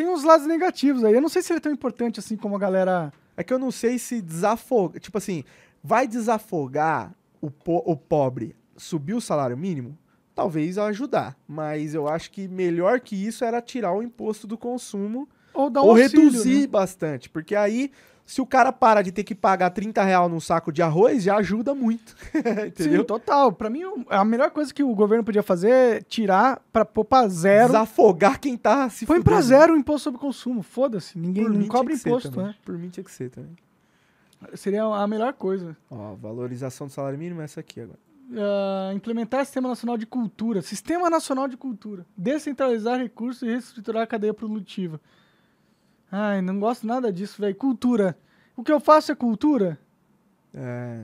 tem 0.00 0.08
uns 0.08 0.24
lados 0.24 0.46
negativos 0.46 1.04
aí. 1.04 1.12
Eu 1.12 1.20
não 1.20 1.28
sei 1.28 1.42
se 1.42 1.52
ele 1.52 1.58
é 1.58 1.60
tão 1.60 1.70
importante 1.70 2.18
assim 2.18 2.34
como 2.34 2.56
a 2.56 2.58
galera. 2.58 3.12
É 3.36 3.44
que 3.44 3.52
eu 3.52 3.58
não 3.58 3.70
sei 3.70 3.98
se 3.98 4.22
desafoga. 4.22 4.98
Tipo 4.98 5.18
assim, 5.18 5.44
vai 5.84 6.08
desafogar 6.08 7.14
o, 7.38 7.50
po- 7.50 7.82
o 7.84 7.94
pobre 7.94 8.56
subir 8.78 9.12
o 9.12 9.20
salário 9.20 9.58
mínimo? 9.58 9.98
Talvez 10.34 10.78
ajudar. 10.78 11.36
Mas 11.46 11.92
eu 11.94 12.08
acho 12.08 12.30
que 12.30 12.48
melhor 12.48 13.00
que 13.00 13.14
isso 13.14 13.44
era 13.44 13.60
tirar 13.60 13.92
o 13.92 14.02
imposto 14.02 14.46
do 14.46 14.56
consumo 14.56 15.28
Ou 15.52 15.64
ou 15.76 15.90
auxílio, 15.90 16.22
reduzir 16.30 16.60
né? 16.62 16.66
bastante. 16.66 17.28
Porque 17.28 17.54
aí, 17.54 17.90
se 18.30 18.40
o 18.40 18.46
cara 18.46 18.70
para 18.70 19.02
de 19.02 19.10
ter 19.10 19.24
que 19.24 19.34
pagar 19.34 19.70
30 19.70 20.04
real 20.04 20.28
num 20.28 20.38
saco 20.38 20.70
de 20.70 20.80
arroz, 20.80 21.24
já 21.24 21.34
ajuda 21.38 21.74
muito. 21.74 22.14
Entendeu? 22.64 23.00
Sim, 23.00 23.04
total. 23.04 23.52
Pra 23.52 23.68
mim, 23.68 23.82
a 24.08 24.24
melhor 24.24 24.52
coisa 24.52 24.72
que 24.72 24.84
o 24.84 24.94
governo 24.94 25.24
podia 25.24 25.42
fazer 25.42 25.70
é 25.70 26.00
tirar 26.00 26.62
pra 26.72 26.84
pôr 26.84 27.04
pra 27.04 27.26
zero. 27.26 27.72
Desafogar 27.72 28.38
quem 28.38 28.56
tá 28.56 28.88
se 28.88 29.04
Põe 29.04 29.20
pra 29.20 29.40
zero 29.40 29.74
o 29.74 29.76
imposto 29.76 30.04
sobre 30.04 30.20
consumo. 30.20 30.62
Foda-se. 30.62 31.18
Ninguém 31.18 31.48
não 31.48 31.66
cobra 31.66 31.92
imposto, 31.92 32.40
né? 32.40 32.54
Por 32.64 32.78
mim 32.78 32.88
tinha 32.88 33.02
que 33.02 33.10
ser 33.10 33.30
também. 33.30 33.56
Seria 34.54 34.84
a 34.84 35.08
melhor 35.08 35.32
coisa. 35.32 35.76
Ó, 35.90 36.14
valorização 36.14 36.86
do 36.86 36.92
salário 36.92 37.18
mínimo 37.18 37.40
é 37.40 37.44
essa 37.44 37.58
aqui 37.58 37.80
agora. 37.80 37.98
Ah, 38.32 38.92
implementar 38.94 39.44
Sistema 39.44 39.68
Nacional 39.68 39.98
de 39.98 40.06
Cultura. 40.06 40.62
Sistema 40.62 41.10
Nacional 41.10 41.48
de 41.48 41.56
Cultura. 41.56 42.06
Descentralizar 42.16 42.96
recursos 42.96 43.42
e 43.42 43.46
reestruturar 43.46 44.04
a 44.04 44.06
cadeia 44.06 44.32
produtiva. 44.32 45.00
Ai, 46.10 46.40
não 46.42 46.58
gosto 46.58 46.86
nada 46.86 47.12
disso, 47.12 47.40
velho. 47.40 47.54
Cultura. 47.54 48.16
O 48.56 48.62
que 48.62 48.72
eu 48.72 48.80
faço 48.80 49.12
é 49.12 49.14
cultura? 49.14 49.78
É, 50.54 51.02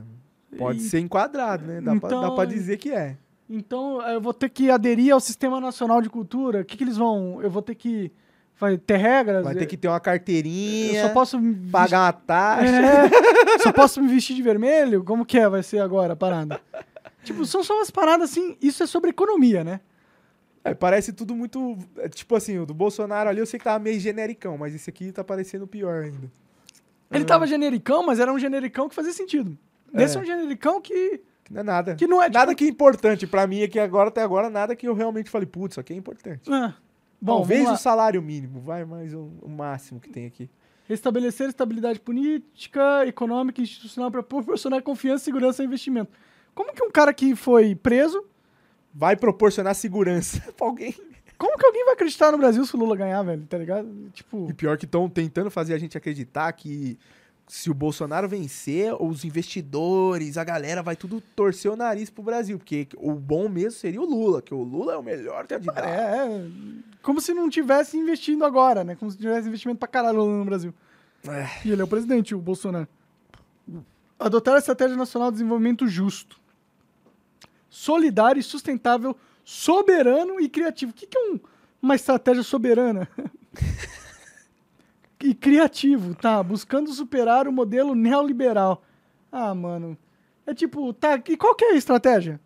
pode 0.59 0.79
E- 0.79 0.83
ser 0.89 0.99
enquadrado, 1.01 1.65
né? 1.65 1.81
Dá, 1.81 1.95
pra, 1.97 2.09
dá 2.09 2.17
Então- 2.17 2.35
pra 2.35 2.45
dizer 2.45 2.77
que 2.79 2.91
é. 2.91 3.17
Então, 3.49 4.03
eu 4.09 4.21
vou 4.21 4.35
ter 4.35 4.49
que 4.49 4.71
aderir 4.71 5.13
ao 5.15 5.21
Sistema 5.21 5.61
Nacional 5.61 6.03
de 6.03 6.11
Cultura. 6.11 6.63
O 6.63 6.65
que, 6.65 6.77
que 6.77 6.83
eles 6.83 6.97
vão. 6.97 7.41
Eu 7.41 7.49
vou 7.51 7.63
ter 7.63 7.77
que. 7.77 8.11
Vai 8.59 8.77
ter 8.79 8.97
regras? 8.97 9.45
Vai 9.45 9.55
ter 9.55 9.67
que 9.67 9.77
ter 9.77 9.87
uma 9.87 10.01
carteirinha, 10.01 11.01
Eu 11.03 11.07
só 11.09 11.13
posso 11.13 11.39
pagar 11.71 12.05
uma 12.07 12.13
taxa. 12.13 12.67
É, 12.67 13.09
só 13.63 13.71
posso 13.73 14.01
me 14.03 14.09
vestir 14.09 14.35
de 14.35 14.43
vermelho? 14.43 15.05
Como 15.05 15.25
que 15.27 15.39
é? 15.39 15.49
Vai 15.49 15.63
ser 15.63 15.79
agora 15.79 16.15
a 16.15 16.17
parada? 16.17 16.61
tipo, 17.23 17.45
são 17.45 17.63
só 17.63 17.75
umas 17.75 17.91
paradas 17.91 18.31
assim. 18.31 18.57
Isso 18.61 18.83
é 18.83 18.87
sobre 18.87 19.11
economia, 19.11 19.63
né? 19.63 19.81
É, 20.71 20.75
parece 20.75 21.13
tudo 21.13 21.35
muito. 21.35 21.79
é, 21.99 22.09
Tipo 22.09 22.35
assim, 22.37 22.59
o 22.59 22.67
do 22.67 22.75
Bolsonaro 22.75 23.29
ali 23.31 23.39
eu 23.39 23.47
sei 23.47 23.59
que 23.59 23.65
tava 23.65 23.79
meio 23.79 24.01
genericão, 24.01 24.57
mas 24.59 24.75
esse 24.75 24.91
aqui 24.91 25.13
tá 25.13 25.23
parecendo 25.23 25.67
pior 25.67 26.05
ainda. 26.05 26.31
Ele 27.11 27.25
tava 27.25 27.47
genericão, 27.47 28.05
mas 28.05 28.19
era 28.19 28.33
um 28.33 28.39
genericão 28.39 28.89
que 28.89 28.95
fazia 28.95 29.13
sentido. 29.13 29.57
Esse 29.95 30.17
é 30.17 30.21
É. 30.21 30.23
um 30.23 30.27
genericão 30.27 30.81
que, 30.81 31.21
Que 31.45 31.53
não 31.53 31.61
é 31.61 31.63
nada. 31.63 31.95
que 31.95 32.07
não 32.07 32.21
é 32.21 32.27
tipo, 32.27 32.39
Nada 32.39 32.55
que 32.55 32.65
é 32.65 32.69
importante 32.69 33.27
pra 33.29 33.47
mim 33.47 33.61
é 33.61 33.69
que 33.69 33.79
agora, 33.79 34.09
até 34.09 34.23
agora, 34.23 34.51
nada 34.51 34.75
que 34.75 34.89
eu 34.89 34.93
realmente 34.95 35.31
falei, 35.31 35.47
putz, 35.47 35.75
isso 35.75 35.81
aqui 35.81 35.93
é 35.93 35.97
importante. 35.97 36.53
Ah, 36.53 36.75
bom, 37.21 37.37
Talvez 37.37 37.65
o 37.67 37.71
lá. 37.71 37.77
salário 37.77 38.21
mínimo, 38.21 38.61
vai 38.61 38.85
mais 38.85 39.15
um- 39.15 39.31
o 39.43 39.49
máximo 39.49 40.01
que 40.01 40.09
tem 40.11 40.27
aqui. 40.27 40.51
Restabelecer 40.89 41.49
estabilidade 41.49 42.01
política, 42.01 43.07
econômica 43.07 43.61
e 43.61 43.65
institucional 43.65 44.11
para 44.11 44.23
proporcionar 44.23 44.83
confiança, 44.83 45.25
segurança 45.25 45.63
e 45.63 45.67
investimento. 45.67 46.11
Como 46.55 46.73
que 46.75 46.83
um 46.83 46.91
cara 46.91 47.13
que 47.15 47.37
foi 47.37 47.75
preso, 47.77 48.25
Vai 48.99 49.15
proporcionar 49.15 49.75
segurança 49.75 50.41
pra 50.57 50.67
alguém. 50.67 50.95
como 51.37 51.59
que 51.59 51.67
alguém 51.67 51.85
vai 51.85 51.95
acreditar 51.95 52.33
no 52.33 52.39
Brasil 52.39 52.65
se 52.65 52.75
o 52.75 52.79
Lula 52.79 52.97
ganhar, 52.97 53.23
velho? 53.23 53.45
Tá 53.47 53.59
ligado? 53.59 53.89
Tipo, 54.15 54.47
E 54.49 54.55
pior 54.55 54.79
que 54.79 54.87
estão 54.87 55.09
tentando 55.09 55.51
fazer 55.51 55.75
a 55.75 55.79
gente 55.79 55.99
acreditar 55.99 56.51
que 56.55 56.99
se 57.47 57.71
o 57.71 57.75
Bolsonaro 57.75 58.29
vencer, 58.29 58.93
os 59.01 59.23
investidores, 59.25 60.37
a 60.39 60.43
galera 60.43 60.83
vai 60.83 60.97
tudo 60.97 61.21
torcer 61.37 61.71
o 61.71 61.77
nariz 61.77 62.09
pro 62.11 62.23
Brasil. 62.23 62.59
Porque 62.59 62.89
o 62.97 63.13
bom 63.13 63.49
mesmo 63.49 63.73
seria 63.73 64.01
o 64.01 64.05
Lula, 64.05 64.41
que 64.43 64.55
o 64.55 64.63
Lula 64.63 64.95
é 64.95 64.97
o 64.97 65.03
melhor 65.03 65.47
candidato. 65.47 65.79
é, 65.79 66.27
é 66.27 66.47
como 67.03 67.21
se 67.21 67.33
não 67.35 67.49
tivesse 67.49 67.97
investindo 67.97 68.45
agora, 68.45 68.83
né? 68.83 68.97
Como 68.97 69.11
se 69.11 69.17
tivesse 69.19 69.47
investimento 69.47 69.79
pra 69.79 69.87
caralho 69.87 70.25
no 70.27 70.45
Brasil. 70.45 70.75
É. 71.29 71.47
E 71.69 71.71
ele 71.71 71.81
é 71.81 71.85
o 71.85 71.89
presidente, 71.89 72.35
o 72.35 72.39
Bolsonaro. 72.41 72.89
Adotar 74.19 74.55
a 74.55 74.59
Estratégia 74.59 74.97
Nacional 74.97 75.31
de 75.31 75.37
Desenvolvimento 75.37 75.87
Justo. 75.87 76.41
Solidário 77.77 78.41
e 78.41 78.43
sustentável, 78.43 79.15
soberano 79.45 80.41
e 80.41 80.49
criativo. 80.49 80.93
O 80.93 80.95
que, 80.95 81.07
que 81.07 81.19
é 81.19 81.21
um, 81.21 81.39
uma 81.83 81.95
estratégia 81.95 82.43
soberana 82.43 83.07
e 85.23 85.35
criativo, 85.35 86.15
tá? 86.15 86.43
Buscando 86.43 86.91
superar 86.91 87.47
o 87.47 87.53
modelo 87.53 87.95
neoliberal. 87.95 88.83
Ah, 89.31 89.55
mano. 89.55 89.97
É 90.47 90.55
tipo, 90.55 90.91
tá, 90.95 91.23
e 91.29 91.37
qual 91.37 91.55
que 91.55 91.67
é 91.67 91.73
a 91.73 91.77
estratégia? 91.77 92.41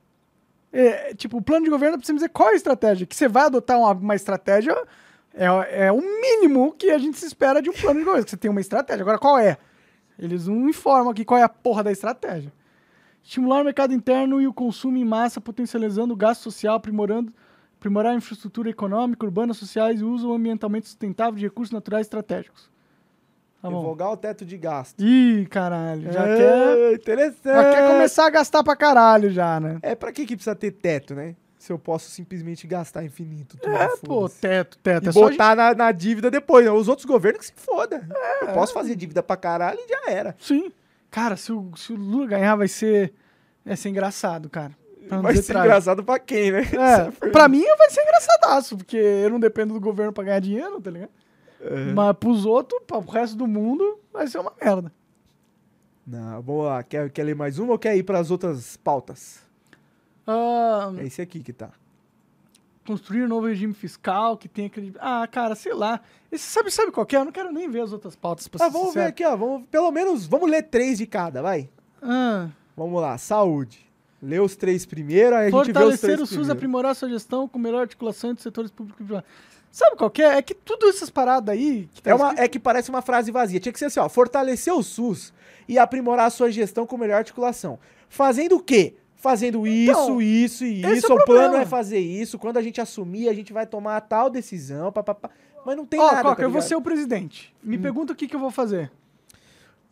É, 0.73 1.15
tipo, 1.15 1.37
o 1.37 1.43
plano 1.43 1.65
de 1.65 1.71
governo 1.71 1.97
precisa 1.97 2.17
dizer 2.17 2.31
qual 2.31 2.49
é 2.49 2.53
a 2.55 2.57
estratégia. 2.57 3.07
Que 3.07 3.15
você 3.15 3.29
vai 3.29 3.45
adotar 3.45 3.79
uma, 3.79 3.93
uma 3.93 4.17
estratégia 4.17 4.77
é, 5.33 5.87
é 5.87 5.93
o 5.93 6.01
mínimo 6.01 6.73
que 6.73 6.91
a 6.91 6.99
gente 6.99 7.17
se 7.17 7.27
espera 7.27 7.63
de 7.63 7.71
um 7.71 7.73
plano 7.73 8.01
de 8.01 8.05
governo. 8.05 8.25
Que 8.25 8.31
você 8.31 8.37
tem 8.37 8.51
uma 8.51 8.61
estratégia. 8.61 9.03
Agora, 9.03 9.19
qual 9.19 9.39
é? 9.39 9.59
Eles 10.19 10.49
não 10.49 10.69
informam 10.69 11.11
aqui 11.13 11.25
qual 11.25 11.39
é 11.39 11.45
a 11.45 11.49
porra 11.49 11.85
da 11.85 11.93
estratégia. 11.93 12.53
Estimular 13.23 13.61
o 13.61 13.65
mercado 13.65 13.93
interno 13.95 14.41
e 14.41 14.47
o 14.47 14.53
consumo 14.53 14.97
em 14.97 15.05
massa, 15.05 15.41
potencializando 15.41 16.15
o 16.15 16.17
gasto 16.17 16.43
social, 16.43 16.75
aprimorando, 16.77 17.33
aprimorar 17.79 18.13
a 18.13 18.17
infraestrutura 18.17 18.71
econômica, 18.71 19.25
urbana, 19.25 19.55
sociais 19.55 20.01
e 20.01 20.05
uso 20.05 20.33
ambientalmente 20.33 20.87
sustentável 20.87 21.35
de 21.35 21.45
recursos 21.45 21.73
naturais 21.73 22.07
estratégicos. 22.07 22.71
Tá. 23.63 23.69
Revogar 23.69 24.11
o 24.11 24.17
teto 24.17 24.45
de 24.45 24.57
gasto. 24.57 24.99
Ih, 25.05 25.47
caralho. 25.51 26.11
Já, 26.11 26.27
é, 26.27 26.37
quer, 26.37 26.93
interessante. 26.95 27.45
já 27.45 27.71
quer 27.71 27.89
começar 27.93 28.27
a 28.27 28.31
gastar 28.31 28.65
pra 28.65 28.75
caralho 28.75 29.31
já, 29.31 29.61
né? 29.61 29.79
É, 29.83 29.95
pra 29.95 30.11
que 30.13 30.25
que 30.25 30.35
precisa 30.35 30.57
ter 30.57 30.71
teto, 30.71 31.15
né? 31.15 31.37
Se 31.59 31.71
eu 31.71 31.79
posso 31.79 32.09
simplesmente 32.09 32.67
gastar 32.67 33.05
infinito. 33.05 33.59
É, 33.63 33.89
pô, 33.99 34.31
teto, 34.31 34.79
teto. 34.79 35.05
E 35.05 35.07
É 35.07 35.09
a 35.11 35.13
gente- 35.13 35.23
botar 35.33 35.55
na, 35.55 35.75
na 35.75 35.93
dívida 35.93 36.31
depois. 36.31 36.65
né? 36.65 36.73
Os 36.73 36.89
outros 36.89 37.05
governos 37.05 37.41
que 37.41 37.47
se 37.49 37.53
foda. 37.55 38.09
É. 38.41 38.45
eu 38.45 38.55
posso 38.55 38.73
fazer 38.73 38.97
dívida 38.97 39.23
pra 39.23 39.37
caralho 39.37 39.79
e 39.79 39.87
já 39.91 40.11
era. 40.11 40.35
Sim. 40.39 40.73
Cara, 41.11 41.37
se 41.37 41.53
o, 41.53 41.71
se 41.77 41.93
o 41.93 41.97
Lula 41.97 42.27
ganhar, 42.27 42.57
vai 42.57 42.69
ser. 42.69 43.13
Vai 43.65 43.77
ser 43.77 43.89
engraçado, 43.89 44.49
cara. 44.49 44.77
Vai 45.09 45.35
ser 45.35 45.43
trágico. 45.43 45.67
engraçado 45.67 46.05
pra 46.05 46.19
quem, 46.21 46.53
né? 46.53 46.61
É, 46.63 47.11
pra 47.31 47.49
mim 47.49 47.65
vai 47.77 47.91
ser 47.91 48.03
engraçadaço, 48.03 48.77
porque 48.77 48.97
eu 48.97 49.31
não 49.31 49.41
dependo 49.41 49.75
do 49.75 49.81
governo 49.81 50.13
pra 50.13 50.23
ganhar 50.25 50.39
dinheiro, 50.41 50.81
tá 50.81 50.91
ligado? 50.91 51.11
É. 51.61 51.93
Mas 51.93 52.17
pros 52.17 52.47
outros, 52.47 52.81
pro 52.87 53.01
resto 53.01 53.37
do 53.37 53.47
mundo, 53.47 53.99
vai 54.13 54.27
ser 54.29 54.39
uma 54.39 54.53
merda. 54.63 54.93
Não, 56.07 56.41
vamos 56.43 56.65
lá. 56.65 56.83
Quer, 56.83 57.11
quer 57.11 57.25
ler 57.25 57.35
mais 57.35 57.59
uma 57.59 57.73
ou 57.73 57.79
quer 57.79 57.97
ir 57.97 58.03
pras 58.05 58.31
outras 58.31 58.77
pautas? 58.77 59.41
Ah, 60.27 60.93
É 60.99 61.05
esse 61.05 61.21
aqui 61.21 61.41
que 61.43 61.53
tá. 61.53 61.71
Construir 62.91 63.23
um 63.25 63.29
novo 63.29 63.47
regime 63.47 63.73
fiscal 63.73 64.37
que 64.37 64.49
tenha 64.49 64.67
aquele. 64.67 64.93
Ah, 64.99 65.27
cara, 65.31 65.55
sei 65.55 65.73
lá. 65.73 66.01
Esse 66.31 66.45
sabe, 66.45 66.71
sabe 66.71 66.91
qual 66.91 67.07
que 67.07 67.15
é? 67.15 67.19
Eu 67.21 67.25
não 67.25 67.33
quero 67.33 67.53
nem 67.53 67.69
ver 67.69 67.81
as 67.83 67.93
outras 67.93 68.17
pautas 68.17 68.49
pra 68.49 68.67
Ah, 68.67 68.69
vamos 68.69 68.89
ver 68.89 68.93
sincero. 68.93 69.09
aqui, 69.09 69.25
ó. 69.25 69.37
Vamos, 69.37 69.67
pelo 69.71 69.91
menos, 69.91 70.27
vamos 70.27 70.51
ler 70.51 70.63
três 70.65 70.99
de 70.99 71.07
cada, 71.07 71.41
vai. 71.43 71.69
Ah, 72.03 72.49
Vamos 72.77 73.01
lá. 73.01 73.17
Saúde. 73.19 73.87
Lê 74.23 74.39
os 74.39 74.55
três 74.57 74.85
primeiro, 74.85 75.35
aí 75.35 75.43
a 75.49 75.51
gente 75.51 75.53
vê 75.53 75.59
os 75.61 75.67
fortalecer 75.67 76.01
três 76.01 76.21
o 76.21 76.27
SUS, 76.27 76.31
primeiro. 76.37 76.53
aprimorar 76.53 76.95
sua 76.95 77.09
gestão 77.09 77.49
com 77.49 77.59
melhor 77.59 77.81
articulação 77.83 78.31
entre 78.31 78.43
setores 78.43 78.71
públicos 78.71 79.01
e 79.01 79.05
privados. 79.05 79.29
Sabe 79.73 79.97
qual 79.97 80.11
que 80.11 80.21
é? 80.23 80.37
É 80.37 80.43
que 80.43 80.53
tudo 80.55 80.89
essas 80.89 81.09
paradas 81.11 81.55
aí. 81.55 81.89
Que 81.95 82.03
tá 82.03 82.11
É, 82.11 82.15
uma, 82.15 82.25
escrito- 82.27 82.43
é 82.43 82.49
que 82.49 82.59
parece 82.59 82.91
uma 82.91 83.01
frase 83.03 83.31
vazia. 83.31 83.61
Tinha 83.61 83.73
que 83.73 83.79
ser 83.79 83.85
assim, 83.87 84.01
ó. 84.01 84.09
Fortalecer 84.09 84.75
o 84.75 84.83
SUS 84.83 85.33
e 85.69 85.79
aprimorar 85.79 86.27
a 86.27 86.31
sua 86.31 86.51
gestão 86.51 86.87
com 86.87 86.99
melhor 86.99 87.19
articulação. 87.19 87.79
Fazendo 88.09 88.57
o 88.57 88.61
quê? 88.63 88.95
Fazendo 89.21 89.67
isso, 89.67 89.91
Então, 89.91 90.21
isso 90.23 90.65
e 90.65 90.81
isso. 90.81 91.13
é 91.13 91.15
o 91.15 91.19
o 91.19 91.25
plano 91.27 91.57
é 91.57 91.67
fazer 91.67 91.99
isso. 91.99 92.39
Quando 92.39 92.57
a 92.57 92.63
gente 92.63 92.81
assumir, 92.81 93.29
a 93.29 93.35
gente 93.35 93.53
vai 93.53 93.67
tomar 93.67 94.01
tal 94.01 94.31
decisão. 94.31 94.91
Pá, 94.91 95.03
pá, 95.03 95.15
pá. 95.15 95.31
Mas 95.65 95.77
não 95.77 95.85
tem 95.85 96.01
Ó, 96.01 96.07
nada. 96.07 96.23
Coca, 96.23 96.37
tá 96.37 96.43
eu 96.43 96.51
vou 96.51 96.63
ser 96.63 96.75
o 96.75 96.81
presidente. 96.81 97.55
Me 97.63 97.77
Hum. 97.77 97.83
pergunta 97.83 98.13
o 98.15 98.17
que, 98.17 98.27
que 98.27 98.35
eu 98.35 98.41
vou 98.41 98.51
fazer. 98.51 98.91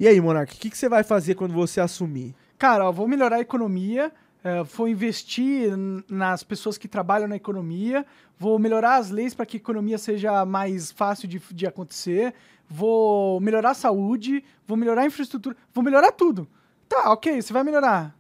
E 0.01 0.09
aí, 0.09 0.19
Monark, 0.21 0.55
o 0.55 0.59
que, 0.59 0.71
que 0.71 0.79
você 0.79 0.89
vai 0.89 1.03
fazer 1.05 1.35
quando 1.35 1.53
você 1.53 1.79
assumir? 1.81 2.35
Cara, 2.57 2.89
ó, 2.89 2.93
vou 2.93 3.07
melhorar 3.07 3.37
a 3.37 3.41
economia, 3.41 4.11
eh, 4.43 4.63
vou 4.63 4.89
investir 4.89 5.73
nas 6.09 6.43
pessoas 6.43 6.79
que 6.79 6.89
trabalham 6.89 7.29
na 7.29 7.37
economia, 7.37 8.07
vou 8.39 8.59
melhorar 8.59 8.97
as 8.97 9.11
leis 9.11 9.35
para 9.35 9.45
que 9.45 9.57
a 9.57 9.61
economia 9.61 9.99
seja 9.99 10.45
mais 10.47 10.91
fácil 10.91 11.29
de, 11.29 11.39
de 11.53 11.67
acontecer, 11.67 12.33
vou 12.69 13.41
melhorar 13.41 13.71
a 13.71 13.75
saúde, 13.75 14.43
vou 14.67 14.77
melhorar 14.77 15.03
a 15.03 15.07
infraestrutura, 15.07 15.55
vou 15.75 15.85
melhorar 15.85 16.13
tudo. 16.13 16.49
Tá, 16.89 17.13
ok, 17.13 17.43
você 17.43 17.53
vai 17.53 17.63
melhorar. 17.63 18.17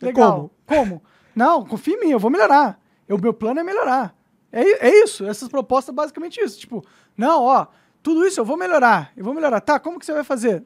Legal. 0.00 0.50
Como? 0.66 1.02
Não, 1.34 1.64
confia 1.64 1.94
em 1.94 2.00
mim, 2.00 2.10
eu 2.10 2.18
vou 2.18 2.30
melhorar. 2.30 2.80
O 3.08 3.18
meu 3.18 3.32
plano 3.32 3.60
é 3.60 3.62
melhorar. 3.62 4.14
É, 4.50 4.88
é 4.88 5.02
isso, 5.02 5.26
essas 5.26 5.48
propostas 5.48 5.94
basicamente 5.94 6.40
isso. 6.40 6.58
Tipo, 6.58 6.84
não, 7.16 7.42
ó, 7.42 7.66
tudo 8.02 8.26
isso 8.26 8.40
eu 8.40 8.44
vou 8.44 8.56
melhorar. 8.56 9.12
Eu 9.16 9.24
vou 9.24 9.34
melhorar. 9.34 9.60
Tá, 9.60 9.78
como 9.78 9.98
que 9.98 10.06
você 10.06 10.12
vai 10.12 10.24
fazer? 10.24 10.64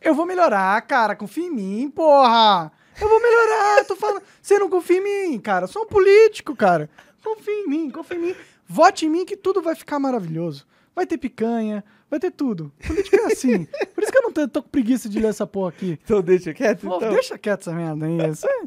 Eu 0.00 0.14
vou 0.14 0.26
melhorar, 0.26 0.80
cara, 0.82 1.16
confia 1.16 1.46
em 1.46 1.50
mim, 1.50 1.90
porra. 1.90 2.70
Eu 3.00 3.08
vou 3.08 3.20
melhorar, 3.20 3.84
tô 3.86 3.96
falando. 3.96 4.22
Você 4.40 4.58
não 4.58 4.68
confia 4.68 4.98
em 4.98 5.30
mim, 5.30 5.40
cara. 5.40 5.64
Eu 5.64 5.68
sou 5.68 5.82
um 5.82 5.86
político, 5.86 6.54
cara. 6.54 6.88
Confia 7.24 7.54
em 7.54 7.66
mim, 7.66 7.90
confia 7.90 8.16
em 8.16 8.20
mim. 8.20 8.34
Vote 8.66 9.06
em 9.06 9.08
mim 9.08 9.24
que 9.24 9.36
tudo 9.36 9.62
vai 9.62 9.74
ficar 9.74 9.98
maravilhoso. 9.98 10.66
Vai 10.94 11.06
ter 11.06 11.18
picanha, 11.18 11.82
vai 12.14 12.20
ter 12.20 12.30
tudo. 12.30 12.72
Político 12.86 13.16
é 13.16 13.26
assim. 13.32 13.64
Por 13.94 14.02
isso 14.02 14.12
que 14.12 14.18
eu 14.18 14.22
não 14.22 14.32
tô, 14.32 14.48
tô 14.48 14.62
com 14.62 14.68
preguiça 14.68 15.08
de 15.08 15.18
ler 15.20 15.28
essa 15.28 15.46
porra 15.46 15.70
aqui. 15.70 15.98
Então 16.04 16.22
deixa 16.22 16.52
quieto, 16.54 16.86
Pô, 16.86 16.96
então. 16.96 17.12
deixa 17.12 17.36
quieto 17.38 17.60
essa 17.60 17.72
merda 17.72 18.06
aí. 18.06 18.30
Isso 18.30 18.46
é- 18.46 18.64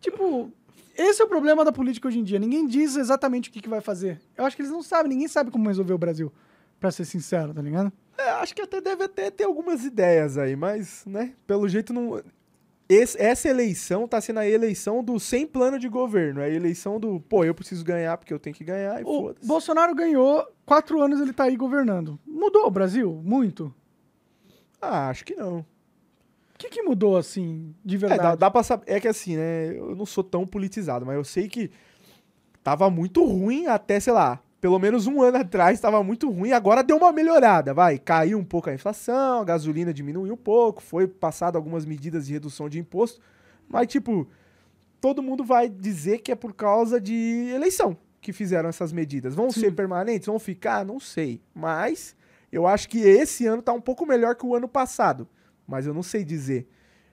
tipo, 0.00 0.50
esse 0.96 1.22
é 1.22 1.24
o 1.24 1.28
problema 1.28 1.64
da 1.64 1.72
política 1.72 2.08
hoje 2.08 2.18
em 2.18 2.24
dia. 2.24 2.38
Ninguém 2.38 2.66
diz 2.66 2.96
exatamente 2.96 3.48
o 3.48 3.52
que, 3.52 3.60
que 3.60 3.68
vai 3.68 3.80
fazer. 3.80 4.20
Eu 4.36 4.44
acho 4.44 4.56
que 4.56 4.62
eles 4.62 4.72
não 4.72 4.82
sabem, 4.82 5.08
ninguém 5.10 5.28
sabe 5.28 5.50
como 5.50 5.68
resolver 5.68 5.92
o 5.92 5.98
Brasil. 5.98 6.32
Pra 6.80 6.92
ser 6.92 7.04
sincero, 7.04 7.52
tá 7.52 7.60
ligado? 7.60 7.92
É, 8.16 8.30
acho 8.30 8.54
que 8.54 8.62
até 8.62 8.80
deve 8.80 9.02
até 9.04 9.30
ter 9.32 9.44
algumas 9.44 9.84
ideias 9.84 10.38
aí, 10.38 10.54
mas, 10.54 11.02
né, 11.06 11.34
pelo 11.46 11.68
jeito 11.68 11.92
não... 11.92 12.22
Esse- 12.88 13.20
essa 13.20 13.48
eleição 13.48 14.08
tá 14.08 14.18
sendo 14.20 14.38
a 14.40 14.48
eleição 14.48 15.04
do 15.04 15.20
sem 15.20 15.46
plano 15.46 15.78
de 15.78 15.88
governo. 15.88 16.40
É 16.40 16.44
a 16.46 16.48
eleição 16.48 16.98
do, 16.98 17.20
pô, 17.20 17.44
eu 17.44 17.54
preciso 17.54 17.84
ganhar 17.84 18.16
porque 18.16 18.32
eu 18.32 18.38
tenho 18.38 18.56
que 18.56 18.64
ganhar 18.64 18.98
e 19.00 19.04
O 19.04 19.06
foda-se. 19.24 19.46
Bolsonaro 19.46 19.94
ganhou, 19.94 20.46
quatro 20.64 21.02
anos 21.02 21.20
ele 21.20 21.32
tá 21.34 21.44
aí 21.44 21.56
governando. 21.56 22.18
Mudou 22.26 22.66
o 22.66 22.70
Brasil? 22.70 23.20
Muito. 23.22 23.74
Ah, 24.80 25.08
acho 25.10 25.24
que 25.24 25.34
não. 25.34 25.58
O 25.58 26.58
que, 26.58 26.70
que 26.70 26.82
mudou, 26.82 27.16
assim, 27.16 27.74
de 27.84 27.96
É, 27.96 27.98
verdade? 27.98 28.22
dá, 28.22 28.34
dá 28.34 28.50
pra 28.50 28.62
saber. 28.62 28.84
É 28.90 28.98
que 28.98 29.06
assim, 29.06 29.36
né? 29.36 29.76
Eu 29.76 29.94
não 29.94 30.06
sou 30.06 30.24
tão 30.24 30.46
politizado, 30.46 31.04
mas 31.04 31.14
eu 31.16 31.24
sei 31.24 31.46
que 31.48 31.70
tava 32.64 32.88
muito 32.90 33.22
ruim 33.24 33.66
até, 33.66 34.00
sei 34.00 34.12
lá, 34.12 34.40
pelo 34.60 34.78
menos 34.78 35.06
um 35.06 35.22
ano 35.22 35.38
atrás 35.38 35.80
tava 35.80 36.02
muito 36.02 36.30
ruim. 36.30 36.52
Agora 36.52 36.82
deu 36.82 36.96
uma 36.96 37.12
melhorada, 37.12 37.72
vai. 37.72 37.98
Caiu 37.98 38.38
um 38.38 38.44
pouco 38.44 38.70
a 38.70 38.74
inflação, 38.74 39.40
a 39.40 39.44
gasolina 39.44 39.92
diminuiu 39.92 40.34
um 40.34 40.36
pouco, 40.36 40.82
foi 40.82 41.06
passado 41.06 41.56
algumas 41.56 41.84
medidas 41.84 42.26
de 42.26 42.32
redução 42.32 42.68
de 42.68 42.78
imposto. 42.78 43.20
Mas, 43.68 43.86
tipo, 43.86 44.26
todo 45.00 45.22
mundo 45.22 45.44
vai 45.44 45.68
dizer 45.68 46.18
que 46.18 46.32
é 46.32 46.34
por 46.34 46.52
causa 46.54 47.00
de 47.00 47.50
eleição 47.54 47.96
que 48.20 48.32
fizeram 48.32 48.68
essas 48.68 48.92
medidas. 48.92 49.34
Vão 49.34 49.50
Sim. 49.50 49.60
ser 49.60 49.74
permanentes? 49.74 50.26
Vão 50.26 50.38
ficar? 50.38 50.84
Não 50.84 50.98
sei. 50.98 51.40
Mas 51.54 52.16
eu 52.50 52.66
acho 52.66 52.88
que 52.88 52.98
esse 52.98 53.46
ano 53.46 53.62
tá 53.62 53.72
um 53.72 53.80
pouco 53.80 54.04
melhor 54.04 54.34
que 54.34 54.44
o 54.44 54.54
ano 54.54 54.68
passado. 54.68 55.28
Mas 55.66 55.86
eu 55.86 55.94
não 55.94 56.02
sei 56.02 56.24
dizer. 56.24 56.68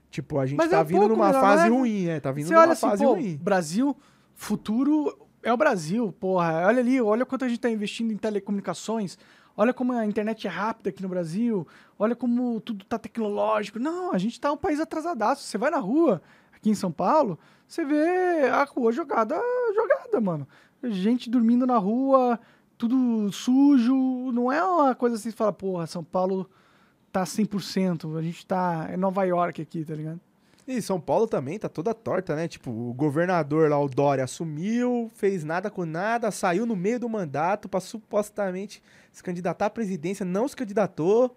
Tipo, 0.10 0.40
a 0.40 0.46
gente 0.46 0.58
Mas 0.58 0.70
tá 0.70 0.78
é 0.78 0.82
um 0.82 0.86
vindo 0.86 1.08
numa 1.10 1.28
melhor, 1.28 1.42
fase 1.42 1.64
né? 1.64 1.70
ruim, 1.70 2.08
é. 2.08 2.20
Tá 2.20 2.32
vindo 2.32 2.48
Você 2.48 2.54
numa 2.54 2.72
assim, 2.72 2.82
fase 2.88 3.04
pô, 3.04 3.14
ruim. 3.14 3.38
Brasil, 3.38 3.96
futuro 4.34 5.25
é 5.46 5.54
o 5.54 5.58
Brasil, 5.58 6.12
porra. 6.20 6.66
Olha 6.66 6.80
ali, 6.80 7.00
olha 7.00 7.24
quanto 7.24 7.46
a 7.46 7.48
gente 7.48 7.60
tá 7.60 7.70
investindo 7.70 8.12
em 8.12 8.18
telecomunicações. 8.18 9.16
Olha 9.56 9.72
como 9.72 9.94
a 9.94 10.04
internet 10.04 10.48
é 10.48 10.50
rápida 10.50 10.90
aqui 10.90 11.04
no 11.04 11.08
Brasil. 11.08 11.68
Olha 12.00 12.16
como 12.16 12.60
tudo 12.60 12.84
tá 12.84 12.98
tecnológico. 12.98 13.78
Não, 13.78 14.12
a 14.12 14.18
gente 14.18 14.42
tá 14.42 14.52
um 14.52 14.58
país 14.58 14.80
atrasadaço. 14.80 15.44
Você 15.44 15.56
vai 15.56 15.70
na 15.70 15.78
rua, 15.78 16.20
aqui 16.52 16.72
em 16.72 16.74
São 16.74 16.92
Paulo, 16.92 17.38
você 17.68 17.86
vê 17.86 18.50
a 18.50 18.64
rua 18.64 18.92
jogada, 18.92 19.40
jogada, 19.76 20.20
mano. 20.20 20.48
Gente 20.84 21.30
dormindo 21.30 21.68
na 21.68 21.78
rua, 21.78 22.40
tudo 22.76 23.32
sujo. 23.32 24.32
Não 24.32 24.52
é 24.52 24.64
uma 24.64 24.96
coisa 24.96 25.16
assim 25.16 25.30
que 25.30 25.38
fala, 25.38 25.54
porra, 25.54 25.86
São 25.86 26.04
Paulo 26.04 26.50
tá 27.12 27.24
100%. 27.24 28.18
A 28.18 28.22
gente 28.24 28.44
tá. 28.48 28.88
É 28.90 28.98
Nova 28.98 29.24
York 29.26 29.62
aqui, 29.62 29.86
tá 29.86 29.94
ligado? 29.94 30.20
E 30.68 30.82
São 30.82 31.00
Paulo 31.00 31.28
também 31.28 31.60
tá 31.60 31.70
toda 31.70 31.94
torta, 31.94 32.36
né? 32.36 32.48
Tipo, 32.48 32.72
o 32.72 32.94
governador 32.94 33.70
lá, 33.70 33.80
o 33.80 33.88
Dória, 33.88 34.24
assumiu, 34.24 35.12
fez 35.14 35.44
nada 35.44 35.70
com 35.70 35.86
nada, 35.86 36.32
saiu 36.32 36.66
no 36.66 36.76
meio 36.76 37.00
do 37.00 37.08
mandato 37.08 37.70
pra 37.70 37.80
supostamente 37.80 38.82
se 39.12 39.22
candidatar 39.22 39.68
à 39.68 39.70
presidência, 39.70 40.26
não 40.26 40.48
se 40.48 40.56
candidatou. 40.56 41.36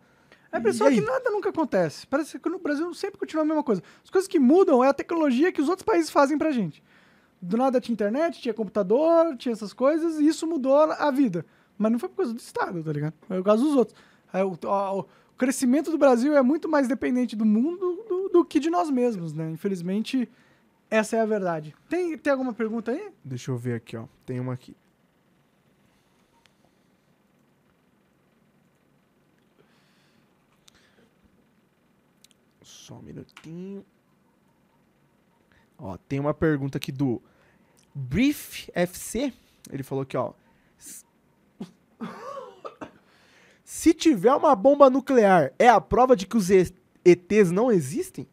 A 0.50 0.58
impressão 0.58 0.86
é 0.86 0.92
que 0.92 1.00
aí? 1.00 1.04
nada 1.04 1.30
nunca 1.30 1.50
acontece. 1.50 2.06
Parece 2.06 2.38
que 2.38 2.48
no 2.48 2.58
Brasil 2.58 2.92
sempre 2.94 3.18
continua 3.18 3.42
a 3.42 3.46
mesma 3.46 3.62
coisa. 3.62 3.82
As 4.02 4.08
coisas 4.08 4.26
que 4.26 4.38
mudam 4.38 4.82
é 4.82 4.88
a 4.88 4.94
tecnologia 4.94 5.52
que 5.52 5.60
os 5.60 5.68
outros 5.68 5.84
países 5.84 6.08
fazem 6.10 6.38
pra 6.38 6.50
gente. 6.50 6.82
Do 7.40 7.58
nada 7.58 7.80
tinha 7.82 7.92
internet, 7.92 8.40
tinha 8.40 8.54
computador, 8.54 9.36
tinha 9.36 9.52
essas 9.52 9.74
coisas, 9.74 10.18
e 10.18 10.26
isso 10.26 10.46
mudou 10.46 10.74
a 10.74 11.10
vida. 11.10 11.44
Mas 11.76 11.92
não 11.92 11.98
foi 11.98 12.08
por 12.08 12.16
causa 12.16 12.32
do 12.32 12.40
Estado, 12.40 12.82
tá 12.82 12.92
ligado? 12.92 13.12
Foi 13.28 13.36
por 13.36 13.44
causa 13.44 13.62
dos 13.62 13.76
outros. 13.76 13.96
Aí, 14.32 14.42
o- 14.42 14.52
o 14.52 15.04
crescimento 15.38 15.90
do 15.90 15.96
Brasil 15.96 16.36
é 16.36 16.42
muito 16.42 16.68
mais 16.68 16.88
dependente 16.88 17.36
do 17.36 17.46
mundo 17.46 18.04
do, 18.08 18.28
do 18.28 18.44
que 18.44 18.58
de 18.58 18.68
nós 18.68 18.90
mesmos, 18.90 19.32
né? 19.32 19.48
Infelizmente, 19.50 20.28
essa 20.90 21.16
é 21.16 21.20
a 21.20 21.26
verdade. 21.26 21.74
Tem, 21.88 22.18
tem 22.18 22.32
alguma 22.32 22.52
pergunta 22.52 22.90
aí? 22.90 23.12
Deixa 23.24 23.50
eu 23.50 23.56
ver 23.56 23.74
aqui, 23.74 23.96
ó. 23.96 24.06
Tem 24.26 24.40
uma 24.40 24.54
aqui. 24.54 24.76
Só 32.62 32.96
um 32.96 33.02
minutinho. 33.02 33.84
Ó, 35.78 35.96
tem 35.96 36.18
uma 36.18 36.34
pergunta 36.34 36.78
aqui 36.78 36.90
do 36.90 37.22
Brief 37.94 38.68
FC. 38.74 39.32
Ele 39.70 39.82
falou 39.82 40.02
aqui, 40.02 40.16
ó. 40.16 40.32
Se 43.70 43.92
tiver 43.92 44.32
uma 44.32 44.56
bomba 44.56 44.88
nuclear, 44.88 45.52
é 45.58 45.68
a 45.68 45.78
prova 45.78 46.16
de 46.16 46.26
que 46.26 46.38
os 46.38 46.48
ETs 46.48 47.50
não 47.52 47.70
existem? 47.70 48.26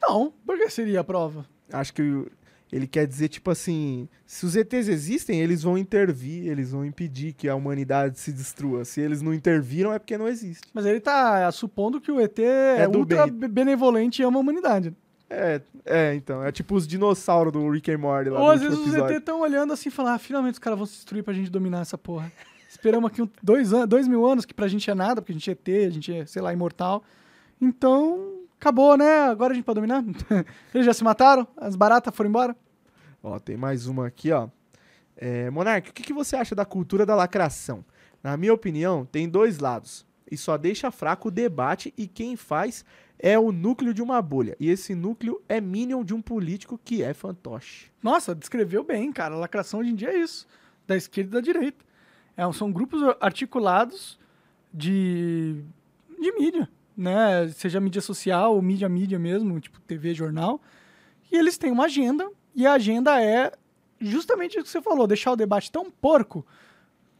Não, 0.00 0.32
por 0.46 0.56
que 0.56 0.70
seria 0.70 1.00
a 1.00 1.04
prova? 1.04 1.44
Acho 1.72 1.92
que 1.92 2.24
ele 2.70 2.86
quer 2.86 3.04
dizer, 3.04 3.26
tipo 3.30 3.50
assim, 3.50 4.08
se 4.24 4.46
os 4.46 4.54
ETs 4.54 4.86
existem, 4.86 5.40
eles 5.40 5.64
vão 5.64 5.76
intervir, 5.76 6.46
eles 6.46 6.70
vão 6.70 6.84
impedir 6.84 7.32
que 7.32 7.48
a 7.48 7.56
humanidade 7.56 8.20
se 8.20 8.32
destrua. 8.32 8.84
Se 8.84 9.00
eles 9.00 9.20
não 9.20 9.34
interviram, 9.34 9.92
é 9.92 9.98
porque 9.98 10.16
não 10.16 10.28
existe. 10.28 10.68
Mas 10.72 10.86
ele 10.86 11.00
tá 11.00 11.50
supondo 11.50 12.00
que 12.00 12.12
o 12.12 12.20
ET 12.20 12.38
é, 12.38 12.82
É 12.84 12.88
ultra 12.88 13.26
bem. 13.26 13.50
benevolente 13.50 14.22
e 14.22 14.24
ama 14.24 14.38
a 14.38 14.40
humanidade. 14.40 14.94
É, 15.28 15.60
é, 15.84 16.14
então. 16.14 16.44
É 16.44 16.52
tipo 16.52 16.76
os 16.76 16.86
dinossauros 16.86 17.52
do 17.52 17.68
Rick 17.68 17.90
and 17.90 17.98
Morty 17.98 18.30
lá 18.30 18.40
Ou 18.40 18.52
às 18.52 18.60
vezes 18.62 18.78
os 18.78 18.86
episódio. 18.86 19.16
ET 19.16 19.18
estão 19.18 19.40
olhando 19.40 19.72
assim 19.72 19.88
e 19.88 19.92
falando, 19.92 20.14
ah, 20.14 20.18
finalmente 20.20 20.52
os 20.52 20.58
caras 20.60 20.78
vão 20.78 20.86
se 20.86 20.94
destruir 20.94 21.24
pra 21.24 21.34
gente 21.34 21.50
dominar 21.50 21.80
essa 21.80 21.98
porra. 21.98 22.30
Esperamos 22.84 23.10
aqui 23.10 23.26
dois, 23.42 23.72
an 23.72 23.88
dois 23.88 24.06
mil 24.06 24.26
anos, 24.26 24.44
que 24.44 24.52
pra 24.52 24.68
gente 24.68 24.90
é 24.90 24.94
nada, 24.94 25.22
porque 25.22 25.32
a 25.32 25.34
gente 25.34 25.48
é 25.48 25.52
ET, 25.54 25.86
a 25.86 25.90
gente 25.90 26.12
é, 26.12 26.26
sei 26.26 26.42
lá, 26.42 26.52
imortal. 26.52 27.02
Então, 27.58 28.42
acabou, 28.60 28.94
né? 28.94 29.22
Agora 29.22 29.52
a 29.52 29.56
gente 29.56 29.64
pode 29.64 29.76
dominar. 29.76 30.04
Eles 30.74 30.84
já 30.84 30.92
se 30.92 31.02
mataram, 31.02 31.48
as 31.56 31.76
baratas 31.76 32.14
foram 32.14 32.28
embora. 32.28 32.54
Ó, 33.22 33.38
tem 33.38 33.56
mais 33.56 33.86
uma 33.86 34.06
aqui, 34.06 34.30
ó. 34.30 34.50
É, 35.16 35.48
Monark, 35.48 35.88
o 35.88 35.92
que, 35.94 36.02
que 36.02 36.12
você 36.12 36.36
acha 36.36 36.54
da 36.54 36.66
cultura 36.66 37.06
da 37.06 37.14
lacração? 37.14 37.82
Na 38.22 38.36
minha 38.36 38.52
opinião, 38.52 39.06
tem 39.06 39.30
dois 39.30 39.60
lados. 39.60 40.06
E 40.30 40.36
só 40.36 40.58
deixa 40.58 40.90
fraco 40.90 41.28
o 41.28 41.30
debate 41.30 41.94
e 41.96 42.06
quem 42.06 42.36
faz 42.36 42.84
é 43.18 43.38
o 43.38 43.50
núcleo 43.50 43.94
de 43.94 44.02
uma 44.02 44.20
bolha. 44.20 44.54
E 44.60 44.68
esse 44.68 44.94
núcleo 44.94 45.40
é 45.48 45.58
minion 45.58 46.04
de 46.04 46.12
um 46.12 46.20
político 46.20 46.78
que 46.84 47.02
é 47.02 47.14
fantoche. 47.14 47.90
Nossa, 48.02 48.34
descreveu 48.34 48.84
bem, 48.84 49.10
cara. 49.10 49.34
A 49.34 49.38
lacração 49.38 49.80
hoje 49.80 49.88
em 49.88 49.94
dia 49.94 50.10
é 50.10 50.18
isso. 50.18 50.46
Da 50.86 50.94
esquerda 50.94 51.30
e 51.30 51.32
da 51.32 51.40
direita. 51.40 51.82
É, 52.36 52.50
são 52.52 52.72
grupos 52.72 53.00
articulados 53.20 54.18
de, 54.72 55.62
de 56.20 56.32
mídia, 56.32 56.68
né? 56.96 57.48
Seja 57.48 57.80
mídia 57.80 58.00
social 58.00 58.60
mídia 58.60 58.88
mídia 58.88 59.18
mesmo, 59.18 59.60
tipo 59.60 59.80
TV, 59.80 60.14
jornal. 60.14 60.60
E 61.30 61.36
eles 61.36 61.56
têm 61.56 61.70
uma 61.70 61.84
agenda, 61.84 62.28
e 62.54 62.66
a 62.66 62.72
agenda 62.74 63.22
é 63.22 63.52
justamente 64.00 64.58
o 64.58 64.62
que 64.62 64.68
você 64.68 64.82
falou, 64.82 65.06
deixar 65.06 65.32
o 65.32 65.36
debate 65.36 65.70
tão 65.70 65.90
porco, 65.90 66.44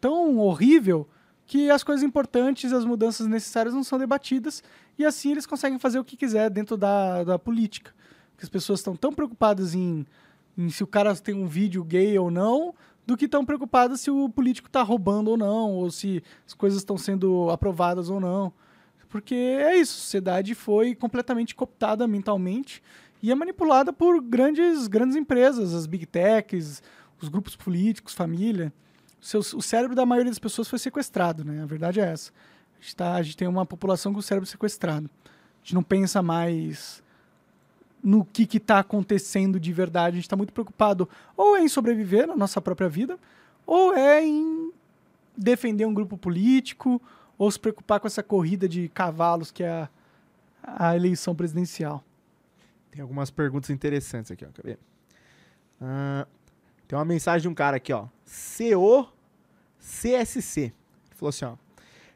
tão 0.01 0.39
horrível, 0.39 1.09
que 1.47 1.71
as 1.71 1.85
coisas 1.85 2.03
importantes, 2.03 2.73
as 2.73 2.85
mudanças 2.85 3.27
necessárias 3.27 3.75
não 3.75 3.85
são 3.85 3.99
debatidas, 3.99 4.63
e 4.99 5.05
assim 5.05 5.33
eles 5.33 5.47
conseguem 5.47 5.79
fazer 5.79 5.99
o 5.99 6.05
que 6.05 6.17
quiser 6.17 6.51
dentro 6.51 6.77
da, 6.77 7.25
da 7.25 7.39
política. 7.39 7.95
Porque 8.33 8.45
as 8.45 8.49
pessoas 8.49 8.81
estão 8.81 8.97
tão 8.97 9.13
preocupadas 9.13 9.75
em, 9.75 10.07
em 10.57 10.69
se 10.71 10.83
o 10.83 10.87
cara 10.87 11.15
tem 11.17 11.35
um 11.35 11.47
vídeo 11.47 11.85
gay 11.85 12.19
ou 12.19 12.31
não, 12.31 12.75
do 13.07 13.17
que 13.17 13.27
estão 13.27 13.45
preocupadas 13.45 14.01
se 14.01 14.11
o 14.11 14.29
político 14.29 14.69
está 14.69 14.83
roubando 14.83 15.31
ou 15.31 15.37
não, 15.37 15.73
ou 15.73 15.91
se 15.91 16.23
as 16.47 16.55
coisas 16.55 16.79
estão 16.79 16.97
sendo 16.97 17.51
aprovadas 17.51 18.09
ou 18.09 18.19
não. 18.19 18.53
Porque 19.09 19.35
é 19.35 19.77
isso, 19.77 19.93
a 19.97 20.01
sociedade 20.01 20.55
foi 20.55 20.95
completamente 20.95 21.55
cooptada 21.55 22.07
mentalmente 22.09 22.83
e 23.23 23.31
é 23.31 23.35
manipulada 23.35 23.93
por 23.93 24.21
grandes, 24.21 24.87
grandes 24.89 25.17
empresas, 25.17 25.73
as 25.73 25.87
big 25.87 26.05
techs, 26.07 26.83
os 27.21 27.29
grupos 27.29 27.55
políticos, 27.55 28.13
família. 28.15 28.73
O, 29.23 29.25
seu- 29.25 29.41
o 29.59 29.63
cérebro 29.63 29.95
da 29.95 30.05
maioria 30.05 30.31
das 30.33 30.39
pessoas 30.39 30.67
foi 30.69 30.79
sequestrado, 30.81 31.45
né? 31.45 31.63
A 31.63 31.67
verdade 31.67 32.01
é 32.01 32.05
essa. 32.11 32.33
A 32.79 32.83
gente, 32.83 32.97
tá- 32.97 33.15
a 33.15 33.23
gente 33.23 33.37
tem 33.37 33.47
uma 33.47 33.65
população 33.65 34.13
com 34.13 34.19
o 34.19 34.23
cérebro 34.23 34.49
sequestrado. 34.49 35.09
A 35.25 35.29
gente 35.63 35.75
não 35.75 35.83
pensa 35.83 36.21
mais 36.21 37.03
no 38.05 38.23
que 38.23 38.59
está 38.59 38.81
acontecendo 38.81 39.59
de 39.59 39.73
verdade. 39.73 40.17
A 40.17 40.19
gente 40.19 40.27
está 40.27 40.37
muito 40.37 40.53
preocupado 40.53 41.09
ou 41.35 41.57
é 41.57 41.63
em 41.63 41.69
sobreviver 41.69 42.27
na 42.27 42.37
nossa 42.37 42.61
própria 42.61 42.89
vida, 42.89 43.19
ou 43.67 43.95
é 43.95 44.23
em 44.23 44.71
defender 45.35 45.87
um 45.87 45.95
grupo 45.95 46.19
político, 46.19 47.01
ou 47.39 47.51
se 47.51 47.59
preocupar 47.59 47.99
com 47.99 48.07
essa 48.07 48.23
corrida 48.23 48.69
de 48.69 48.89
cavalos 48.91 49.51
que 49.51 49.65
é 49.65 49.71
a, 49.71 49.89
a 50.63 50.95
eleição 50.95 51.35
presidencial. 51.35 52.05
Tem 52.91 53.01
algumas 53.01 53.31
perguntas 53.31 53.71
interessantes 53.71 54.31
aqui, 54.31 54.45
ó. 54.45 54.49
Quer 54.53 54.63
ver? 54.63 54.79
Ah, 55.81 56.27
tem 56.87 56.97
uma 56.97 57.05
mensagem 57.05 57.43
de 57.43 57.49
um 57.49 57.55
cara 57.55 57.79
aqui, 57.79 57.93
ó. 57.93 58.07
COCSC. 59.81 60.61
Ele 60.61 60.73
falou 61.17 61.31
assim, 61.31 61.47
ó. 61.47 61.57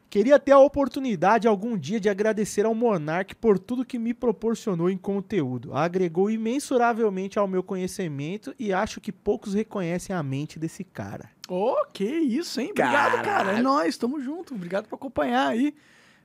Queria 0.09 0.39
ter 0.39 0.53
a 0.53 0.59
oportunidade 0.59 1.47
algum 1.47 1.77
dia 1.77 1.99
de 1.99 2.09
agradecer 2.09 2.65
ao 2.65 2.73
Monark 2.73 3.35
por 3.35 3.59
tudo 3.59 3.85
que 3.85 3.99
me 3.99 4.11
proporcionou 4.11 4.89
em 4.89 4.97
conteúdo. 4.97 5.75
Agregou 5.75 6.31
imensuravelmente 6.31 7.37
ao 7.37 7.47
meu 7.47 7.61
conhecimento 7.61 8.55
e 8.57 8.73
acho 8.73 8.99
que 8.99 9.11
poucos 9.11 9.53
reconhecem 9.53 10.15
a 10.15 10.23
mente 10.23 10.57
desse 10.57 10.83
cara. 10.83 11.29
Ô, 11.47 11.75
que 11.93 12.05
isso, 12.05 12.59
hein? 12.59 12.71
Obrigado, 12.71 13.23
cara. 13.23 13.51
É 13.59 13.61
nóis, 13.61 13.97
tamo 13.97 14.19
junto. 14.19 14.55
Obrigado 14.55 14.87
por 14.87 14.95
acompanhar 14.95 15.47
aí. 15.47 15.75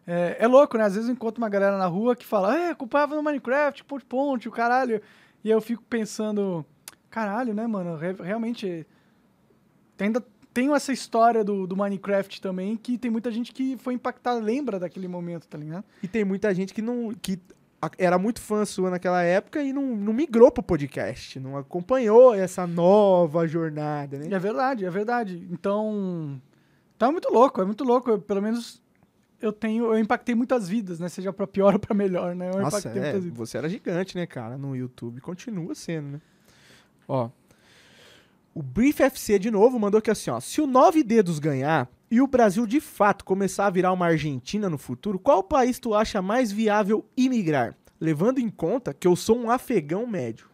É, 0.07 0.37
é 0.41 0.47
louco, 0.47 0.79
né? 0.79 0.85
Às 0.85 0.95
vezes 0.95 1.09
eu 1.09 1.15
encontro 1.15 1.43
uma 1.43 1.49
galera 1.51 1.77
na 1.77 1.87
rua 1.87 2.17
que 2.17 2.25
fala, 2.25 2.59
é, 2.59 2.71
acompanhava 2.71 3.15
no 3.15 3.23
Minecraft, 3.23 3.85
ponte 3.85 4.05
ponte, 4.07 4.49
o 4.49 4.53
caralho. 4.53 5.03
E 5.43 5.51
eu 5.51 5.61
fico 5.61 5.83
pensando, 5.83 6.65
caralho, 7.11 7.53
né, 7.53 7.67
mano? 7.67 7.97
Re- 7.97 8.17
realmente. 8.23 8.87
Ainda 9.99 10.25
tenho 10.55 10.75
essa 10.75 10.93
história 10.93 11.43
do, 11.43 11.67
do 11.67 11.77
Minecraft 11.77 12.41
também, 12.41 12.77
que 12.77 12.97
tem 12.97 13.11
muita 13.11 13.31
gente 13.31 13.53
que 13.53 13.77
foi 13.77 13.95
impactada, 13.95 14.41
lembra 14.41 14.79
daquele 14.79 15.09
momento, 15.09 15.49
tá 15.49 15.59
ligado? 15.59 15.85
E 16.01 16.07
tem 16.07 16.25
muita 16.25 16.55
gente 16.55 16.73
que 16.73 16.81
não 16.81 17.13
que 17.21 17.39
era 17.99 18.19
muito 18.19 18.41
fã 18.41 18.65
sua 18.65 18.89
naquela 18.89 19.23
época 19.23 19.63
e 19.63 19.73
não, 19.73 19.95
não 19.95 20.13
migrou 20.13 20.51
pro 20.51 20.63
podcast, 20.63 21.39
não 21.39 21.59
acompanhou 21.59 22.35
essa 22.35 22.67
nova 22.67 23.47
jornada, 23.47 24.17
né? 24.17 24.29
É 24.31 24.39
verdade, 24.39 24.87
é 24.87 24.91
verdade. 24.91 25.47
Então, 25.51 26.41
tá 26.97 27.11
muito 27.11 27.29
louco, 27.31 27.61
é 27.61 27.65
muito 27.65 27.85
louco. 27.85 28.11
Eu, 28.11 28.19
pelo 28.21 28.41
menos 28.41 28.81
eu 29.43 29.53
tenho, 29.53 29.87
eu 29.87 29.99
impactei 29.99 30.35
muitas 30.35 30.67
vidas, 30.69 30.99
né? 30.99 31.09
Seja 31.09 31.33
pra 31.33 31.47
pior 31.47 31.75
ou 31.75 31.81
pra 31.81 31.95
melhor, 31.95 32.35
né? 32.35 32.49
Eu 32.49 32.61
Nossa, 32.61 32.79
impactei 32.79 33.03
é, 33.03 33.05
muitas 33.05 33.25
vidas. 33.25 33.39
você 33.39 33.59
era 33.59 33.69
gigante, 33.69 34.17
né, 34.17 34.25
cara, 34.25 34.57
no 34.57 34.75
YouTube. 34.75 35.21
Continua 35.21 35.75
sendo, 35.75 36.13
né? 36.13 36.21
Ó. 37.07 37.29
O 38.55 38.63
Brief 38.63 39.01
FC 39.01 39.37
de 39.37 39.51
novo 39.51 39.81
mandou 39.81 39.99
aqui 39.99 40.13
assim, 40.13 40.31
ó. 40.31 40.39
Se 40.39 40.61
o 40.61 40.67
Nove 40.67 41.03
Dedos 41.03 41.41
ganhar 41.41 41.91
e 42.09 42.21
o 42.21 42.27
Brasil 42.29 42.65
de 42.69 42.81
fato 42.81 43.25
começar 43.25 43.67
a 43.67 43.71
virar 43.71 43.93
uma 43.93 44.07
Argentina 44.07 44.71
no 44.71 44.79
futuro, 44.79 45.19
qual 45.19 45.43
país 45.43 45.81
tu 45.81 45.93
acha 45.93 46.23
mais 46.23 46.53
viável 46.53 47.05
imigrar? 47.17 47.77
Levando 48.01 48.39
em 48.39 48.49
conta 48.49 48.95
que 48.95 49.09
eu 49.09 49.17
sou 49.17 49.37
um 49.37 49.51
afegão 49.51 50.07
médio. 50.07 50.49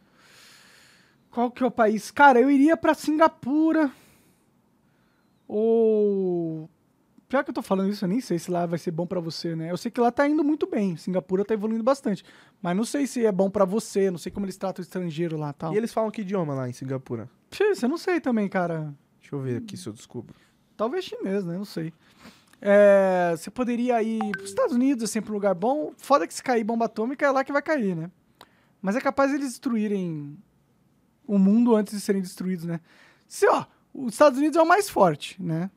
Qual 1.31 1.51
que 1.51 1.63
é 1.63 1.67
o 1.67 1.71
país? 1.71 2.11
Cara, 2.11 2.41
eu 2.41 2.51
iria 2.51 2.75
pra 2.75 2.95
Singapura. 2.95 3.93
Ou. 5.47 6.71
Pior 7.29 7.45
que 7.45 7.51
eu 7.51 7.55
tô 7.55 7.63
falando 7.63 7.91
isso, 7.91 8.05
eu 8.05 8.09
nem 8.09 8.21
sei 8.21 8.39
se 8.39 8.51
lá 8.51 8.65
vai 8.65 8.79
ser 8.79 8.91
bom 8.91 9.07
pra 9.07 9.21
você, 9.21 9.55
né? 9.55 9.71
Eu 9.71 9.77
sei 9.77 9.91
que 9.91 10.01
lá 10.01 10.11
tá 10.11 10.27
indo 10.27 10.43
muito 10.43 10.67
bem. 10.67 10.97
Singapura 10.97 11.45
tá 11.45 11.53
evoluindo 11.53 11.85
bastante. 11.85 12.25
Mas 12.63 12.75
não 12.75 12.85
sei 12.85 13.07
se 13.07 13.27
é 13.27 13.31
bom 13.31 13.51
pra 13.51 13.65
você, 13.67 14.11
não 14.11 14.19
sei 14.19 14.33
como 14.33 14.47
eles 14.47 14.57
tratam 14.57 14.83
o 14.83 14.85
estrangeiro 14.85 15.37
lá 15.37 15.53
tal. 15.53 15.75
E 15.75 15.77
eles 15.77 15.93
falam 15.93 16.11
que 16.11 16.23
idioma 16.23 16.55
lá 16.55 16.69
em 16.69 16.73
Singapura? 16.73 17.29
Putz, 17.51 17.83
eu 17.83 17.89
não 17.89 17.99
sei 17.99 18.21
também, 18.21 18.49
cara. 18.49 18.95
Deixa 19.21 19.35
eu 19.35 19.41
ver 19.41 19.59
aqui 19.59 19.77
se 19.77 19.87
eu 19.87 19.93
descubro. 19.93 20.35
Talvez 20.77 21.05
chinês, 21.05 21.45
né? 21.45 21.59
Não 21.59 21.65
sei. 21.65 21.93
É, 22.61 23.35
você 23.37 23.51
poderia 23.51 24.03
ir 24.03 24.31
pros 24.33 24.51
Estados 24.51 24.75
Unidos, 24.75 25.05
é 25.05 25.07
sempre 25.07 25.31
um 25.31 25.35
lugar 25.35 25.55
bom. 25.55 25.93
Foda 25.97 26.27
que 26.27 26.35
se 26.35 26.43
cair 26.43 26.65
bomba 26.65 26.87
atômica 26.87 27.27
é 27.27 27.31
lá 27.31 27.45
que 27.45 27.53
vai 27.53 27.63
cair, 27.63 27.97
né? 27.97 28.11
Mas 28.81 28.97
é 28.97 29.01
capaz 29.01 29.33
eles 29.33 29.49
destruírem 29.49 30.39
o 31.27 31.39
mundo 31.39 31.75
antes 31.77 31.93
de 31.93 32.01
serem 32.01 32.23
destruídos, 32.23 32.65
né? 32.65 32.81
Se, 33.27 33.47
ó, 33.49 33.67
os 33.93 34.15
Estados 34.15 34.39
Unidos 34.39 34.57
é 34.57 34.63
o 34.63 34.67
mais 34.67 34.89
forte, 34.89 35.41
né? 35.43 35.71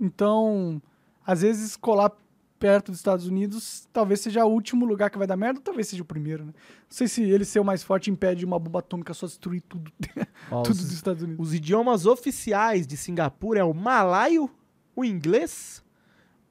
Então, 0.00 0.82
às 1.26 1.42
vezes 1.42 1.76
colar 1.76 2.12
perto 2.58 2.90
dos 2.90 2.98
Estados 3.00 3.26
Unidos 3.26 3.86
talvez 3.92 4.20
seja 4.20 4.44
o 4.44 4.50
último 4.50 4.84
lugar 4.86 5.10
que 5.10 5.18
vai 5.18 5.26
dar 5.26 5.36
merda, 5.36 5.58
ou 5.58 5.62
talvez 5.64 5.88
seja 5.88 6.02
o 6.02 6.06
primeiro, 6.06 6.44
né? 6.46 6.52
Não 6.54 6.90
sei 6.96 7.06
se 7.08 7.22
ele 7.22 7.44
ser 7.44 7.60
o 7.60 7.64
mais 7.64 7.82
forte 7.82 8.10
impede 8.10 8.44
uma 8.44 8.58
bomba 8.58 8.78
atômica 8.78 9.12
só 9.12 9.26
destruir 9.26 9.60
tudo, 9.68 9.92
Ó, 10.50 10.62
tudo 10.62 10.72
os- 10.74 10.80
dos 10.82 10.92
Estados 10.92 11.22
Unidos. 11.22 11.46
Os 11.48 11.54
idiomas 11.54 12.06
oficiais 12.06 12.86
de 12.86 12.96
Singapura 12.96 13.60
é 13.60 13.64
o 13.64 13.74
malaio, 13.74 14.48
o 14.96 15.04
inglês, 15.04 15.82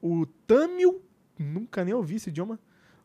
o 0.02 0.26
tamil, 0.46 1.02
nunca 1.38 1.84
nem 1.84 1.94
ouvi 1.94 2.16
esse 2.16 2.28
idioma, 2.30 2.60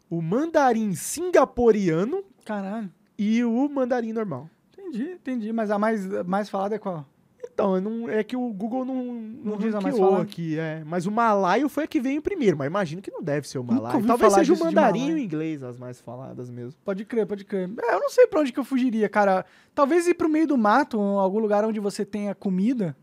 o 0.10 0.22
mandarim 0.22 0.94
singaporiano 0.94 2.24
Caralho. 2.46 2.92
e 3.18 3.44
o 3.44 3.70
mandarim 3.70 4.12
normal. 4.14 4.50
Entendi, 4.74 5.12
entendi. 5.12 5.54
Mas 5.54 5.70
a 5.72 5.78
mais, 5.80 6.06
mais 6.26 6.50
falada 6.50 6.76
é 6.76 6.80
qual? 6.80 7.08
Então, 7.60 7.82
não- 7.82 8.10
é 8.10 8.24
que 8.24 8.36
o 8.38 8.54
Google 8.54 8.86
não, 8.86 8.96
não, 8.96 9.12
Não 9.44 9.58
ranqueou 9.92 10.10
aqui, 10.22 10.58
é. 10.58 10.84
Mas 10.86 11.06
o 11.06 11.12
malaio 11.12 11.68
foi 11.68 11.84
a 11.84 11.88
que 11.88 12.00
veio 12.00 12.22
primeiro, 12.22 12.58
mas 12.58 12.68
imagino 12.68 13.02
que 13.02 13.12
não 13.12 13.22
deve 13.22 13.48
ser 13.48 13.60
o 13.60 13.64
malaio. 13.64 13.92
Talvez 14.08 14.32
seja 14.40 14.54
o 14.54 14.56
mandarim 14.66 15.00
e 15.10 15.14
o 15.14 15.18
inglês 15.20 15.62
as 15.64 15.78
mais 15.78 16.00
faladas 16.00 16.50
mesmo. 16.50 16.80
Pode 16.86 17.04
crer, 17.06 17.26
pode 17.26 17.44
crer. 17.44 17.70
É, 17.84 17.96
eu 17.96 18.00
não 18.00 18.10
sei 18.10 18.28
pra 18.28 18.40
onde 18.40 18.52
que 18.54 18.60
eu 18.60 18.64
fugiria, 18.64 19.10
cara. 19.10 19.46
Talvez 19.76 20.08
ir 20.08 20.14
pro 20.14 20.30
meio 20.30 20.48
do 20.48 20.58
mato, 20.58 21.00
algum 21.00 21.40
lugar 21.40 21.66
onde 21.66 21.80
você 21.80 22.06
tenha 22.06 22.34
comida. 22.34 22.96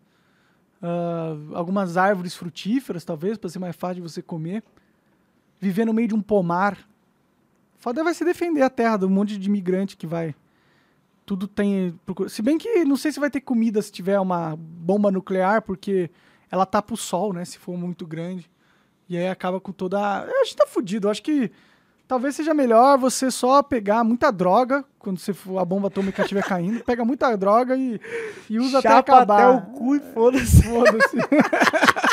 ah, 0.83 1.35
algumas 1.55 1.97
árvores 1.97 2.35
frutíferas, 2.35 3.05
talvez, 3.05 3.39
pra 3.39 3.49
ser 3.51 3.59
mais 3.59 3.75
fácil 3.75 3.97
de 3.97 4.03
você 4.03 4.21
comer. 4.23 4.63
Viver 5.61 5.85
no 5.87 5.93
meio 5.93 6.09
de 6.09 6.15
um 6.15 6.21
pomar. 6.21 6.79
Foda 7.79 8.05
vai 8.05 8.13
se 8.15 8.25
defender 8.25 8.63
a 8.63 8.71
terra 8.71 8.99
um 9.05 9.09
monte 9.09 9.37
de 9.39 9.49
imigrante 9.49 9.97
que 9.97 10.07
vai. 10.07 10.35
Tudo 11.27 11.49
tem. 11.49 11.99
Se 12.29 12.41
bem 12.41 12.57
que 12.57 12.85
não 12.85 12.97
sei 12.97 13.11
se 13.12 13.20
vai 13.20 13.29
ter 13.29 13.41
comida 13.41 13.83
se 13.83 13.91
tiver 13.91 14.18
uma 14.20 14.55
bomba 14.57 15.11
nuclear, 15.11 15.61
porque 15.61 16.09
ela 16.51 16.64
tapa 16.64 16.95
o 16.95 16.97
sol, 16.97 17.33
né? 17.33 17.45
Se 17.45 17.59
for 17.59 17.77
muito 17.77 18.07
grande. 18.07 18.49
E 19.09 19.16
aí 19.16 19.29
acaba 19.29 19.61
com 19.61 19.72
toda. 19.72 19.99
A... 19.99 20.27
Gente 20.45 20.57
tá 20.57 20.66
fudido. 20.66 21.09
Eu 21.09 21.11
acho 21.11 21.22
que 21.22 21.51
talvez 22.07 22.37
seja 22.37 22.55
melhor 22.55 22.97
você 22.97 23.31
só 23.31 23.62
pegar 23.62 24.05
muita 24.05 24.31
droga 24.31 24.85
quando 24.99 25.18
você 25.18 25.33
for, 25.33 25.59
a 25.59 25.64
bomba 25.64 25.89
atômica 25.89 26.22
estiver 26.22 26.45
caindo. 26.45 26.83
Pega 26.85 27.05
muita 27.05 27.37
droga 27.37 27.77
e, 27.77 28.01
e 28.49 28.59
usa 28.59 28.79
até 28.79 28.89
Chapa 28.89 29.01
acabar. 29.01 29.49
até 29.49 29.49
o 29.49 29.61
cu 29.72 29.97
e 29.97 30.01
foda-se. 30.01 30.62
Foda-se. 30.62 31.16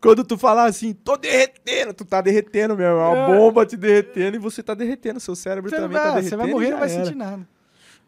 Quando 0.00 0.24
tu 0.24 0.38
falar 0.38 0.64
assim, 0.64 0.94
tô 0.94 1.16
derretendo, 1.16 1.92
tu 1.92 2.04
tá 2.06 2.20
derretendo 2.22 2.74
mesmo. 2.76 2.92
É 2.98 3.04
uma 3.04 3.26
bomba 3.26 3.66
te 3.66 3.76
derretendo 3.76 4.36
e 4.36 4.40
você 4.40 4.62
tá 4.62 4.72
derretendo. 4.74 5.20
Seu 5.20 5.36
cérebro 5.36 5.68
Você, 5.68 5.76
também 5.76 5.96
tá 5.98 6.04
vai, 6.04 6.08
derretendo. 6.14 6.30
você 6.30 6.36
vai 6.36 6.46
morrer 6.50 6.68
e 6.68 6.70
não 6.70 6.78
vai 6.78 6.90
era. 6.90 7.04
sentir 7.04 7.16
nada. 7.16 7.46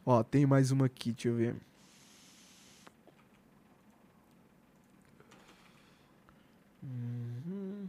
Ó, 0.04 0.22
tem 0.22 0.46
mais 0.46 0.70
uma 0.70 0.86
aqui, 0.86 1.12
deixa 1.12 1.28
eu 1.28 1.34
ver. 1.34 1.54
Uhum. 6.82 7.88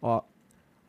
Ó, 0.00 0.22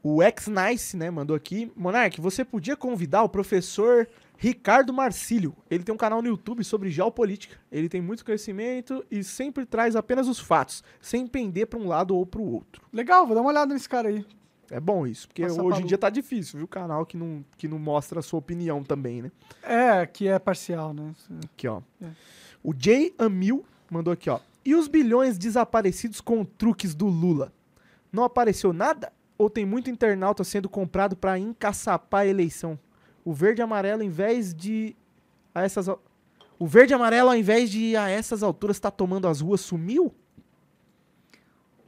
o 0.04 0.22
X-Nice, 0.24 0.96
né, 0.96 1.10
mandou 1.10 1.36
aqui. 1.36 1.72
Monark, 1.76 2.20
você 2.22 2.46
podia 2.46 2.76
convidar 2.76 3.24
o 3.24 3.30
professor 3.30 4.08
Ricardo 4.42 4.94
Marcílio. 4.94 5.54
Ele 5.70 5.84
tem 5.84 5.94
um 5.94 5.98
canal 5.98 6.22
no 6.22 6.30
YouTube 6.30 6.64
sobre 6.64 6.90
geopolítica. 6.90 7.58
Ele 7.70 7.90
tem 7.90 8.02
muito 8.02 8.24
conhecimento 8.24 9.06
e 9.12 9.22
sempre 9.22 9.66
traz 9.66 9.98
apenas 9.98 10.30
os 10.30 10.40
fatos, 10.40 10.82
sem 11.02 11.28
pender 11.28 11.68
pra 11.68 11.78
um 11.78 11.86
lado 11.86 12.16
ou 12.16 12.26
pro 12.26 12.42
outro. 12.42 12.82
Legal, 12.94 13.28
vou 13.28 13.36
dar 13.36 13.42
uma 13.42 13.50
olhada 13.50 13.74
nesse 13.74 13.90
cara 13.90 14.08
aí. 14.08 14.26
É 14.72 14.80
bom 14.80 15.06
isso, 15.06 15.28
porque 15.28 15.42
Passa 15.42 15.62
hoje 15.62 15.82
em 15.82 15.86
dia 15.86 15.98
tá 15.98 16.10
difícil, 16.10 16.60
viu? 16.60 16.68
Canal 16.70 17.06
que 17.06 17.18
não, 17.18 17.44
que 17.58 17.68
não 17.68 17.78
mostra 17.78 18.20
a 18.20 18.24
sua 18.24 18.40
opinião 18.40 18.82
também, 18.82 19.22
né? 19.22 19.32
É, 19.62 20.06
que 20.06 20.26
é 20.30 20.40
parcial, 20.40 20.94
né? 20.94 21.14
Aqui, 21.44 21.68
ó. 21.68 21.82
É. 22.02 22.08
O 22.64 22.74
Jay 22.78 23.14
Amil 23.18 23.66
mandou 23.92 24.14
aqui, 24.14 24.30
ó. 24.30 24.40
E 24.64 24.74
os 24.74 24.88
bilhões 24.88 25.38
desaparecidos 25.38 26.22
com 26.22 26.46
truques 26.46 26.96
do 26.96 27.08
Lula? 27.08 27.52
Não 28.10 28.24
apareceu 28.24 28.72
nada? 28.72 29.12
Ou 29.38 29.50
tem 29.50 29.66
muito 29.66 29.90
internauta 29.90 30.46
sendo 30.46 30.70
comprado 30.70 31.18
pra 31.18 31.38
encaçapar 31.38 32.22
a 32.22 32.28
eleição? 32.28 32.80
O 33.24 33.34
verde 33.34 33.61
e 33.61 33.63
amarelo, 33.63 34.03
em 34.03 34.09
vez 34.09 34.53
de. 34.53 34.95
A 35.53 35.63
essas. 35.63 35.88
O 36.57 36.67
verde 36.67 36.93
e 36.93 36.95
amarelo, 36.95 37.30
ao 37.30 37.36
invés 37.36 37.70
de 37.70 37.95
a 37.95 38.09
essas 38.09 38.43
alturas, 38.43 38.80
tá 38.80 38.91
tomando 38.91 39.28
as 39.28 39.41
ruas, 39.41 39.61
sumiu? 39.61 40.13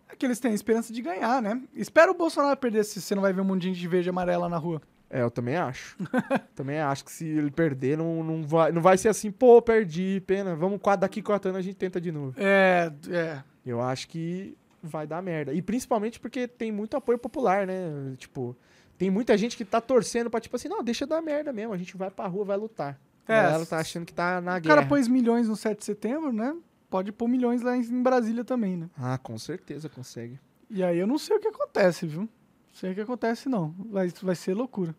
É 0.07 0.15
que 0.15 0.25
eles 0.25 0.39
têm 0.39 0.51
a 0.51 0.55
esperança 0.55 0.93
de 0.93 1.01
ganhar, 1.01 1.41
né? 1.41 1.61
Espera 1.73 2.11
o 2.11 2.13
Bolsonaro 2.13 2.57
perder 2.57 2.85
se 2.85 3.01
você 3.01 3.13
não 3.13 3.21
vai 3.21 3.33
ver 3.33 3.41
um 3.41 3.45
monte 3.45 3.71
de 3.71 3.87
verde 3.87 4.07
e 4.07 4.11
amarela 4.11 4.47
na 4.47 4.57
rua. 4.57 4.81
É, 5.09 5.21
eu 5.21 5.29
também 5.29 5.57
acho. 5.57 5.97
também 6.55 6.79
acho 6.79 7.03
que 7.03 7.11
se 7.11 7.25
ele 7.25 7.51
perder, 7.51 7.97
não, 7.97 8.23
não, 8.23 8.43
vai, 8.43 8.71
não 8.71 8.81
vai 8.81 8.97
ser 8.97 9.09
assim, 9.09 9.29
pô, 9.29 9.61
perdi, 9.61 10.23
pena. 10.25 10.55
Vamos 10.55 10.79
daqui 10.97 11.21
quatro 11.21 11.49
anos 11.49 11.59
a 11.59 11.61
gente 11.61 11.75
tenta 11.75 11.99
de 11.99 12.11
novo. 12.13 12.33
É, 12.37 12.89
é. 13.09 13.43
Eu 13.65 13.81
acho 13.81 14.07
que 14.07 14.57
vai 14.81 15.05
dar 15.05 15.21
merda. 15.21 15.53
E 15.53 15.61
principalmente 15.61 16.17
porque 16.17 16.47
tem 16.47 16.71
muito 16.71 16.95
apoio 16.95 17.19
popular, 17.19 17.67
né? 17.67 18.15
Tipo, 18.17 18.55
tem 19.01 19.09
muita 19.09 19.35
gente 19.35 19.57
que 19.57 19.65
tá 19.65 19.81
torcendo 19.81 20.29
pra, 20.29 20.39
tipo 20.39 20.55
assim, 20.55 20.67
não, 20.67 20.83
deixa 20.83 21.07
dar 21.07 21.23
merda 21.23 21.51
mesmo, 21.51 21.73
a 21.73 21.77
gente 21.77 21.97
vai 21.97 22.11
pra 22.11 22.27
rua, 22.27 22.45
vai 22.45 22.55
lutar. 22.55 23.01
É, 23.27 23.33
ela 23.33 23.65
tá 23.65 23.79
achando 23.79 24.05
que 24.05 24.13
tá 24.13 24.39
na 24.39 24.57
O 24.57 24.61
guerra. 24.61 24.75
cara 24.75 24.87
pôs 24.87 25.07
milhões 25.07 25.47
no 25.47 25.55
7 25.55 25.79
de 25.79 25.85
setembro, 25.85 26.31
né? 26.31 26.55
Pode 26.87 27.11
pôr 27.11 27.27
milhões 27.27 27.63
lá 27.63 27.75
em 27.75 27.81
em 27.81 28.03
Brasília 28.03 28.43
também, 28.43 28.77
né? 28.77 28.91
Ah, 28.95 29.17
com 29.17 29.39
certeza 29.39 29.89
consegue. 29.89 30.39
E 30.69 30.83
aí 30.83 30.99
eu 30.99 31.07
não 31.07 31.17
sei 31.17 31.35
o 31.35 31.39
que 31.39 31.47
acontece, 31.47 32.05
viu? 32.05 32.21
Não 32.21 32.29
sei 32.73 32.91
o 32.91 32.93
que 32.93 33.01
acontece, 33.01 33.49
não. 33.49 33.73
Vai, 33.89 34.13
vai 34.21 34.35
ser 34.35 34.53
loucura. 34.53 34.93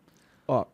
Ó, 0.45 0.65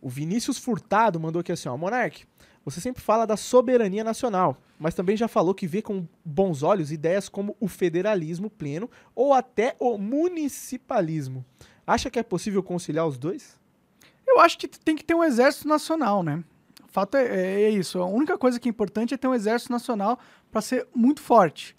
o 0.00 0.08
Vinícius 0.08 0.56
Furtado 0.56 1.18
mandou 1.18 1.40
aqui 1.40 1.50
assim, 1.50 1.68
ó, 1.68 1.76
Monark, 1.76 2.24
você 2.64 2.80
sempre 2.80 3.02
fala 3.02 3.26
da 3.26 3.36
soberania 3.36 4.04
nacional, 4.04 4.62
mas 4.78 4.94
também 4.94 5.16
já 5.16 5.26
falou 5.26 5.56
que 5.56 5.66
vê 5.66 5.82
com 5.82 6.06
bons 6.24 6.62
olhos 6.62 6.92
ideias 6.92 7.28
como 7.28 7.56
o 7.58 7.66
federalismo 7.66 8.48
pleno 8.48 8.88
ou 9.12 9.34
até 9.34 9.74
o 9.80 9.98
municipalismo. 9.98 11.44
Acha 11.86 12.10
que 12.10 12.18
é 12.18 12.22
possível 12.22 12.62
conciliar 12.62 13.06
os 13.06 13.16
dois? 13.16 13.58
Eu 14.26 14.40
acho 14.40 14.58
que 14.58 14.66
tem 14.66 14.96
que 14.96 15.04
ter 15.04 15.14
um 15.14 15.22
exército 15.22 15.68
nacional, 15.68 16.22
né? 16.22 16.42
O 16.84 16.88
fato 16.88 17.16
é, 17.16 17.24
é- 17.26 17.62
é 17.64 17.70
isso. 17.70 18.00
A 18.00 18.06
única 18.06 18.36
coisa 18.36 18.58
que 18.58 18.68
é 18.68 18.70
importante 18.70 19.14
é 19.14 19.16
ter 19.16 19.28
um 19.28 19.34
exército 19.34 19.70
nacional 19.72 20.18
para 20.50 20.60
ser 20.60 20.86
muito 20.94 21.20
forte. 21.20 21.76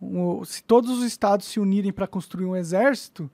O- 0.00 0.44
se 0.44 0.62
todos 0.62 0.90
os 0.90 1.04
estados 1.04 1.46
se 1.46 1.58
unirem 1.58 1.92
para 1.92 2.06
construir 2.06 2.44
um 2.44 2.54
exército, 2.54 3.30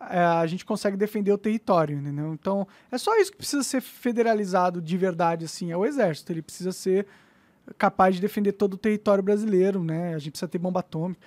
é, 0.00 0.18
a 0.18 0.46
gente 0.46 0.64
consegue 0.64 0.96
defender 0.96 1.32
o 1.32 1.38
território, 1.38 1.96
entendeu? 1.98 2.32
Então, 2.32 2.66
é 2.90 2.98
só 2.98 3.16
isso 3.18 3.30
que 3.30 3.36
precisa 3.36 3.62
ser 3.62 3.80
federalizado 3.80 4.80
de 4.80 4.96
verdade, 4.96 5.44
assim, 5.44 5.70
é 5.70 5.76
o 5.76 5.84
exército. 5.84 6.32
Ele 6.32 6.42
precisa 6.42 6.72
ser 6.72 7.06
capaz 7.78 8.16
de 8.16 8.20
defender 8.20 8.52
todo 8.52 8.74
o 8.74 8.78
território 8.78 9.22
brasileiro, 9.22 9.84
né? 9.84 10.14
A 10.14 10.18
gente 10.18 10.32
precisa 10.32 10.48
ter 10.48 10.58
bomba 10.58 10.80
atômica. 10.80 11.20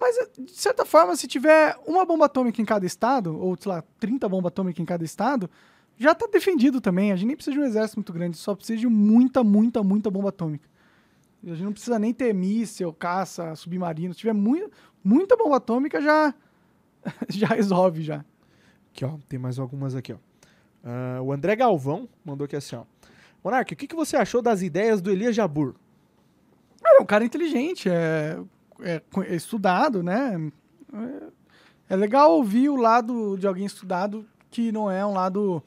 Mas, 0.00 0.16
de 0.38 0.52
certa 0.52 0.84
forma, 0.84 1.16
se 1.16 1.26
tiver 1.26 1.76
uma 1.86 2.04
bomba 2.04 2.26
atômica 2.26 2.62
em 2.62 2.64
cada 2.64 2.86
estado, 2.86 3.36
ou, 3.36 3.56
sei 3.58 3.72
lá, 3.72 3.82
30 3.98 4.28
bombas 4.28 4.48
atômicas 4.48 4.80
em 4.80 4.84
cada 4.84 5.04
estado, 5.04 5.50
já 5.96 6.14
tá 6.14 6.28
defendido 6.30 6.80
também. 6.80 7.10
A 7.10 7.16
gente 7.16 7.26
nem 7.26 7.36
precisa 7.36 7.54
de 7.54 7.60
um 7.60 7.64
exército 7.64 7.98
muito 7.98 8.12
grande, 8.12 8.36
só 8.36 8.54
precisa 8.54 8.78
de 8.78 8.86
muita, 8.86 9.42
muita, 9.42 9.82
muita 9.82 10.10
bomba 10.10 10.28
atômica. 10.28 10.68
A 11.42 11.50
gente 11.50 11.64
não 11.64 11.72
precisa 11.72 11.98
nem 11.98 12.12
ter 12.12 12.32
míssel, 12.32 12.92
caça, 12.92 13.54
submarino. 13.56 14.14
Se 14.14 14.20
tiver 14.20 14.32
muita, 14.32 14.70
muita 15.02 15.36
bomba 15.36 15.56
atômica, 15.56 16.00
já, 16.00 16.34
já 17.28 17.48
resolve, 17.48 18.02
já. 18.02 18.24
Aqui, 18.92 19.04
ó, 19.04 19.16
tem 19.28 19.38
mais 19.38 19.58
algumas 19.58 19.94
aqui, 19.94 20.12
ó. 20.12 20.16
Ah, 20.84 21.20
o 21.22 21.32
André 21.32 21.56
Galvão 21.56 22.08
mandou 22.24 22.44
aqui 22.44 22.56
assim, 22.56 22.76
ó. 22.76 22.84
Monark, 23.42 23.72
o 23.72 23.76
que, 23.76 23.86
que 23.86 23.94
você 23.94 24.16
achou 24.16 24.42
das 24.42 24.62
ideias 24.62 25.00
do 25.00 25.10
Elias 25.10 25.34
Jabur? 25.34 25.74
É 26.84 27.00
um 27.00 27.06
cara 27.06 27.24
inteligente, 27.24 27.88
é, 27.88 28.38
é 28.80 29.02
é 29.26 29.34
estudado, 29.34 30.02
né? 30.02 30.50
É, 30.92 31.94
é 31.94 31.96
legal 31.96 32.32
ouvir 32.32 32.68
o 32.68 32.76
lado 32.76 33.36
de 33.36 33.46
alguém 33.46 33.66
estudado 33.66 34.26
que 34.50 34.72
não 34.72 34.90
é 34.90 35.04
um 35.04 35.12
lado 35.12 35.62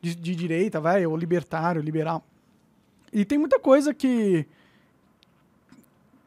de, 0.00 0.14
de 0.14 0.34
direita, 0.34 0.80
vai, 0.80 1.06
ou 1.06 1.16
libertário, 1.16 1.82
liberal. 1.82 2.24
E 3.12 3.24
tem 3.24 3.38
muita 3.38 3.58
coisa 3.58 3.92
que 3.92 4.46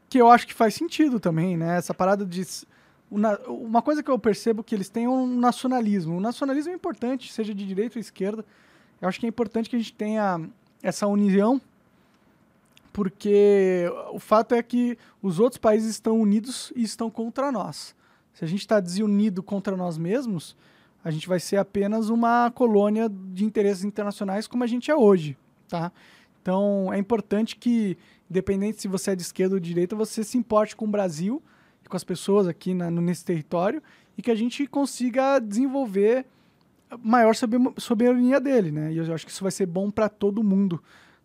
que 0.10 0.22
eu 0.22 0.30
acho 0.30 0.46
que 0.46 0.54
faz 0.54 0.76
sentido 0.76 1.20
também, 1.20 1.58
né? 1.58 1.78
Essa 1.78 1.94
parada 1.94 2.24
de 2.24 2.46
uma 3.48 3.82
coisa 3.82 4.04
que 4.04 4.12
eu 4.12 4.20
percebo 4.20 4.64
que 4.64 4.76
eles 4.76 4.90
têm 4.90 5.06
é 5.06 5.10
um 5.10 5.40
nacionalismo. 5.40 6.18
O 6.18 6.20
nacionalismo 6.20 6.72
é 6.72 6.76
importante, 6.76 7.34
seja 7.34 7.54
de 7.54 7.66
direita 7.66 7.98
ou 7.98 8.00
esquerda. 8.00 8.46
Eu 9.02 9.10
acho 9.10 9.20
que 9.20 9.26
é 9.26 9.30
importante 9.30 9.70
que 9.70 9.76
a 9.76 9.80
gente 9.80 9.94
tenha 9.94 10.42
essa 10.82 11.08
união 11.08 11.60
porque 12.94 13.86
o 14.12 14.20
fato 14.20 14.54
é 14.54 14.62
que 14.62 14.98
os 15.22 15.40
outros 15.40 15.58
países 15.58 15.90
estão 15.90 16.20
unidos 16.20 16.72
e 16.76 16.84
estão 16.84 17.10
contra 17.10 17.52
nós. 17.52 17.96
Se 18.34 18.46
a 18.46 18.48
gente 18.48 18.62
está 18.62 18.80
desunido 18.80 19.42
contra 19.44 19.76
nós 19.76 19.98
mesmos, 19.98 20.56
a 21.04 21.12
gente 21.12 21.28
vai 21.28 21.40
ser 21.40 21.58
apenas 21.58 22.10
uma 22.10 22.50
colônia 22.52 23.10
de 23.10 23.44
interesses 23.44 23.84
internacionais 23.84 24.48
como 24.48 24.64
a 24.64 24.68
gente 24.68 24.90
é 24.90 24.96
hoje, 24.96 25.36
tá? 25.68 25.92
Então 26.42 26.94
é 26.94 26.98
importante 26.98 27.56
que, 27.56 27.98
independente 28.30 28.82
se 28.82 28.88
você 28.88 29.12
é 29.12 29.16
de 29.16 29.24
esquerda 29.24 29.56
ou 29.56 29.60
de 29.60 29.68
direita, 29.70 29.96
você 29.96 30.24
se 30.24 30.38
importe 30.38 30.76
com 30.76 30.86
o 30.86 30.88
Brasil 30.88 31.42
e 31.84 31.90
com 31.90 31.98
as 31.98 32.04
pessoas 32.04 32.48
aqui 32.48 32.74
na- 32.74 32.92
nesse 32.92 33.26
território 33.26 33.82
e 34.18 34.22
que 34.22 34.30
a 34.32 34.36
gente 34.36 34.68
consiga 34.68 35.40
desenvolver 35.40 36.26
maior 37.02 37.34
sobe- 37.34 37.74
soberania 37.78 38.40
dele, 38.40 38.72
né? 38.72 38.94
E 38.94 38.98
eu 38.98 39.14
acho 39.14 39.26
que 39.26 39.32
isso 39.32 39.42
vai 39.44 39.52
ser 39.52 39.66
bom 39.66 39.90
para 39.90 40.08
todo 40.08 40.44
mundo 40.44 40.82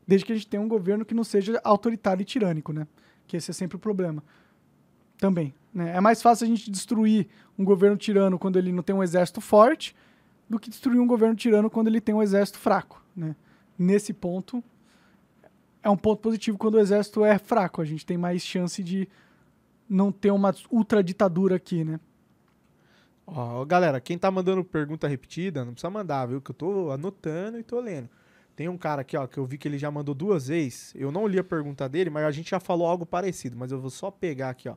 desde 0.08 0.24
que 0.24 0.32
a 0.32 0.34
gente 0.34 0.48
tenha 0.48 0.62
um 0.62 0.66
governo 0.66 1.04
que 1.04 1.12
não 1.12 1.22
seja 1.22 1.60
autoritário 1.62 2.22
e 2.22 2.24
tirânico, 2.24 2.72
né? 2.72 2.86
Que 3.26 3.36
esse 3.36 3.50
é 3.50 3.54
sempre 3.54 3.76
o 3.76 3.78
problema. 3.78 4.24
Também. 5.18 5.54
Né? 5.74 5.94
É 5.94 6.00
mais 6.00 6.22
fácil 6.22 6.46
a 6.46 6.48
gente 6.48 6.70
destruir 6.70 7.28
um 7.58 7.64
governo 7.64 7.94
tirano 7.94 8.38
quando 8.38 8.58
ele 8.58 8.72
não 8.72 8.82
tem 8.82 8.96
um 8.96 9.02
exército 9.02 9.42
forte 9.42 9.94
do 10.48 10.58
que 10.58 10.70
destruir 10.70 10.98
um 10.98 11.06
governo 11.06 11.36
tirano 11.36 11.68
quando 11.68 11.88
ele 11.88 12.00
tem 12.00 12.14
um 12.14 12.22
exército 12.22 12.58
fraco. 12.58 13.04
Né? 13.14 13.36
Nesse 13.78 14.14
ponto, 14.14 14.64
é 15.82 15.90
um 15.90 15.96
ponto 15.96 16.22
positivo 16.22 16.56
quando 16.56 16.76
o 16.76 16.80
exército 16.80 17.22
é 17.22 17.36
fraco. 17.38 17.82
A 17.82 17.84
gente 17.84 18.06
tem 18.06 18.16
mais 18.16 18.40
chance 18.40 18.82
de 18.82 19.06
não 19.86 20.10
ter 20.10 20.30
uma 20.30 20.54
ultraditadura 20.70 21.56
aqui, 21.56 21.84
né? 21.84 22.00
Galera, 23.66 24.00
quem 24.00 24.16
tá 24.16 24.30
mandando 24.30 24.64
pergunta 24.64 25.06
repetida, 25.06 25.62
não 25.62 25.72
precisa 25.72 25.90
mandar, 25.90 26.24
viu? 26.24 26.40
Que 26.40 26.50
eu 26.50 26.54
tô 26.54 26.90
anotando 26.90 27.58
e 27.58 27.62
tô 27.62 27.78
lendo. 27.78 28.08
Tem 28.58 28.68
um 28.68 28.76
cara 28.76 29.02
aqui, 29.02 29.16
ó, 29.16 29.24
que 29.24 29.38
eu 29.38 29.46
vi 29.46 29.56
que 29.56 29.68
ele 29.68 29.78
já 29.78 29.88
mandou 29.88 30.12
duas 30.16 30.48
vezes. 30.48 30.92
Eu 30.96 31.12
não 31.12 31.28
li 31.28 31.38
a 31.38 31.44
pergunta 31.44 31.88
dele, 31.88 32.10
mas 32.10 32.24
a 32.24 32.30
gente 32.32 32.50
já 32.50 32.58
falou 32.58 32.88
algo 32.88 33.06
parecido. 33.06 33.56
Mas 33.56 33.70
eu 33.70 33.78
vou 33.80 33.88
só 33.88 34.10
pegar 34.10 34.50
aqui, 34.50 34.68
ó. 34.68 34.74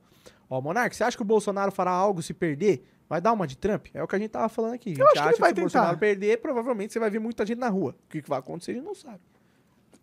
Ó, 0.48 0.62
Monark, 0.62 0.96
você 0.96 1.04
acha 1.04 1.18
que 1.18 1.24
o 1.24 1.26
Bolsonaro 1.26 1.72
fará 1.72 1.90
algo 1.90 2.22
se 2.22 2.32
perder? 2.32 2.86
Vai 3.10 3.20
dar 3.20 3.34
uma 3.34 3.48
de 3.48 3.58
Trump? 3.58 3.88
É 3.92 4.04
o 4.04 4.08
que 4.08 4.16
a 4.16 4.20
gente 4.20 4.30
tava 4.30 4.48
falando 4.50 4.76
aqui. 4.76 4.92
A 4.92 4.94
gente 4.94 5.02
acho 5.02 5.12
que 5.14 5.18
ele 5.18 5.30
acha 5.30 5.40
vai 5.40 5.50
se 5.50 5.54
o 5.54 5.56
tentar. 5.56 5.62
Bolsonaro 5.64 5.98
perder, 5.98 6.38
provavelmente 6.40 6.94
você 6.94 7.00
vai 7.00 7.10
ver 7.10 7.18
muita 7.18 7.44
gente 7.44 7.58
na 7.58 7.70
rua. 7.70 7.96
O 8.06 8.10
que, 8.12 8.22
que 8.22 8.30
vai 8.30 8.38
acontecer, 8.38 8.70
a 8.70 8.76
gente 8.76 8.84
não 8.86 8.94
sabe. 8.94 9.20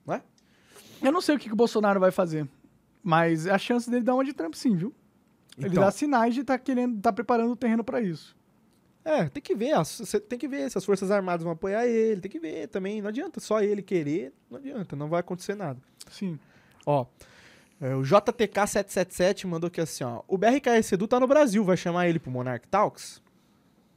Não 0.04 0.14
é? 0.14 0.22
Eu 1.00 1.12
não 1.12 1.20
sei 1.20 1.36
o 1.36 1.38
que, 1.38 1.46
que 1.46 1.52
o 1.54 1.56
Bolsonaro 1.56 2.00
vai 2.00 2.10
fazer, 2.10 2.48
mas 3.00 3.46
a 3.46 3.58
chance 3.58 3.88
dele 3.88 4.02
dar 4.02 4.14
uma 4.14 4.24
de 4.24 4.32
Trump 4.32 4.54
sim, 4.54 4.74
viu? 4.74 4.92
Ele 5.56 5.68
Então. 5.68 5.84
dá 5.84 5.92
sinais 5.92 6.34
de 6.34 6.40
estar 6.40 6.58
querendo, 6.58 7.00
tá 7.00 7.12
preparando 7.12 7.52
o 7.52 7.56
terreno 7.56 7.84
para 7.84 8.00
isso. 8.00 8.36
É, 9.08 9.26
tem 9.30 9.42
que 9.42 9.54
ver. 9.54 9.74
tem 10.28 10.38
que 10.38 10.46
ver 10.46 10.70
se 10.70 10.76
as 10.76 10.84
Forças 10.84 11.10
Armadas 11.10 11.42
vão 11.42 11.52
apoiar 11.52 11.86
ele. 11.86 12.20
Tem 12.20 12.30
que 12.30 12.38
ver 12.38 12.68
também. 12.68 13.00
Não 13.00 13.08
adianta 13.08 13.40
só 13.40 13.62
ele 13.62 13.82
querer. 13.82 14.34
Não 14.50 14.58
adianta, 14.58 14.94
não 14.94 15.08
vai 15.08 15.20
acontecer 15.20 15.54
nada. 15.54 15.80
Sim. 16.10 16.38
Ó, 16.84 17.06
é, 17.80 17.94
o 17.94 18.02
JTK777 18.02 19.46
mandou 19.46 19.68
aqui 19.68 19.80
assim, 19.80 20.04
ó. 20.04 20.22
O 20.28 20.36
BRKS 20.36 20.92
Edu 20.92 21.08
tá 21.08 21.18
no 21.18 21.26
Brasil, 21.26 21.64
vai 21.64 21.76
chamar 21.76 22.06
ele 22.06 22.18
pro 22.18 22.30
Monarch 22.30 22.68
Talks? 22.68 23.22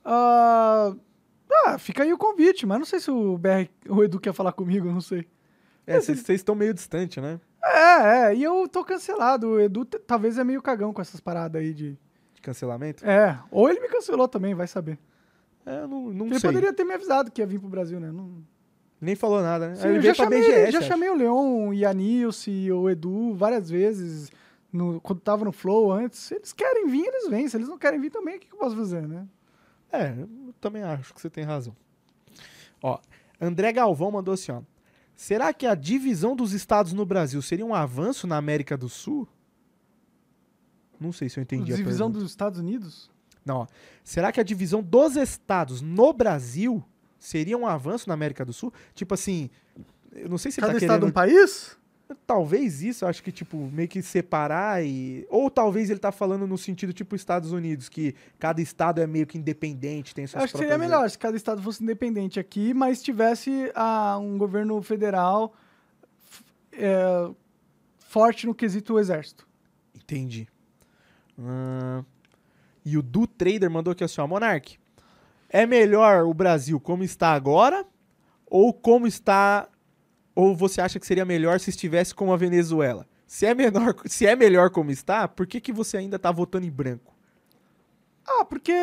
Ah, 0.06 0.96
ah, 1.66 1.78
fica 1.78 2.04
aí 2.04 2.14
o 2.14 2.18
convite, 2.18 2.66
mas 2.66 2.80
não 2.80 2.86
sei 2.86 3.02
se 3.02 3.12
o 3.12 3.38
BR, 3.38 3.68
o 3.90 4.04
Edu 4.04 4.18
quer 4.18 4.34
falar 4.34 4.54
comigo, 4.54 4.88
eu 4.88 4.94
não 4.94 5.02
sei. 5.02 5.28
É, 5.86 6.00
vocês 6.00 6.20
vocês 6.20 6.40
estão 6.40 6.56
meio 6.56 6.74
distante, 6.74 7.20
né? 7.20 7.38
É, 7.64 8.30
é, 8.30 8.36
e 8.36 8.44
eu 8.44 8.66
tô 8.68 8.86
cancelado. 8.86 9.50
O 9.50 9.60
Edu 9.60 9.84
talvez 9.84 10.38
é 10.38 10.44
meio 10.44 10.62
cagão 10.62 10.94
com 10.94 11.02
essas 11.02 11.20
paradas 11.20 11.62
aí 11.62 11.74
de. 11.74 11.98
De 12.42 12.46
cancelamento. 12.46 13.06
É, 13.06 13.40
ou 13.52 13.70
ele 13.70 13.80
me 13.80 13.88
cancelou 13.88 14.28
também, 14.28 14.56
vai 14.56 14.68
saber. 14.68 14.98
É, 15.64 15.82
eu 15.82 15.88
não, 15.88 16.12
não 16.12 16.26
ele 16.26 16.40
sei. 16.40 16.50
poderia 16.50 16.74
ter 16.74 16.84
me 16.84 16.96
avisado 16.96 17.32
que 17.32 17.40
ia 17.40 17.46
vir 17.46 17.60
pro 17.60 17.70
Brasil, 17.70 18.00
né? 18.00 18.12
Não... 18.12 18.44
Nem 19.00 19.16
falou 19.16 19.42
nada, 19.42 19.70
né? 19.70 19.76
Sim, 19.76 19.88
ele 19.90 20.00
veio 20.00 20.16
já 20.16 20.16
pra 20.16 20.26
chamei, 20.26 20.42
BGS. 20.42 20.72
já 20.72 20.80
acho. 20.80 20.88
chamei 20.88 21.10
o 21.10 21.16
Leon 21.16 21.74
e 21.74 21.86
a 21.86 21.94
Nilce, 21.94 22.72
o 22.72 22.90
Edu 22.90 23.34
várias 23.36 23.70
vezes. 23.70 24.32
No, 24.74 25.00
quando 25.02 25.20
tava 25.20 25.46
no 25.46 25.52
Flow 25.52 25.92
antes. 25.92 26.20
Se 26.20 26.36
eles 26.36 26.52
querem 26.54 26.88
vir, 26.88 27.06
eles 27.06 27.30
vêm. 27.30 27.48
Se 27.48 27.58
eles 27.58 27.68
não 27.68 27.78
querem 27.78 28.00
vir 28.00 28.10
também, 28.10 28.38
o 28.38 28.40
que, 28.40 28.48
que 28.48 28.54
eu 28.54 28.60
posso 28.60 28.76
fazer, 28.76 29.08
né? 29.08 29.28
É, 29.92 30.16
eu 30.18 30.54
também 30.60 30.82
acho 30.84 31.14
que 31.14 31.22
você 31.22 31.30
tem 31.30 31.44
razão. 31.44 31.76
Ó, 32.82 32.98
André 33.40 33.72
Galvão 33.74 34.12
mandou 34.12 34.34
assim, 34.34 34.52
ó. 34.52 34.62
Será 35.16 35.54
que 35.54 35.68
a 35.68 35.76
divisão 35.76 36.36
dos 36.36 36.54
estados 36.54 36.94
no 36.94 37.06
Brasil 37.06 37.42
seria 37.42 37.66
um 37.66 37.76
avanço 37.76 38.26
na 38.26 38.38
América 38.38 38.76
do 38.76 38.90
Sul? 38.90 39.28
Não 41.02 41.12
sei 41.12 41.28
se 41.28 41.40
eu 41.40 41.42
entendi 41.42 41.74
a 41.74 41.76
Divisão 41.76 42.12
dos 42.12 42.24
Estados 42.24 42.60
Unidos? 42.60 43.10
Não, 43.44 43.58
ó. 43.58 43.68
Será 44.04 44.32
que 44.32 44.40
a 44.40 44.44
divisão 44.44 44.84
dos 44.84 45.16
estados 45.16 45.82
no 45.82 46.14
Brasil 46.14 46.84
seria 47.18 47.58
um 47.58 47.66
avanço 47.66 48.08
na 48.08 48.14
América 48.14 48.46
do 48.46 48.54
Sul? 48.54 48.72
Tipo 48.94 49.16
assim, 49.16 49.50
eu 50.14 50.30
não 50.30 50.38
sei 50.38 50.52
se 50.52 50.60
ele 50.60 50.68
Cada 50.68 50.80
tá 50.80 50.86
estado 50.86 51.00
querendo... 51.00 51.10
um 51.10 51.14
país? 51.14 51.78
Talvez 52.28 52.84
isso, 52.84 53.06
acho 53.06 53.24
que, 53.24 53.32
tipo, 53.32 53.58
meio 53.72 53.88
que 53.88 54.02
separar 54.02 54.84
e... 54.84 55.26
Ou 55.30 55.50
talvez 55.50 55.90
ele 55.90 56.00
tá 56.00 56.12
falando 56.12 56.46
no 56.46 56.58
sentido, 56.58 56.92
tipo, 56.92 57.16
Estados 57.16 57.54
Unidos, 57.54 57.88
que 57.88 58.14
cada 58.38 58.62
estado 58.62 59.00
é 59.00 59.08
meio 59.08 59.26
que 59.26 59.38
independente, 59.38 60.14
tem 60.14 60.28
suas 60.28 60.44
Acho 60.44 60.54
que 60.54 60.60
seria 60.60 60.78
melhor 60.78 61.10
se 61.10 61.18
cada 61.18 61.38
estado 61.38 61.62
fosse 61.62 61.82
independente 61.82 62.38
aqui, 62.38 62.74
mas 62.74 63.02
tivesse 63.02 63.72
ah, 63.74 64.20
um 64.20 64.38
governo 64.38 64.82
federal 64.82 65.54
é, 66.74 67.32
forte 67.98 68.46
no 68.46 68.54
quesito 68.54 69.00
exército. 69.00 69.48
Entendi. 69.96 70.50
Ahn, 71.48 72.06
e 72.84 72.98
o 72.98 73.02
Du 73.02 73.28
Trader 73.28 73.70
mandou 73.70 73.92
aqui 73.92 74.04
assim, 74.04 74.22
ó, 74.22 74.28
Monark, 74.28 74.78
é 75.50 75.66
melhor 75.66 76.26
o 76.26 76.34
Brasil 76.34 76.80
como 76.80 77.04
está 77.04 77.34
agora 77.34 77.86
ou 78.48 78.74
como 78.74 79.06
está 79.08 79.68
ou 80.34 80.56
você 80.56 80.82
acha 80.82 81.00
que 81.00 81.06
seria 81.06 81.26
melhor 81.26 81.60
se 81.60 81.70
estivesse 81.70 82.16
como 82.16 82.34
a 82.34 82.38
Venezuela? 82.38 83.06
Se 83.28 83.46
é, 83.46 83.54
menor, 83.54 83.96
se 84.06 84.26
é 84.26 84.36
melhor 84.36 84.70
como 84.70 84.92
está, 84.92 85.28
por 85.28 85.46
que, 85.46 85.62
que 85.62 85.72
você 85.72 85.98
ainda 85.98 86.18
tá 86.18 86.32
votando 86.32 86.66
em 86.66 86.72
branco? 86.72 87.14
Ah, 88.26 88.46
porque 88.46 88.74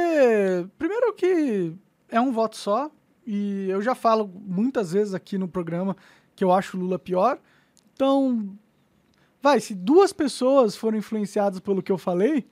primeiro 0.78 1.12
que 1.14 1.74
é 2.08 2.20
um 2.20 2.32
voto 2.32 2.56
só 2.56 2.90
e 3.26 3.68
eu 3.68 3.80
já 3.82 3.94
falo 3.94 4.30
muitas 4.46 4.92
vezes 4.92 5.14
aqui 5.14 5.36
no 5.38 5.48
programa 5.48 5.96
que 6.34 6.44
eu 6.44 6.52
acho 6.52 6.76
o 6.76 6.80
Lula 6.80 6.98
pior. 6.98 7.38
Então, 7.92 8.56
vai, 9.42 9.60
se 9.60 9.74
duas 9.74 10.12
pessoas 10.12 10.76
foram 10.76 10.98
influenciadas 10.98 11.60
pelo 11.60 11.82
que 11.82 11.92
eu 11.92 11.98
falei, 11.98 12.46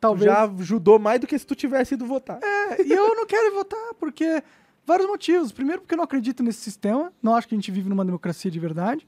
talvez 0.00 0.30
Já 0.30 0.44
ajudou 0.44 0.98
mais 0.98 1.20
do 1.20 1.26
que 1.26 1.38
se 1.38 1.46
tu 1.46 1.54
tivesse 1.54 1.94
ido 1.94 2.06
votar. 2.06 2.40
É, 2.42 2.82
e 2.82 2.92
eu 2.92 3.14
não 3.14 3.26
quero 3.26 3.54
votar, 3.54 3.94
porque. 3.98 4.42
Vários 4.86 5.06
motivos. 5.06 5.52
Primeiro, 5.52 5.82
porque 5.82 5.94
eu 5.94 5.98
não 5.98 6.04
acredito 6.04 6.42
nesse 6.42 6.60
sistema. 6.60 7.12
Não 7.22 7.36
acho 7.36 7.46
que 7.46 7.54
a 7.54 7.58
gente 7.58 7.70
vive 7.70 7.88
numa 7.88 8.04
democracia 8.04 8.50
de 8.50 8.58
verdade. 8.58 9.06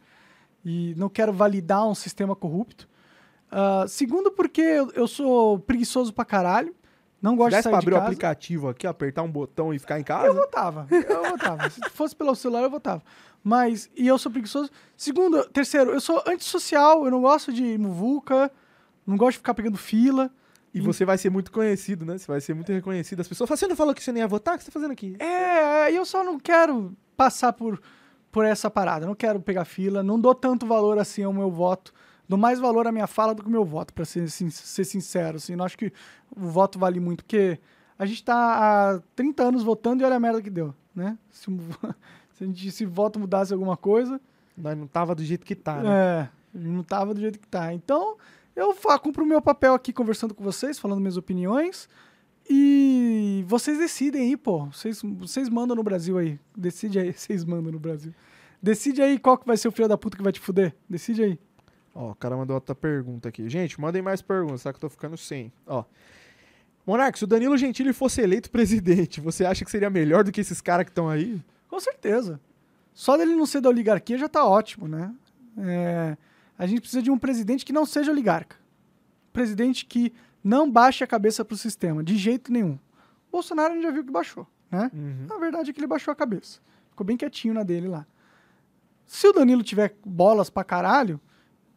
E 0.65 0.95
não 0.97 1.09
quero 1.09 1.33
validar 1.33 1.89
um 1.89 1.95
sistema 1.95 2.37
corrupto. 2.37 2.89
Ah, 3.51 3.85
segundo, 3.87 4.31
porque 4.31 4.63
eu, 4.63 4.91
eu 4.93 5.07
sou 5.07 5.59
preguiçoso 5.59 6.13
pra 6.13 6.25
caralho. 6.25 6.75
Não 7.23 7.37
gosto 7.37 7.55
de 7.57 7.63
sair 7.63 7.71
pra 7.71 7.79
abrir 7.79 7.93
o 7.93 7.95
casa. 7.95 8.05
aplicativo 8.07 8.69
aqui, 8.69 8.85
apertar 8.87 9.23
um 9.23 9.31
botão 9.31 9.73
e 9.73 9.79
ficar 9.79 10.01
em 10.01 10.03
casa, 10.03 10.27
Eu 10.27 10.35
votava. 10.35 10.87
Eu 10.91 11.31
votava. 11.31 11.71
Se 11.71 11.81
fosse 11.91 12.17
pelo 12.17 12.35
celular, 12.35 12.63
eu 12.65 12.71
votava. 12.71 13.01
Mas, 13.45 13.89
e 13.97 14.09
eu 14.09 14.19
sou 14.19 14.31
preguiçoso. 14.31 14.69
Segundo, 14.97 15.45
terceiro, 15.51 15.93
eu 15.93 16.01
sou 16.01 16.23
antissocial, 16.27 17.05
eu 17.05 17.11
não 17.13 17.23
gosto 17.23 17.53
de 17.53 17.79
muvuca, 17.79 18.51
não 19.07 19.17
gosto 19.17 19.33
de 19.33 19.39
ficar 19.39 19.55
pegando 19.55 19.79
fila. 19.79 20.31
e 20.75 20.81
você 20.81 21.05
vai 21.05 21.17
ser 21.17 21.31
muito 21.31 21.53
conhecido, 21.53 22.05
né? 22.05 22.19
Você 22.19 22.27
vai 22.27 22.41
ser 22.41 22.55
muito 22.55 22.73
reconhecido. 22.73 23.21
As 23.21 23.29
pessoas 23.29 23.47
falam, 23.49 23.59
você 23.59 23.67
não 23.69 23.77
falou 23.77 23.95
que 23.95 24.03
você 24.03 24.11
nem 24.11 24.21
ia 24.23 24.29
votar? 24.29 24.55
O 24.55 24.59
que 24.59 24.65
você 24.65 24.71
tá 24.71 24.73
fazendo 24.73 24.93
aqui? 24.93 25.17
É, 25.21 25.93
e 25.93 25.97
eu 25.97 26.05
só 26.05 26.25
não 26.25 26.41
quero 26.41 26.93
passar 27.17 27.53
por, 27.53 27.81
por 28.33 28.45
essa 28.45 28.69
parada. 28.71 29.07
Não 29.07 29.15
quero 29.15 29.39
pegar 29.41 29.65
fila. 29.65 30.03
Não 30.03 30.19
dou 30.19 30.35
tanto 30.35 30.67
valor 30.67 30.99
assim 30.99 31.23
ao 31.23 31.33
meu 31.33 31.51
voto. 31.51 31.93
Dou 32.33 32.39
mais 32.39 32.59
valor 32.59 32.87
à 32.87 32.93
minha 32.93 33.07
fala 33.07 33.35
do 33.35 33.43
que 33.43 33.49
ao 33.49 33.53
meu 33.53 33.65
voto, 33.65 33.93
pra 33.93 34.05
ser, 34.07 34.29
ser 34.31 34.85
sincero. 34.85 35.37
Assim. 35.37 35.55
Não 35.55 35.65
acho 35.65 35.77
que 35.77 35.93
o 36.35 36.47
voto 36.47 36.79
vale 36.79 36.99
muito, 36.99 37.25
porque 37.25 37.59
a 37.99 38.07
gente 38.07 38.25
tá 38.25 38.35
há 38.95 39.01
30 39.15 39.43
anos 39.43 39.63
votando 39.63 40.03
e 40.03 40.07
olha 40.07 40.17
a 40.17 40.21
merda 40.21 40.41
que 40.41 40.49
deu, 40.51 40.75
né? 40.95 41.19
Se, 41.31 41.51
o- 41.51 41.59
se, 42.33 42.45
a 42.45 42.47
gente, 42.47 42.71
se 42.71 42.85
o 42.87 42.91
voto 42.91 43.19
mudasse 43.21 43.53
alguma 43.53 43.77
coisa, 43.77 44.19
Nós 44.57 44.77
não 44.79 44.87
tava 44.87 45.15
do 45.15 45.23
jeito 45.23 45.45
que 45.45 45.55
tá, 45.55 45.83
né? 45.83 45.91
é, 45.91 46.29
não 46.55 46.83
tava 46.83 47.13
do 47.15 47.21
jeito 47.21 47.39
que 47.39 47.47
tá. 47.47 47.73
Então, 47.75 48.17
eu 48.57 48.75
fa- 48.75 48.99
cumpro 48.99 49.23
o 49.25 49.27
meu 49.27 49.41
papel 49.43 49.75
aqui 49.75 49.93
conversando 49.93 50.35
com 50.35 50.43
vocês, 50.43 50.79
falando 50.79 51.01
minhas 51.01 51.17
opiniões. 51.19 51.89
E 52.49 53.45
vocês 53.47 53.79
decidem 53.79 54.23
aí, 54.23 54.37
pô. 54.37 54.67
Vocês, 54.67 55.01
vocês 55.03 55.49
mandam 55.49 55.77
no 55.77 55.83
Brasil 55.83 56.19
aí. 56.19 56.39
Decide 56.57 56.99
aí, 56.99 57.13
vocês 57.17 57.45
mandam 57.45 57.73
no 57.73 57.79
Brasil. 57.79 58.13
Decide 58.63 59.03
aí 59.03 59.19
qual 59.19 59.37
que 59.39 59.47
vai 59.47 59.57
ser 59.57 59.69
o 59.69 59.73
filho 59.73 59.89
da 59.89 59.97
puta 59.99 60.17
que 60.17 60.23
vai 60.23 60.33
te 60.33 60.41
fuder. 60.41 60.75
Decide 60.89 61.23
aí. 61.23 61.39
Ó, 61.95 62.11
o 62.11 62.15
cara 62.15 62.37
mandou 62.37 62.55
outra 62.55 62.75
pergunta 62.75 63.29
aqui. 63.29 63.49
Gente, 63.49 63.81
mandem 63.81 64.03
mais 64.03 64.23
perguntas, 64.23 64.63
tá? 64.63 64.73
Que 64.73 64.77
eu 64.77 64.81
tô 64.81 64.89
ficando 64.89 65.17
sem. 65.17 65.53
Ó. 65.67 65.85
Monark, 66.87 67.19
se 67.19 67.25
o 67.25 67.27
Danilo 67.27 67.57
Gentili 67.57 67.93
fosse 67.93 68.21
eleito 68.21 68.51
presidente, 68.51 69.21
você 69.21 69.45
acha 69.45 69.65
que 69.65 69.71
seria 69.71 69.91
melhor 69.91 70.25
do 70.25 70.33
que 70.33 70.41
esses 70.41 70.61
caras 70.61 70.85
que 70.85 70.91
estão 70.91 71.09
aí? 71.09 71.41
Com 71.69 71.79
certeza. 71.79 72.41
Só 72.93 73.17
dele 73.17 73.37
não 73.37 73.47
ser 73.47 73.61
da 73.61 73.69
oligarquia 73.69 74.19
já 74.19 74.29
tá 74.29 74.45
ótimo, 74.45 74.89
né? 74.89 75.15
É, 75.59 76.17
a 76.59 76.67
gente 76.67 76.81
precisa 76.81 77.03
de 77.03 77.11
um 77.11 77.19
presidente 77.19 77.65
que 77.65 77.73
não 77.73 77.87
seja 77.87 78.11
oligarca. 78.11 78.57
Presidente 79.33 79.87
que 79.87 80.13
não 80.43 80.71
baixe 80.71 81.05
a 81.05 81.07
cabeça 81.07 81.45
pro 81.45 81.57
sistema, 81.57 82.03
de 82.03 82.17
jeito 82.17 82.53
nenhum. 82.53 82.79
Bolsonaro 83.31 83.73
a 83.73 83.75
gente 83.77 83.85
já 83.85 83.91
viu 83.91 84.05
que 84.05 84.11
baixou, 84.11 84.47
né? 84.71 84.91
Uhum. 84.93 85.27
Na 85.29 85.39
verdade 85.39 85.71
é 85.71 85.73
que 85.73 85.79
ele 85.81 85.87
baixou 85.87 86.13
a 86.13 86.15
cabeça. 86.15 86.61
Ficou 86.91 87.07
bem 87.07 87.17
quietinho 87.17 87.55
na 87.55 87.63
dele 87.63 87.89
lá. 87.89 88.07
Se 89.07 89.27
o 89.27 89.33
Danilo 89.33 89.63
tiver 89.63 89.95
bolas 90.05 90.51
pra 90.51 90.65
caralho 90.65 91.21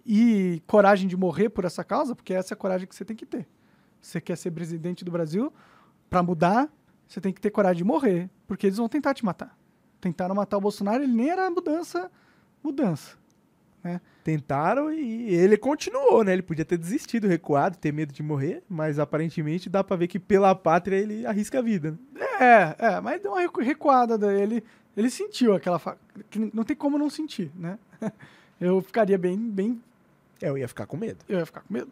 e 0.06 0.62
coragem 0.68 1.08
de 1.08 1.18
morrer 1.18 1.50
por 1.50 1.66
essa 1.66 1.84
causa, 1.84 2.16
porque 2.16 2.34
essa 2.34 2.54
é 2.54 2.56
a 2.56 2.58
coragem 2.58 2.88
que 2.88 2.96
você 2.96 3.04
tem 3.06 3.16
que 3.16 3.26
ter. 3.26 3.48
Você 4.02 4.22
quer 4.22 4.38
ser 4.38 4.52
presidente 4.52 5.04
do 5.04 5.12
Brasil, 5.12 5.52
pra 6.10 6.22
mudar, 6.22 6.70
você 7.08 7.20
tem 7.20 7.34
que 7.34 7.42
ter 7.42 7.50
coragem 7.50 7.78
de 7.78 7.84
morrer, 7.84 8.30
porque 8.48 8.68
eles 8.68 8.78
vão 8.78 8.88
tentar 8.88 9.14
te 9.14 9.26
matar. 9.26 9.58
Tentaram 10.00 10.36
matar 10.36 10.58
o 10.58 10.62
Bolsonaro, 10.62 11.04
ele 11.04 11.14
nem 11.14 11.30
era 11.30 11.50
mudança, 11.50 12.12
mudança. 12.64 13.18
Tentaram 14.24 14.92
e 14.92 15.32
ele 15.34 15.56
continuou, 15.58 16.24
né? 16.24 16.34
Ele 16.34 16.42
podia 16.42 16.66
ter 16.66 16.78
desistido, 16.78 17.28
recuado, 17.28 17.78
ter 17.78 17.92
medo 17.92 18.12
de 18.12 18.24
morrer, 18.24 18.64
mas 18.68 18.98
aparentemente 18.98 19.70
dá 19.70 19.84
pra 19.84 19.96
ver 19.96 20.08
que 20.08 20.18
pela 20.20 20.56
pátria 20.56 20.96
ele 20.96 21.26
arrisca 21.26 21.60
a 21.60 21.62
vida. 21.62 21.92
né? 22.12 22.26
É, 22.40 22.76
é, 22.80 23.02
mas 23.02 23.22
deu 23.22 23.32
uma 23.32 23.42
recu- 23.42 23.62
recuada 23.62 24.18
dele. 24.18 24.64
Ele 24.98 25.10
sentiu 25.12 25.54
aquela. 25.54 25.78
Fa... 25.78 25.96
Não 26.52 26.64
tem 26.64 26.76
como 26.76 26.98
não 26.98 27.10
sentir, 27.12 27.52
né? 27.56 27.78
Eu 28.60 28.82
ficaria 28.82 29.18
bem, 29.18 29.38
bem 29.38 29.80
eu 30.42 30.58
ia 30.58 30.68
ficar 30.68 30.86
com 30.86 30.98
medo. 30.98 31.20
Eu 31.28 31.40
ia 31.40 31.46
ficar 31.46 31.62
com 31.62 31.74
medo. 31.74 31.92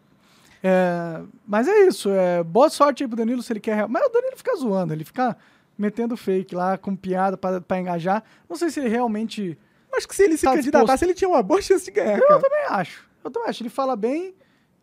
É, 0.62 1.20
mas 1.46 1.68
é 1.68 1.86
isso. 1.86 2.10
É, 2.10 2.42
boa 2.42 2.70
sorte 2.70 3.02
aí 3.02 3.08
pro 3.08 3.16
Danilo 3.16 3.42
se 3.42 3.52
ele 3.52 3.60
quer. 3.60 3.74
real- 3.74 3.88
Mas 3.88 4.06
o 4.06 4.08
Danilo 4.10 4.36
fica 4.36 4.56
zoando, 4.56 4.92
ele 4.94 5.04
fica 5.04 5.36
metendo 5.76 6.16
fake 6.16 6.54
lá, 6.54 6.78
com 6.78 6.94
piada 6.96 7.36
pra, 7.36 7.60
pra 7.60 7.78
engajar. 7.78 8.22
Não 8.48 8.56
sei 8.56 8.70
se 8.70 8.80
ele 8.80 8.88
realmente. 8.88 9.58
Acho 9.96 10.08
que 10.08 10.16
se 10.16 10.22
ele 10.24 10.36
se 10.36 10.44
Tá 10.44 10.54
candidatasse, 10.54 11.04
ele 11.04 11.14
tinha 11.14 11.28
uma 11.28 11.42
boa 11.42 11.60
chance 11.62 11.84
de 11.84 11.90
ganhar, 11.90 12.18
Eu 12.18 12.40
também 12.40 12.64
acho. 12.68 13.08
Eu 13.22 13.30
também 13.30 13.48
acho. 13.48 13.62
Ele 13.62 13.68
fala 13.70 13.94
bem, 13.94 14.34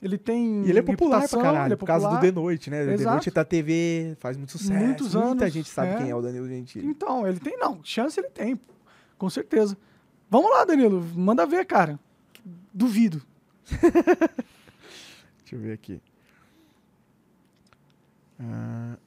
ele 0.01 0.17
tem. 0.17 0.63
E 0.65 0.69
ele 0.69 0.79
é 0.79 0.81
popular 0.81 1.27
pra 1.27 1.41
caralho, 1.41 1.65
ele 1.67 1.73
é 1.73 1.77
por 1.77 1.85
causa 1.85 2.07
do. 2.09 2.19
The 2.19 2.31
Noite, 2.31 2.69
né? 2.69 2.85
The 2.85 2.93
Exato. 2.93 3.09
Noite 3.11 3.31
tá 3.31 3.43
TV, 3.43 4.15
faz 4.19 4.37
muito 4.37 4.51
sucesso. 4.51 4.73
Muitos 4.73 5.15
Muita 5.15 5.43
anos, 5.43 5.53
gente 5.53 5.69
sabe 5.69 5.91
é. 5.93 5.97
quem 5.97 6.09
é 6.11 6.15
o 6.15 6.21
Danilo 6.21 6.47
Gentili. 6.47 6.85
Então, 6.87 7.27
ele 7.27 7.39
tem. 7.39 7.57
Não, 7.57 7.79
chance 7.83 8.19
ele 8.19 8.29
tem, 8.29 8.59
com 9.17 9.29
certeza. 9.29 9.75
Vamos 10.29 10.49
lá, 10.51 10.63
Danilo, 10.63 11.03
manda 11.15 11.45
ver, 11.45 11.65
cara. 11.65 11.99
Duvido. 12.73 13.21
Deixa 15.39 15.55
eu 15.55 15.59
ver 15.59 15.73
aqui. 15.73 16.01
Ah, 18.39 18.97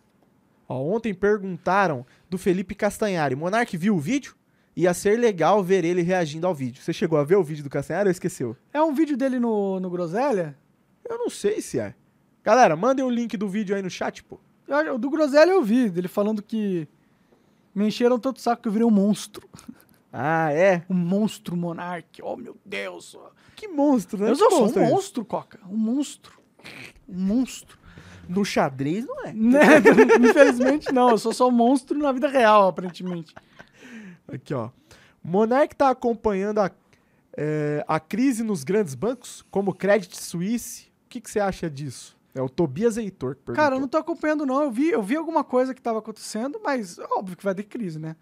ó, 0.69 0.81
ontem 0.83 1.13
perguntaram 1.15 2.07
do 2.29 2.39
Felipe 2.39 2.75
Castanhari. 2.75 3.35
Monark 3.35 3.77
viu 3.77 3.97
o 3.97 4.01
vídeo? 4.01 4.35
Ia 4.77 4.93
ser 4.93 5.19
legal 5.19 5.63
ver 5.63 5.85
ele 5.85 6.03
reagindo 6.03 6.47
ao 6.47 6.55
vídeo. 6.55 6.83
Você 6.83 6.93
chegou 6.93 7.19
a 7.19 7.25
ver 7.25 7.37
o 7.37 7.45
vídeo 7.45 7.63
do 7.63 7.71
Castanhari 7.71 8.09
ou 8.09 8.11
esqueceu? 8.13 8.57
É 8.73 8.83
um 8.83 8.93
vídeo 8.93 9.17
dele 9.17 9.39
no, 9.39 9.79
no 9.79 9.89
Groselha? 9.89 10.57
Eu 11.09 11.19
não 11.19 11.31
sei 11.31 11.61
se 11.61 11.79
é. 11.79 11.95
Galera, 12.43 12.75
mandem 12.77 13.05
o 13.05 13.11
link 13.11 13.37
do 13.37 13.49
vídeo 13.49 13.75
aí 13.77 13.83
no 13.83 13.91
chat, 13.91 14.23
pô. 14.25 14.39
Eu- 14.67 14.95
O 14.95 14.99
do 14.99 15.09
Groselha 15.11 15.51
eu 15.53 15.63
vi, 15.63 15.89
dele 15.89 16.09
falando 16.09 16.43
que 16.43 16.89
me 17.75 17.87
encheram 17.87 18.19
tanto 18.19 18.39
o 18.39 18.41
saco 18.41 18.63
que 18.63 18.69
eu 18.69 18.73
virei 18.73 18.87
um 18.87 18.91
monstro. 18.91 19.49
Ah, 20.17 20.53
é? 20.53 20.85
Um 20.89 20.95
monstro 20.95 21.57
monarque. 21.57 22.23
Oh, 22.23 22.37
meu 22.37 22.57
Deus. 22.65 23.19
Que 23.57 23.67
monstro, 23.67 24.23
né? 24.23 24.31
Eu 24.31 24.37
sou 24.37 24.49
monstro 24.49 24.81
um 24.81 24.85
é 24.85 24.89
monstro, 24.89 25.25
Coca. 25.25 25.59
Um 25.69 25.77
monstro. 25.77 26.39
Um 27.09 27.19
monstro. 27.19 27.77
No 28.29 28.45
xadrez 28.45 29.05
não 29.05 29.27
é. 29.27 29.33
Né? 29.35 29.61
Infelizmente 30.31 30.93
não, 30.93 31.11
eu 31.11 31.19
sou 31.19 31.33
só 31.33 31.49
um 31.49 31.51
monstro 31.51 31.99
na 31.99 32.13
vida 32.13 32.29
real, 32.29 32.69
aparentemente. 32.69 33.35
Aqui, 34.29 34.55
ó. 34.55 34.71
Monark 35.23 35.75
tá 35.75 35.91
acompanhando 35.91 36.61
a, 36.61 36.71
é, 37.37 37.85
a 37.89 37.99
crise 37.99 38.45
nos 38.45 38.63
grandes 38.63 38.95
bancos, 38.95 39.45
como 39.51 39.75
Credit 39.75 40.17
Suisse. 40.17 40.93
O 41.07 41.09
que, 41.09 41.21
que 41.21 41.29
você 41.29 41.41
acha 41.41 41.69
disso? 41.69 42.17
É 42.33 42.41
o 42.41 42.49
Tobias 42.49 42.97
Heitor 42.97 43.35
que 43.35 43.43
perguntou. 43.43 43.65
Cara, 43.65 43.75
eu 43.75 43.81
não 43.81 43.89
tô 43.89 43.99
acompanhando 43.99 44.47
não, 44.47 44.63
eu 44.63 44.71
vi, 44.71 44.91
eu 44.91 45.03
vi 45.03 45.17
alguma 45.17 45.43
coisa 45.43 45.75
que 45.75 45.83
tava 45.83 45.99
acontecendo, 45.99 46.61
mas 46.63 47.01
óbvio 47.17 47.37
que 47.37 47.45
vai 47.45 47.55
ter 47.55 47.65
crise, 47.65 47.99
né? 47.99 48.15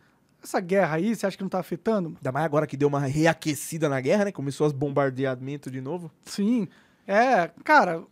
Essa 0.43 0.59
guerra 0.61 0.97
aí, 0.97 1.15
você 1.15 1.27
acha 1.27 1.37
que 1.37 1.43
não 1.43 1.49
tá 1.49 1.61
afetando? 1.61 2.15
Ainda 2.17 2.33
mais 2.33 2.45
agora 2.45 2.67
que 2.67 2.77
deu 2.77 2.89
uma 2.89 3.01
reaquecida 3.01 3.89
na 3.89 4.01
guerra, 4.01 4.25
né? 4.27 4.33
Começou 4.33 4.67
os 4.67 4.73
bombardeamentos 4.73 5.71
de 5.71 5.81
novo. 5.81 6.11
Sim. 6.25 6.67
É, 7.07 7.49
cara, 7.65 8.03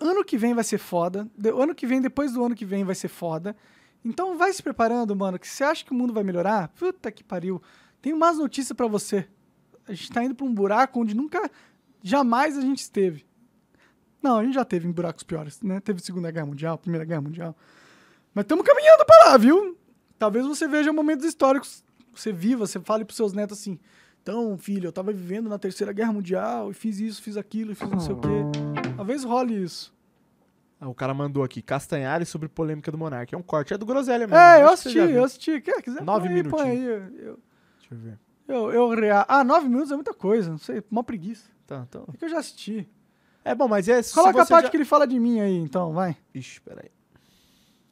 ano 0.00 0.24
que 0.24 0.36
vem 0.38 0.54
vai 0.54 0.64
ser 0.64 0.78
foda. 0.78 1.28
De- 1.36 1.50
ano 1.50 1.74
que 1.74 1.86
vem, 1.86 2.00
depois 2.00 2.32
do 2.32 2.44
ano 2.44 2.54
que 2.54 2.64
vem, 2.64 2.84
vai 2.84 2.94
ser 2.94 3.08
foda. 3.08 3.54
Então 4.04 4.36
vai 4.36 4.52
se 4.52 4.62
preparando, 4.62 5.14
mano, 5.16 5.38
que 5.38 5.48
você 5.48 5.64
acha 5.64 5.84
que 5.84 5.90
o 5.92 5.94
mundo 5.94 6.12
vai 6.12 6.22
melhorar? 6.24 6.68
Puta 6.68 7.10
que 7.10 7.22
pariu. 7.24 7.60
Tem 8.00 8.14
mais 8.14 8.38
notícia 8.38 8.74
pra 8.74 8.86
você. 8.86 9.26
A 9.86 9.92
gente 9.92 10.10
tá 10.10 10.22
indo 10.24 10.34
pra 10.34 10.44
um 10.46 10.54
buraco 10.54 11.00
onde 11.00 11.14
nunca, 11.14 11.50
jamais 12.02 12.56
a 12.56 12.60
gente 12.60 12.78
esteve. 12.78 13.24
Não, 14.22 14.38
a 14.38 14.44
gente 14.44 14.54
já 14.54 14.64
teve 14.64 14.88
em 14.88 14.92
buracos 14.92 15.22
piores, 15.22 15.60
né? 15.62 15.80
Teve 15.80 16.00
Segunda 16.00 16.30
Guerra 16.30 16.46
Mundial, 16.46 16.78
Primeira 16.78 17.04
Guerra 17.04 17.20
Mundial. 17.20 17.56
Mas 18.34 18.44
estamos 18.44 18.64
caminhando 18.66 19.04
pra 19.04 19.30
lá, 19.30 19.36
viu? 19.36 19.76
Talvez 20.18 20.46
você 20.46 20.66
veja 20.68 20.92
momentos 20.92 21.24
históricos, 21.24 21.84
você 22.14 22.32
viva, 22.32 22.66
você 22.66 22.78
fale 22.80 23.04
pros 23.04 23.16
seus 23.16 23.32
netos 23.32 23.58
assim: 23.58 23.78
então, 24.22 24.56
filho, 24.56 24.88
eu 24.88 24.92
tava 24.92 25.12
vivendo 25.12 25.48
na 25.48 25.58
Terceira 25.58 25.92
Guerra 25.92 26.12
Mundial 26.12 26.70
e 26.70 26.74
fiz 26.74 26.98
isso, 27.00 27.22
fiz 27.22 27.36
aquilo, 27.36 27.72
e 27.72 27.74
fiz 27.74 27.88
não 27.90 28.00
sei 28.00 28.14
o 28.14 28.18
quê. 28.18 28.28
Talvez 28.96 29.24
role 29.24 29.62
isso. 29.62 29.92
Ah, 30.80 30.88
o 30.88 30.94
cara 30.94 31.14
mandou 31.14 31.42
aqui, 31.42 31.62
Castanhari 31.62 32.26
sobre 32.26 32.48
polêmica 32.48 32.90
do 32.90 32.98
Monark. 32.98 33.34
É 33.34 33.38
um 33.38 33.42
corte, 33.42 33.72
é 33.72 33.78
do 33.78 33.86
Groselha 33.86 34.26
mesmo. 34.26 34.36
É, 34.36 34.62
eu 34.62 34.68
assisti, 34.68 34.98
eu 34.98 35.24
assisti. 35.24 35.60
Quer, 35.60 35.80
quiser, 35.82 36.02
Nove 36.02 36.28
põe 36.28 36.36
aí, 36.36 36.42
põe 36.44 36.70
aí. 36.70 36.84
Eu, 36.84 37.00
Deixa 37.78 37.92
eu 37.92 37.98
ver. 37.98 38.18
eu, 38.48 38.72
eu 38.72 38.88
rea- 38.90 39.24
Ah, 39.28 39.42
nove 39.44 39.68
minutos 39.68 39.90
é 39.92 39.94
muita 39.94 40.12
coisa, 40.12 40.50
não 40.50 40.58
sei, 40.58 40.82
mó 40.90 41.02
preguiça. 41.02 41.48
Tá, 41.66 41.84
então. 41.88 42.06
É 42.12 42.16
que 42.16 42.24
eu 42.24 42.28
já 42.28 42.38
assisti. 42.38 42.88
É 43.44 43.54
bom, 43.54 43.68
mas 43.68 43.88
é. 43.88 44.02
Coloca 44.12 44.42
a 44.42 44.46
parte 44.46 44.64
já- 44.64 44.70
que 44.70 44.76
ele 44.76 44.84
fala 44.84 45.06
de 45.06 45.18
mim 45.18 45.40
aí, 45.40 45.56
então, 45.56 45.92
vai. 45.92 46.16
Ixi, 46.34 46.60
peraí. 46.60 46.90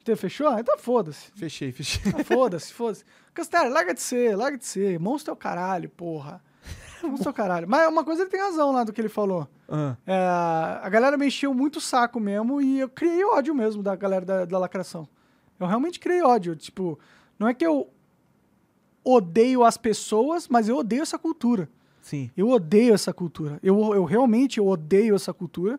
Você 0.05 0.17
fechou? 0.17 0.49
Ah, 0.49 0.61
Então 0.61 0.77
foda-se. 0.79 1.31
Fechei, 1.35 1.71
fechei. 1.73 2.13
Ah, 2.19 2.25
foda-se, 2.25 2.73
foda-se. 2.73 3.05
Castelo, 3.35 3.71
larga 3.73 3.95
de 3.95 4.03
ser, 4.03 4.37
larga 4.37 4.59
de 4.59 4.65
ser. 4.67 4.99
Monstro 4.99 5.31
é 5.31 5.35
o 5.35 5.37
caralho, 5.37 5.89
porra. 5.91 6.43
Monstro 7.03 7.29
é 7.29 7.31
o 7.31 7.35
caralho. 7.35 7.69
Mas 7.69 7.89
uma 7.89 8.05
coisa 8.05 8.23
ele 8.23 8.31
tem 8.31 8.41
razão 8.41 8.73
lá 8.73 8.85
do 8.85 8.93
que 8.93 9.01
ele 9.01 9.09
falou. 9.09 9.49
Ah, 9.69 9.97
É, 10.07 10.15
a 10.83 10.89
galera 10.89 11.17
me 11.17 11.27
encheu 11.27 11.55
muito 11.55 11.77
o 11.77 11.81
saco 11.81 12.19
mesmo 12.21 12.61
e 12.61 12.81
eu 12.81 12.89
criei 12.89 13.25
ódio 13.25 13.55
mesmo 13.55 13.83
da 13.83 13.95
galera 13.97 14.25
da, 14.25 14.45
da 14.45 14.59
lacração. 14.59 15.09
Eu 15.59 15.67
realmente 15.67 16.01
criei 16.01 16.23
ódio. 16.23 16.57
Tipo, 16.57 16.99
não 17.39 17.47
é 17.49 17.55
que 17.55 17.65
eu 17.67 17.89
odeio 19.05 19.65
as 19.65 19.77
pessoas, 19.77 20.49
mas 20.49 20.69
eu 20.69 20.77
odeio 20.77 21.03
essa 21.03 21.19
cultura. 21.19 21.69
sim. 22.01 22.31
Eu 22.37 22.49
odeio 22.51 22.95
essa 22.95 23.13
cultura. 23.13 23.59
Eu, 23.63 23.95
eu 23.95 24.05
realmente 24.05 24.59
eu 24.59 24.67
odeio 24.67 25.15
essa 25.15 25.33
cultura 25.33 25.79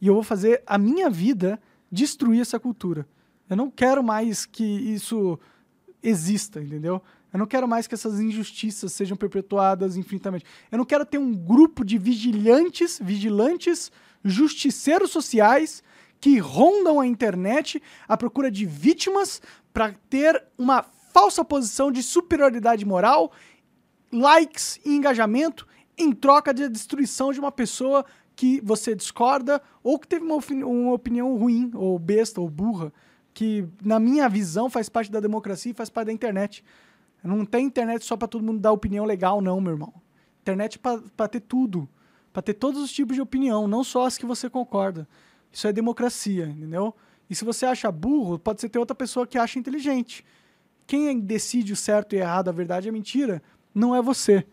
e 0.00 0.06
eu 0.06 0.14
vou 0.14 0.22
fazer 0.22 0.62
a 0.66 0.78
minha 0.78 1.08
vida 1.10 1.60
destruir 1.90 2.40
essa 2.40 2.58
cultura. 2.58 3.06
Eu 3.52 3.56
não 3.56 3.70
quero 3.70 4.02
mais 4.02 4.46
que 4.46 4.64
isso 4.64 5.38
exista, 6.02 6.60
entendeu? 6.60 7.02
Eu 7.32 7.38
não 7.38 7.46
quero 7.46 7.68
mais 7.68 7.86
que 7.86 7.94
essas 7.94 8.18
injustiças 8.18 8.92
sejam 8.92 9.16
perpetuadas 9.16 9.96
infinitamente. 9.96 10.44
Eu 10.70 10.78
não 10.78 10.84
quero 10.84 11.04
ter 11.04 11.18
um 11.18 11.34
grupo 11.34 11.84
de 11.84 11.98
vigilantes, 11.98 12.98
vigilantes, 13.02 13.92
justiceiros 14.24 15.10
sociais 15.10 15.82
que 16.20 16.38
rondam 16.38 16.98
a 17.00 17.06
internet 17.06 17.82
à 18.08 18.16
procura 18.16 18.50
de 18.50 18.64
vítimas 18.64 19.42
para 19.72 19.94
ter 20.08 20.42
uma 20.56 20.82
falsa 21.12 21.44
posição 21.44 21.92
de 21.92 22.02
superioridade 22.02 22.84
moral 22.86 23.32
likes 24.10 24.80
e 24.84 24.94
engajamento 24.94 25.66
em 25.98 26.12
troca 26.12 26.54
da 26.54 26.68
destruição 26.68 27.32
de 27.32 27.40
uma 27.40 27.52
pessoa 27.52 28.04
que 28.34 28.60
você 28.62 28.94
discorda 28.94 29.60
ou 29.82 29.98
que 29.98 30.08
teve 30.08 30.24
uma, 30.24 30.36
opini- 30.36 30.64
uma 30.64 30.92
opinião 30.92 31.36
ruim, 31.36 31.70
ou 31.74 31.98
besta, 31.98 32.40
ou 32.40 32.48
burra, 32.48 32.92
que, 33.34 33.66
na 33.82 33.98
minha 33.98 34.28
visão, 34.28 34.68
faz 34.68 34.88
parte 34.88 35.10
da 35.10 35.20
democracia 35.20 35.72
e 35.72 35.74
faz 35.74 35.88
parte 35.88 36.06
da 36.06 36.12
internet. 36.12 36.64
Não 37.22 37.44
tem 37.44 37.66
internet 37.66 38.04
só 38.04 38.16
pra 38.16 38.28
todo 38.28 38.44
mundo 38.44 38.60
dar 38.60 38.72
opinião 38.72 39.04
legal, 39.04 39.40
não, 39.40 39.60
meu 39.60 39.72
irmão. 39.72 39.92
Internet 40.40 40.78
é 40.82 40.98
pra 41.16 41.28
ter 41.28 41.40
tudo. 41.40 41.88
Pra 42.32 42.42
ter 42.42 42.54
todos 42.54 42.82
os 42.82 42.92
tipos 42.92 43.14
de 43.14 43.22
opinião, 43.22 43.68
não 43.68 43.84
só 43.84 44.06
as 44.06 44.18
que 44.18 44.26
você 44.26 44.50
concorda. 44.50 45.06
Isso 45.52 45.66
é 45.66 45.72
democracia, 45.72 46.46
entendeu? 46.46 46.94
E 47.28 47.34
se 47.34 47.44
você 47.44 47.66
acha 47.66 47.90
burro, 47.92 48.38
pode 48.38 48.60
ser 48.60 48.68
ter 48.68 48.78
outra 48.78 48.94
pessoa 48.94 49.26
que 49.26 49.38
acha 49.38 49.58
inteligente. 49.58 50.24
Quem 50.86 51.18
decide 51.20 51.72
o 51.72 51.76
certo 51.76 52.14
e 52.14 52.18
errado, 52.18 52.48
a 52.48 52.52
verdade 52.52 52.88
e 52.88 52.90
a 52.90 52.92
mentira, 52.92 53.42
não 53.74 53.94
é 53.94 54.02
você. 54.02 54.46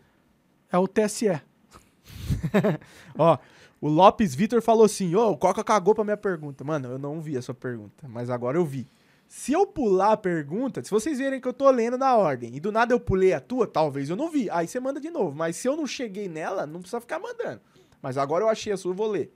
É 0.70 0.78
o 0.78 0.86
TSE. 0.86 1.28
Ó, 3.18 3.38
o 3.80 3.88
Lopes 3.88 4.34
Vitor 4.34 4.60
falou 4.60 4.84
assim: 4.84 5.14
Ô, 5.14 5.30
o 5.30 5.36
Coca 5.36 5.64
cagou 5.64 5.94
pra 5.94 6.04
minha 6.04 6.16
pergunta. 6.16 6.62
Mano, 6.64 6.88
eu 6.90 6.98
não 6.98 7.20
vi 7.20 7.36
a 7.36 7.42
sua 7.42 7.54
pergunta, 7.54 8.06
mas 8.08 8.28
agora 8.30 8.56
eu 8.58 8.64
vi. 8.64 8.86
Se 9.28 9.52
eu 9.52 9.64
pular 9.64 10.12
a 10.12 10.16
pergunta, 10.16 10.82
se 10.82 10.90
vocês 10.90 11.18
verem 11.18 11.40
que 11.40 11.46
eu 11.46 11.52
tô 11.52 11.70
lendo 11.70 11.96
na 11.96 12.16
ordem 12.16 12.56
e 12.56 12.58
do 12.58 12.72
nada 12.72 12.92
eu 12.92 12.98
pulei 12.98 13.32
a 13.32 13.38
tua, 13.40 13.64
talvez 13.64 14.10
eu 14.10 14.16
não 14.16 14.28
vi. 14.28 14.50
Aí 14.50 14.66
você 14.66 14.80
manda 14.80 15.00
de 15.00 15.08
novo. 15.08 15.36
Mas 15.36 15.54
se 15.56 15.68
eu 15.68 15.76
não 15.76 15.86
cheguei 15.86 16.28
nela, 16.28 16.66
não 16.66 16.80
precisa 16.80 17.00
ficar 17.00 17.20
mandando. 17.20 17.60
Mas 18.02 18.18
agora 18.18 18.42
eu 18.42 18.48
achei 18.48 18.72
a 18.72 18.76
sua, 18.76 18.90
eu 18.90 18.96
vou 18.96 19.06
ler. 19.06 19.32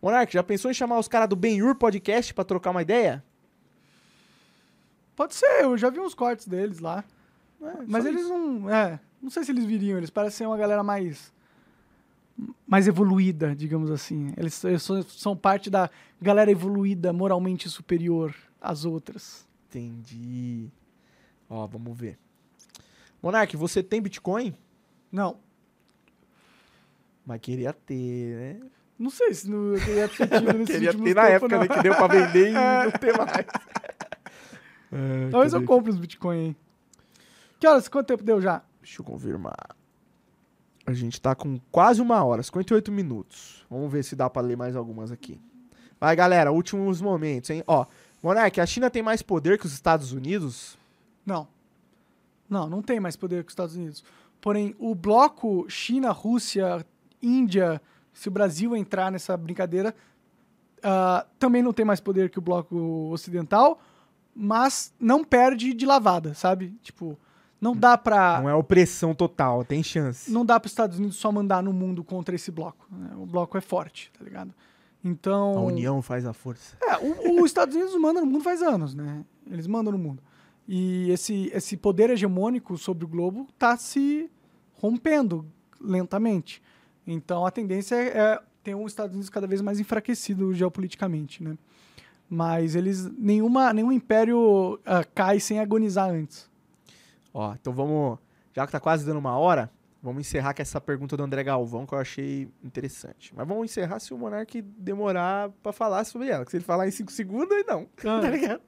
Monark, 0.00 0.32
já 0.32 0.42
pensou 0.42 0.70
em 0.70 0.74
chamar 0.74 0.98
os 0.98 1.08
caras 1.08 1.28
do 1.28 1.36
Benhur 1.36 1.74
Podcast 1.74 2.32
pra 2.32 2.42
trocar 2.42 2.70
uma 2.70 2.80
ideia? 2.80 3.22
Pode 5.14 5.34
ser, 5.34 5.62
eu 5.62 5.76
já 5.76 5.90
vi 5.90 6.00
uns 6.00 6.14
cortes 6.14 6.48
deles 6.48 6.78
lá. 6.78 7.04
É, 7.60 7.72
Mas 7.86 8.06
eles 8.06 8.22
isso. 8.22 8.30
não. 8.30 8.70
É, 8.70 8.98
não 9.20 9.28
sei 9.30 9.44
se 9.44 9.52
eles 9.52 9.66
viriam, 9.66 9.98
eles 9.98 10.08
parecem 10.10 10.38
ser 10.38 10.46
uma 10.46 10.56
galera 10.56 10.82
mais. 10.82 11.33
Mais 12.66 12.88
evoluída, 12.88 13.54
digamos 13.54 13.90
assim. 13.90 14.32
Eles, 14.36 14.62
eles 14.64 14.82
são, 15.08 15.36
parte 15.36 15.70
da 15.70 15.90
galera 16.20 16.50
evoluída, 16.50 17.12
moralmente 17.12 17.68
superior 17.68 18.34
às 18.60 18.84
outras. 18.84 19.46
Entendi. 19.68 20.68
Ó, 21.48 21.66
vamos 21.66 21.96
ver. 21.96 22.18
Monark, 23.22 23.56
você 23.56 23.82
tem 23.82 24.02
Bitcoin? 24.02 24.54
Não. 25.10 25.38
Mas 27.24 27.40
queria 27.40 27.72
ter, 27.72 28.36
né? 28.36 28.60
Não 28.98 29.10
sei 29.10 29.34
se 29.34 29.50
não, 29.50 29.74
eu 29.74 29.80
queria 29.80 30.08
ter 30.08 30.28
tido 30.28 30.64
Queria 30.66 30.94
ter 30.94 31.14
na 31.14 31.28
época, 31.28 31.56
não. 31.56 31.62
né? 31.62 31.68
Que 31.68 31.82
deu 31.82 31.94
pra 31.94 32.06
vender 32.06 32.50
e 32.50 32.52
não 32.84 32.90
ter 32.92 33.16
mais. 33.16 33.46
É, 34.92 35.30
Talvez 35.30 35.52
eu 35.52 35.64
compre 35.64 35.90
uns 35.90 35.98
Bitcoin 35.98 36.38
aí. 36.38 36.56
Que 37.58 37.66
horas? 37.66 37.88
Quanto 37.88 38.06
tempo 38.06 38.22
deu 38.22 38.40
já? 38.40 38.62
Deixa 38.82 39.00
eu 39.00 39.04
confirmar. 39.04 39.76
A 40.86 40.92
gente 40.92 41.20
tá 41.20 41.34
com 41.34 41.58
quase 41.70 42.00
uma 42.02 42.22
hora, 42.22 42.42
58 42.42 42.92
minutos. 42.92 43.64
Vamos 43.70 43.90
ver 43.90 44.04
se 44.04 44.14
dá 44.14 44.28
pra 44.28 44.42
ler 44.42 44.56
mais 44.56 44.76
algumas 44.76 45.10
aqui. 45.10 45.40
Vai, 45.98 46.14
galera, 46.14 46.52
últimos 46.52 47.00
momentos, 47.00 47.48
hein? 47.50 47.62
Ó, 47.66 47.86
Monark, 48.22 48.60
a 48.60 48.66
China 48.66 48.90
tem 48.90 49.02
mais 49.02 49.22
poder 49.22 49.58
que 49.58 49.66
os 49.66 49.72
Estados 49.72 50.12
Unidos? 50.12 50.76
Não. 51.24 51.48
Não, 52.48 52.68
não 52.68 52.82
tem 52.82 53.00
mais 53.00 53.16
poder 53.16 53.42
que 53.42 53.48
os 53.48 53.52
Estados 53.52 53.76
Unidos. 53.76 54.04
Porém, 54.40 54.74
o 54.78 54.94
bloco 54.94 55.64
China, 55.68 56.10
Rússia, 56.10 56.84
Índia, 57.22 57.80
se 58.12 58.28
o 58.28 58.30
Brasil 58.30 58.76
entrar 58.76 59.10
nessa 59.10 59.36
brincadeira, 59.36 59.94
ah, 60.82 61.26
também 61.38 61.62
não 61.62 61.72
tem 61.72 61.84
mais 61.84 62.00
poder 62.00 62.28
que 62.28 62.38
o 62.38 62.42
bloco 62.42 63.10
ocidental, 63.10 63.80
mas 64.34 64.92
não 65.00 65.24
perde 65.24 65.72
de 65.72 65.86
lavada, 65.86 66.34
sabe? 66.34 66.76
Tipo, 66.82 67.18
não 67.64 67.74
dá 67.74 67.96
pra. 67.96 68.42
Não 68.42 68.48
é 68.48 68.54
opressão 68.54 69.14
total, 69.14 69.64
tem 69.64 69.82
chance. 69.82 70.30
Não 70.30 70.44
dá 70.44 70.60
para 70.60 70.66
os 70.66 70.72
Estados 70.72 70.98
Unidos 70.98 71.16
só 71.16 71.32
mandar 71.32 71.62
no 71.62 71.72
mundo 71.72 72.04
contra 72.04 72.34
esse 72.34 72.50
bloco. 72.50 72.86
né? 72.92 73.12
O 73.16 73.24
bloco 73.24 73.56
é 73.56 73.60
forte, 73.62 74.12
tá 74.16 74.22
ligado? 74.22 74.52
Então. 75.02 75.56
A 75.56 75.62
união 75.62 76.02
faz 76.02 76.26
a 76.26 76.34
força. 76.34 76.76
É, 76.82 76.98
os 77.40 77.46
Estados 77.48 77.74
Unidos 77.74 77.98
manda 77.98 78.20
no 78.20 78.26
mundo 78.26 78.44
faz 78.44 78.60
anos, 78.60 78.94
né? 78.94 79.24
Eles 79.50 79.66
mandam 79.66 79.92
no 79.92 79.98
mundo. 79.98 80.22
E 80.68 81.10
esse, 81.10 81.50
esse 81.54 81.74
poder 81.74 82.10
hegemônico 82.10 82.76
sobre 82.76 83.06
o 83.06 83.08
globo 83.08 83.46
está 83.54 83.78
se 83.78 84.30
rompendo 84.74 85.46
lentamente. 85.80 86.62
Então 87.06 87.46
a 87.46 87.50
tendência 87.50 87.94
é, 87.94 88.18
é 88.18 88.40
ter 88.62 88.74
um 88.74 88.86
Estados 88.86 89.14
Unidos 89.14 89.30
cada 89.30 89.46
vez 89.46 89.62
mais 89.62 89.80
enfraquecido 89.80 90.52
geopoliticamente, 90.52 91.42
né? 91.42 91.56
Mas 92.28 92.74
eles 92.74 93.10
nenhuma 93.18 93.72
nenhum 93.72 93.92
império 93.92 94.78
ah, 94.84 95.04
cai 95.14 95.40
sem 95.40 95.60
agonizar 95.60 96.10
antes. 96.10 96.52
Ó, 97.34 97.52
então 97.52 97.72
vamos. 97.74 98.18
Já 98.54 98.64
que 98.64 98.72
tá 98.72 98.80
quase 98.80 99.04
dando 99.04 99.18
uma 99.18 99.36
hora, 99.36 99.70
Vamos 100.02 100.20
encerrar 100.20 100.52
com 100.52 100.60
essa 100.60 100.78
pergunta 100.82 101.16
do 101.16 101.22
André 101.22 101.42
Galvão 101.42 101.86
que 101.86 101.94
eu 101.94 101.98
achei 101.98 102.46
interessante. 102.62 103.32
Mas 103.34 103.48
vamos 103.48 103.64
encerrar 103.64 103.98
se 104.00 104.12
o 104.12 104.18
Monark 104.18 104.60
demorar 104.60 105.48
pra 105.62 105.72
falar 105.72 106.04
sobre 106.04 106.28
ela. 106.28 106.44
Que 106.44 106.50
se 106.50 106.58
ele 106.58 106.64
falar 106.64 106.86
em 106.86 106.90
5 106.90 107.10
segundos, 107.10 107.50
aí 107.56 107.64
não. 107.66 107.88
Ah. 108.04 108.20
Tá 108.20 108.28
ligado? 108.28 108.60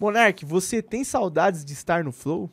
Monark, 0.00 0.46
você 0.46 0.80
tem 0.80 1.04
saudades 1.04 1.62
de 1.62 1.74
estar 1.74 2.02
no 2.02 2.10
Flow? 2.10 2.50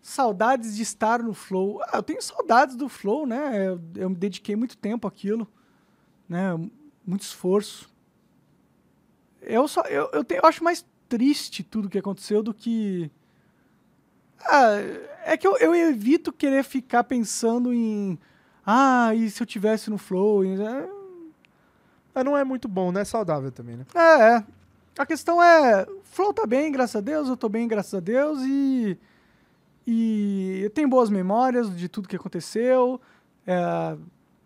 Saudades 0.00 0.74
de 0.74 0.82
estar 0.82 1.22
no 1.22 1.34
Flow. 1.34 1.78
Ah, 1.82 1.98
eu 1.98 2.02
tenho 2.02 2.22
saudades 2.22 2.74
do 2.74 2.88
Flow, 2.88 3.26
né? 3.26 3.68
Eu, 3.68 3.80
eu 3.94 4.08
me 4.08 4.16
dediquei 4.16 4.56
muito 4.56 4.76
tempo 4.78 5.06
àquilo, 5.06 5.46
né? 6.26 6.52
Muito 7.06 7.20
esforço. 7.20 7.92
Eu 9.42 9.68
só 9.68 9.82
eu, 9.82 10.08
eu, 10.14 10.24
tenho- 10.24 10.40
eu 10.42 10.48
acho 10.48 10.64
mais 10.64 10.86
triste 11.06 11.62
tudo 11.62 11.90
que 11.90 11.98
aconteceu 11.98 12.42
do 12.42 12.54
que 12.54 13.10
ah, 14.46 14.76
é 15.24 15.36
que 15.36 15.46
eu, 15.46 15.56
eu 15.58 15.74
evito 15.74 16.32
querer 16.32 16.64
ficar 16.64 17.04
pensando 17.04 17.72
em 17.72 18.18
ah, 18.64 19.14
e 19.14 19.28
se 19.28 19.42
eu 19.42 19.46
tivesse 19.46 19.90
no 19.90 19.98
Flow? 19.98 20.44
É, 20.44 20.88
Mas 22.14 22.24
não 22.24 22.36
é 22.36 22.44
muito 22.44 22.68
bom, 22.68 22.92
não 22.92 23.00
é 23.00 23.04
saudável 23.04 23.50
também, 23.50 23.76
né? 23.76 23.86
É, 23.94 24.36
é. 24.36 24.44
A 24.98 25.06
questão 25.06 25.42
é, 25.42 25.86
Flow 26.04 26.32
tá 26.32 26.46
bem, 26.46 26.70
graças 26.70 26.96
a 26.96 27.00
Deus, 27.00 27.28
eu 27.28 27.36
tô 27.36 27.48
bem, 27.48 27.66
graças 27.66 27.94
a 27.94 28.00
Deus, 28.00 28.40
e, 28.42 28.98
e 29.86 30.60
eu 30.62 30.70
tenho 30.70 30.86
boas 30.88 31.08
memórias 31.08 31.74
de 31.74 31.88
tudo 31.88 32.08
que 32.08 32.14
aconteceu, 32.14 33.00
é, 33.46 33.96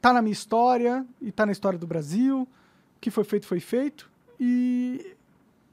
tá 0.01 0.12
na 0.12 0.22
minha 0.22 0.32
história, 0.32 1.05
e 1.20 1.32
tá 1.32 1.44
na 1.44 1.53
história 1.53 1.78
do 1.78 1.86
Brasil, 1.86 2.42
o 2.42 3.01
que 3.01 3.11
foi 3.11 3.24
feito, 3.24 3.47
foi 3.47 3.59
feito, 3.59 4.09
e 4.38 5.14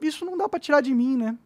isso 0.01 0.25
não 0.25 0.35
dá 0.35 0.49
pra 0.49 0.59
tirar 0.59 0.81
de 0.81 0.93
mim, 0.93 1.15
né? 1.17 1.37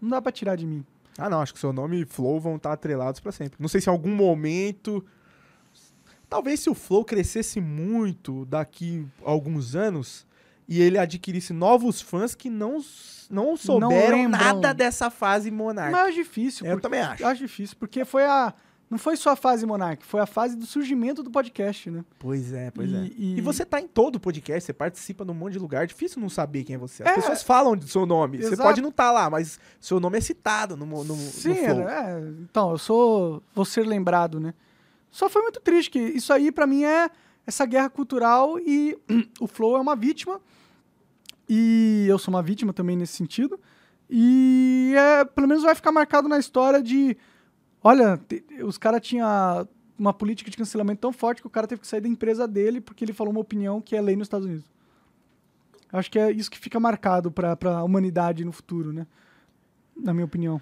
Não 0.00 0.10
dá 0.10 0.20
pra 0.20 0.32
tirar 0.32 0.56
de 0.56 0.66
mim. 0.66 0.84
Ah, 1.18 1.28
não, 1.28 1.40
acho 1.42 1.52
que 1.52 1.58
seu 1.60 1.72
nome 1.72 2.02
e 2.02 2.04
Flow 2.06 2.38
vão 2.40 2.56
estar 2.56 2.72
atrelados 2.72 3.20
pra 3.20 3.32
sempre. 3.32 3.56
Não 3.58 3.68
sei 3.68 3.80
se 3.80 3.88
em 3.90 3.92
algum 3.92 4.14
momento. 4.14 5.04
Talvez 6.28 6.60
se 6.60 6.70
o 6.70 6.74
Flow 6.74 7.04
crescesse 7.04 7.60
muito 7.60 8.44
daqui 8.44 9.06
a 9.24 9.30
alguns 9.30 9.74
anos 9.74 10.26
e 10.68 10.80
ele 10.80 10.98
adquirisse 10.98 11.52
novos 11.54 12.00
fãs 12.02 12.34
que 12.34 12.50
não, 12.50 12.78
não 13.30 13.56
souberam 13.56 14.18
lembram. 14.18 14.38
nada 14.40 14.74
dessa 14.74 15.10
fase 15.10 15.50
Monark. 15.50 15.90
Mas 15.90 16.08
é 16.10 16.12
difícil. 16.12 16.66
Eu 16.66 16.72
porque- 16.72 16.82
também 16.82 17.00
acho. 17.00 17.22
Eu 17.22 17.28
acho 17.28 17.40
difícil, 17.40 17.76
porque 17.80 18.04
foi 18.04 18.24
a... 18.24 18.52
Não 18.90 18.96
foi 18.96 19.16
só 19.18 19.30
a 19.32 19.36
fase 19.36 19.66
Monark, 19.66 20.02
foi 20.06 20.18
a 20.20 20.24
fase 20.24 20.56
do 20.56 20.64
surgimento 20.64 21.22
do 21.22 21.30
podcast, 21.30 21.90
né? 21.90 22.02
Pois 22.18 22.52
é, 22.54 22.70
pois 22.70 22.90
E- 22.90 22.94
é. 22.96 23.10
e- 23.18 23.38
E 23.38 23.40
você 23.42 23.64
tá 23.64 23.78
em 23.78 23.86
todo 23.86 24.18
podcast, 24.18 24.64
você 24.64 24.72
participa 24.72 25.26
num 25.26 25.34
monte 25.34 25.52
de 25.52 25.58
lugar, 25.58 25.86
difícil 25.86 26.22
não 26.22 26.30
saber 26.30 26.64
quem 26.64 26.74
é 26.76 26.78
você. 26.78 27.02
As 27.02 27.10
É. 27.10 27.14
pessoas 27.16 27.42
falam 27.42 27.76
do 27.76 27.86
seu 27.86 28.06
nome. 28.06 28.38
Você 28.38 28.54
Exato. 28.54 28.62
pode 28.62 28.80
não 28.80 28.88
estar 28.88 29.12
lá, 29.12 29.28
mas 29.28 29.60
seu 29.78 30.00
nome 30.00 30.16
é 30.16 30.20
citado 30.22 30.74
no, 30.74 30.86
no, 30.86 31.04
no 31.04 31.14
Sim, 31.16 31.54
Flow. 31.54 31.86
é, 31.88 32.20
então, 32.40 32.70
eu 32.70 32.78
sou. 32.78 33.42
Vou 33.54 33.64
ser 33.66 33.86
lembrado, 33.86 34.40
né? 34.40 34.54
Só 35.10 35.28
foi 35.28 35.42
muito 35.42 35.60
triste 35.60 35.90
que 35.90 35.98
isso 35.98 36.32
aí, 36.32 36.50
pra 36.50 36.66
mim, 36.66 36.84
é 36.84 37.10
essa 37.46 37.66
guerra 37.66 37.90
cultural 37.90 38.58
e 38.58 38.96
o 39.38 39.46
Flow 39.46 39.76
é 39.76 39.80
uma 39.80 39.94
vítima. 39.96 40.40
E 41.48 42.06
eu 42.08 42.18
sou 42.18 42.32
uma 42.32 42.42
vítima 42.42 42.72
também 42.72 42.96
nesse 42.96 43.14
sentido. 43.16 43.58
E 44.10 44.94
é, 44.96 45.24
pelo 45.26 45.46
menos 45.46 45.62
vai 45.62 45.74
ficar 45.74 45.92
marcado 45.92 46.26
na 46.28 46.38
história 46.38 46.82
de. 46.82 47.16
Olha, 47.82 48.20
os 48.64 48.76
caras 48.76 49.00
tinham 49.00 49.28
uma 49.98 50.12
política 50.12 50.50
de 50.50 50.56
cancelamento 50.56 51.00
tão 51.00 51.12
forte 51.12 51.40
que 51.40 51.46
o 51.46 51.50
cara 51.50 51.66
teve 51.66 51.80
que 51.80 51.86
sair 51.86 52.00
da 52.00 52.08
empresa 52.08 52.46
dele 52.46 52.80
porque 52.80 53.04
ele 53.04 53.12
falou 53.12 53.32
uma 53.32 53.40
opinião 53.40 53.80
que 53.80 53.96
é 53.96 54.00
lei 54.00 54.16
nos 54.16 54.26
Estados 54.26 54.46
Unidos. 54.46 54.64
Acho 55.92 56.10
que 56.10 56.18
é 56.18 56.30
isso 56.30 56.50
que 56.50 56.58
fica 56.58 56.78
marcado 56.78 57.30
pra, 57.30 57.56
pra 57.56 57.82
humanidade 57.82 58.44
no 58.44 58.52
futuro, 58.52 58.92
né? 58.92 59.06
Na 59.96 60.12
minha 60.12 60.26
opinião. 60.26 60.60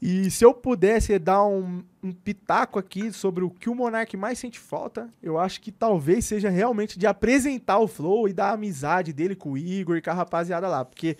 E 0.00 0.30
se 0.30 0.44
eu 0.44 0.52
pudesse 0.52 1.18
dar 1.18 1.44
um, 1.46 1.82
um 2.02 2.12
pitaco 2.12 2.78
aqui 2.78 3.10
sobre 3.10 3.42
o 3.42 3.50
que 3.50 3.70
o 3.70 3.74
Monark 3.74 4.14
mais 4.16 4.38
sente 4.38 4.58
falta, 4.58 5.08
eu 5.22 5.38
acho 5.38 5.60
que 5.60 5.72
talvez 5.72 6.26
seja 6.26 6.50
realmente 6.50 6.98
de 6.98 7.06
apresentar 7.06 7.78
o 7.78 7.88
Flow 7.88 8.28
e 8.28 8.34
da 8.34 8.50
amizade 8.50 9.12
dele 9.12 9.34
com 9.34 9.52
o 9.52 9.58
Igor 9.58 9.96
e 9.96 10.02
com 10.02 10.10
a 10.10 10.14
rapaziada 10.14 10.68
lá. 10.68 10.84
Porque 10.84 11.16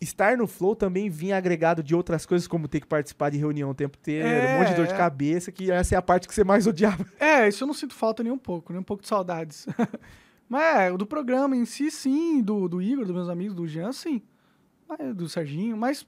estar 0.00 0.36
no 0.36 0.46
Flow 0.46 0.76
também 0.76 1.08
vinha 1.08 1.36
agregado 1.36 1.82
de 1.82 1.94
outras 1.94 2.26
coisas, 2.26 2.46
como 2.46 2.68
ter 2.68 2.80
que 2.80 2.86
participar 2.86 3.30
de 3.30 3.38
reunião 3.38 3.70
o 3.70 3.74
tempo 3.74 3.96
inteiro, 3.98 4.28
um 4.28 4.58
monte 4.58 4.68
de 4.70 4.74
dor 4.74 4.86
de 4.86 4.92
É. 4.94 4.96
cabeça, 4.96 5.50
que 5.50 5.70
essa 5.70 5.94
é 5.94 5.98
a 5.98 6.02
parte 6.02 6.28
que 6.28 6.34
você 6.34 6.44
mais 6.44 6.66
odiava. 6.66 7.04
É, 7.18 7.48
isso 7.48 7.62
eu 7.64 7.66
não 7.66 7.74
sinto 7.74 7.94
falta 7.94 8.22
nem 8.22 8.32
um 8.32 8.38
pouco, 8.38 8.72
nem 8.72 8.80
um 8.80 8.84
pouco 8.84 9.02
de 9.02 9.08
saudades. 9.08 9.66
Mas 10.48 10.62
é, 10.76 10.92
do 10.96 11.06
programa 11.06 11.56
em 11.56 11.64
si, 11.64 11.90
sim, 11.90 12.40
do, 12.40 12.68
do 12.68 12.80
Igor, 12.80 13.04
dos 13.04 13.14
meus 13.14 13.28
amigos, 13.28 13.54
do 13.54 13.66
Jean, 13.66 13.92
sim. 13.92 14.22
Mas, 14.88 15.14
do 15.16 15.28
Serginho, 15.28 15.76
mas, 15.76 16.06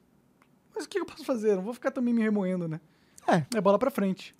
mas 0.72 0.84
o 0.84 0.89
que 0.89 1.01
eu 1.01 1.05
posso 1.05 1.24
fazer? 1.24 1.57
Não 1.57 1.62
vou 1.64 1.74
ficar 1.74 1.91
também 1.91 2.14
me 2.14 2.22
remoendo, 2.22 2.68
né? 2.68 2.80
É. 3.26 3.45
É 3.57 3.61
bola 3.61 3.76
pra 3.80 3.91
frente. 3.91 4.32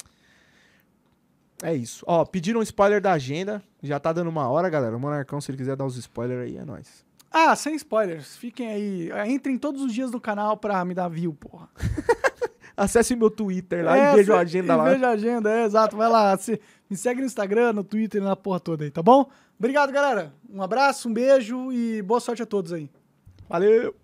É 1.61 1.74
isso. 1.74 2.05
Ó, 2.07 2.24
pediram 2.24 2.61
um 2.61 2.62
spoiler 2.62 3.01
da 3.01 3.11
agenda. 3.12 3.61
Já 3.82 3.99
tá 3.99 4.12
dando 4.12 4.28
uma 4.28 4.49
hora, 4.49 4.68
galera. 4.70 4.96
O 4.96 5.01
Monarcão, 5.01 5.40
se 5.40 5.51
ele 5.51 5.59
quiser 5.59 5.74
dar 5.74 5.84
os 5.84 5.96
spoilers 5.96 6.44
aí, 6.49 6.57
é 6.57 6.64
nóis. 6.64 7.05
Ah, 7.31 7.55
sem 7.55 7.74
spoilers. 7.74 8.37
Fiquem 8.37 8.68
aí. 8.68 9.12
Ah, 9.12 9.29
Entrem 9.29 9.59
todos 9.59 9.83
os 9.83 9.93
dias 9.93 10.11
no 10.11 10.20
canal 10.20 10.57
pra 10.57 10.85
me 10.85 10.95
dar 10.95 11.09
view, 11.09 11.35
porra. 11.35 11.68
Acesse 12.76 13.16
meu 13.16 13.29
Twitter 13.31 13.85
lá 13.85 13.99
É, 13.99 14.12
e 14.12 14.16
veja 14.16 14.37
a 14.37 14.41
agenda 14.41 14.72
e 14.72 14.76
lá. 14.76 14.85
Veja 14.85 15.07
a 15.09 15.11
agenda, 15.11 15.51
é, 15.51 15.64
exato. 15.64 15.97
Vai 15.97 16.09
lá. 16.09 16.37
se- 16.39 16.61
me 16.89 16.97
segue 16.97 17.20
no 17.20 17.26
Instagram, 17.26 17.72
no 17.72 17.83
Twitter, 17.85 18.22
na 18.22 18.37
porra 18.37 18.61
toda 18.61 18.85
aí, 18.85 18.91
tá 18.91 19.03
bom? 19.03 19.29
Obrigado, 19.59 19.91
galera. 19.93 20.33
Um 20.49 20.62
abraço, 20.62 21.09
um 21.09 21.12
beijo 21.12 21.72
e 21.72 22.01
boa 22.03 22.20
sorte 22.20 22.43
a 22.43 22.47
todos 22.47 22.72
aí. 22.72 22.89
Valeu! 23.49 23.95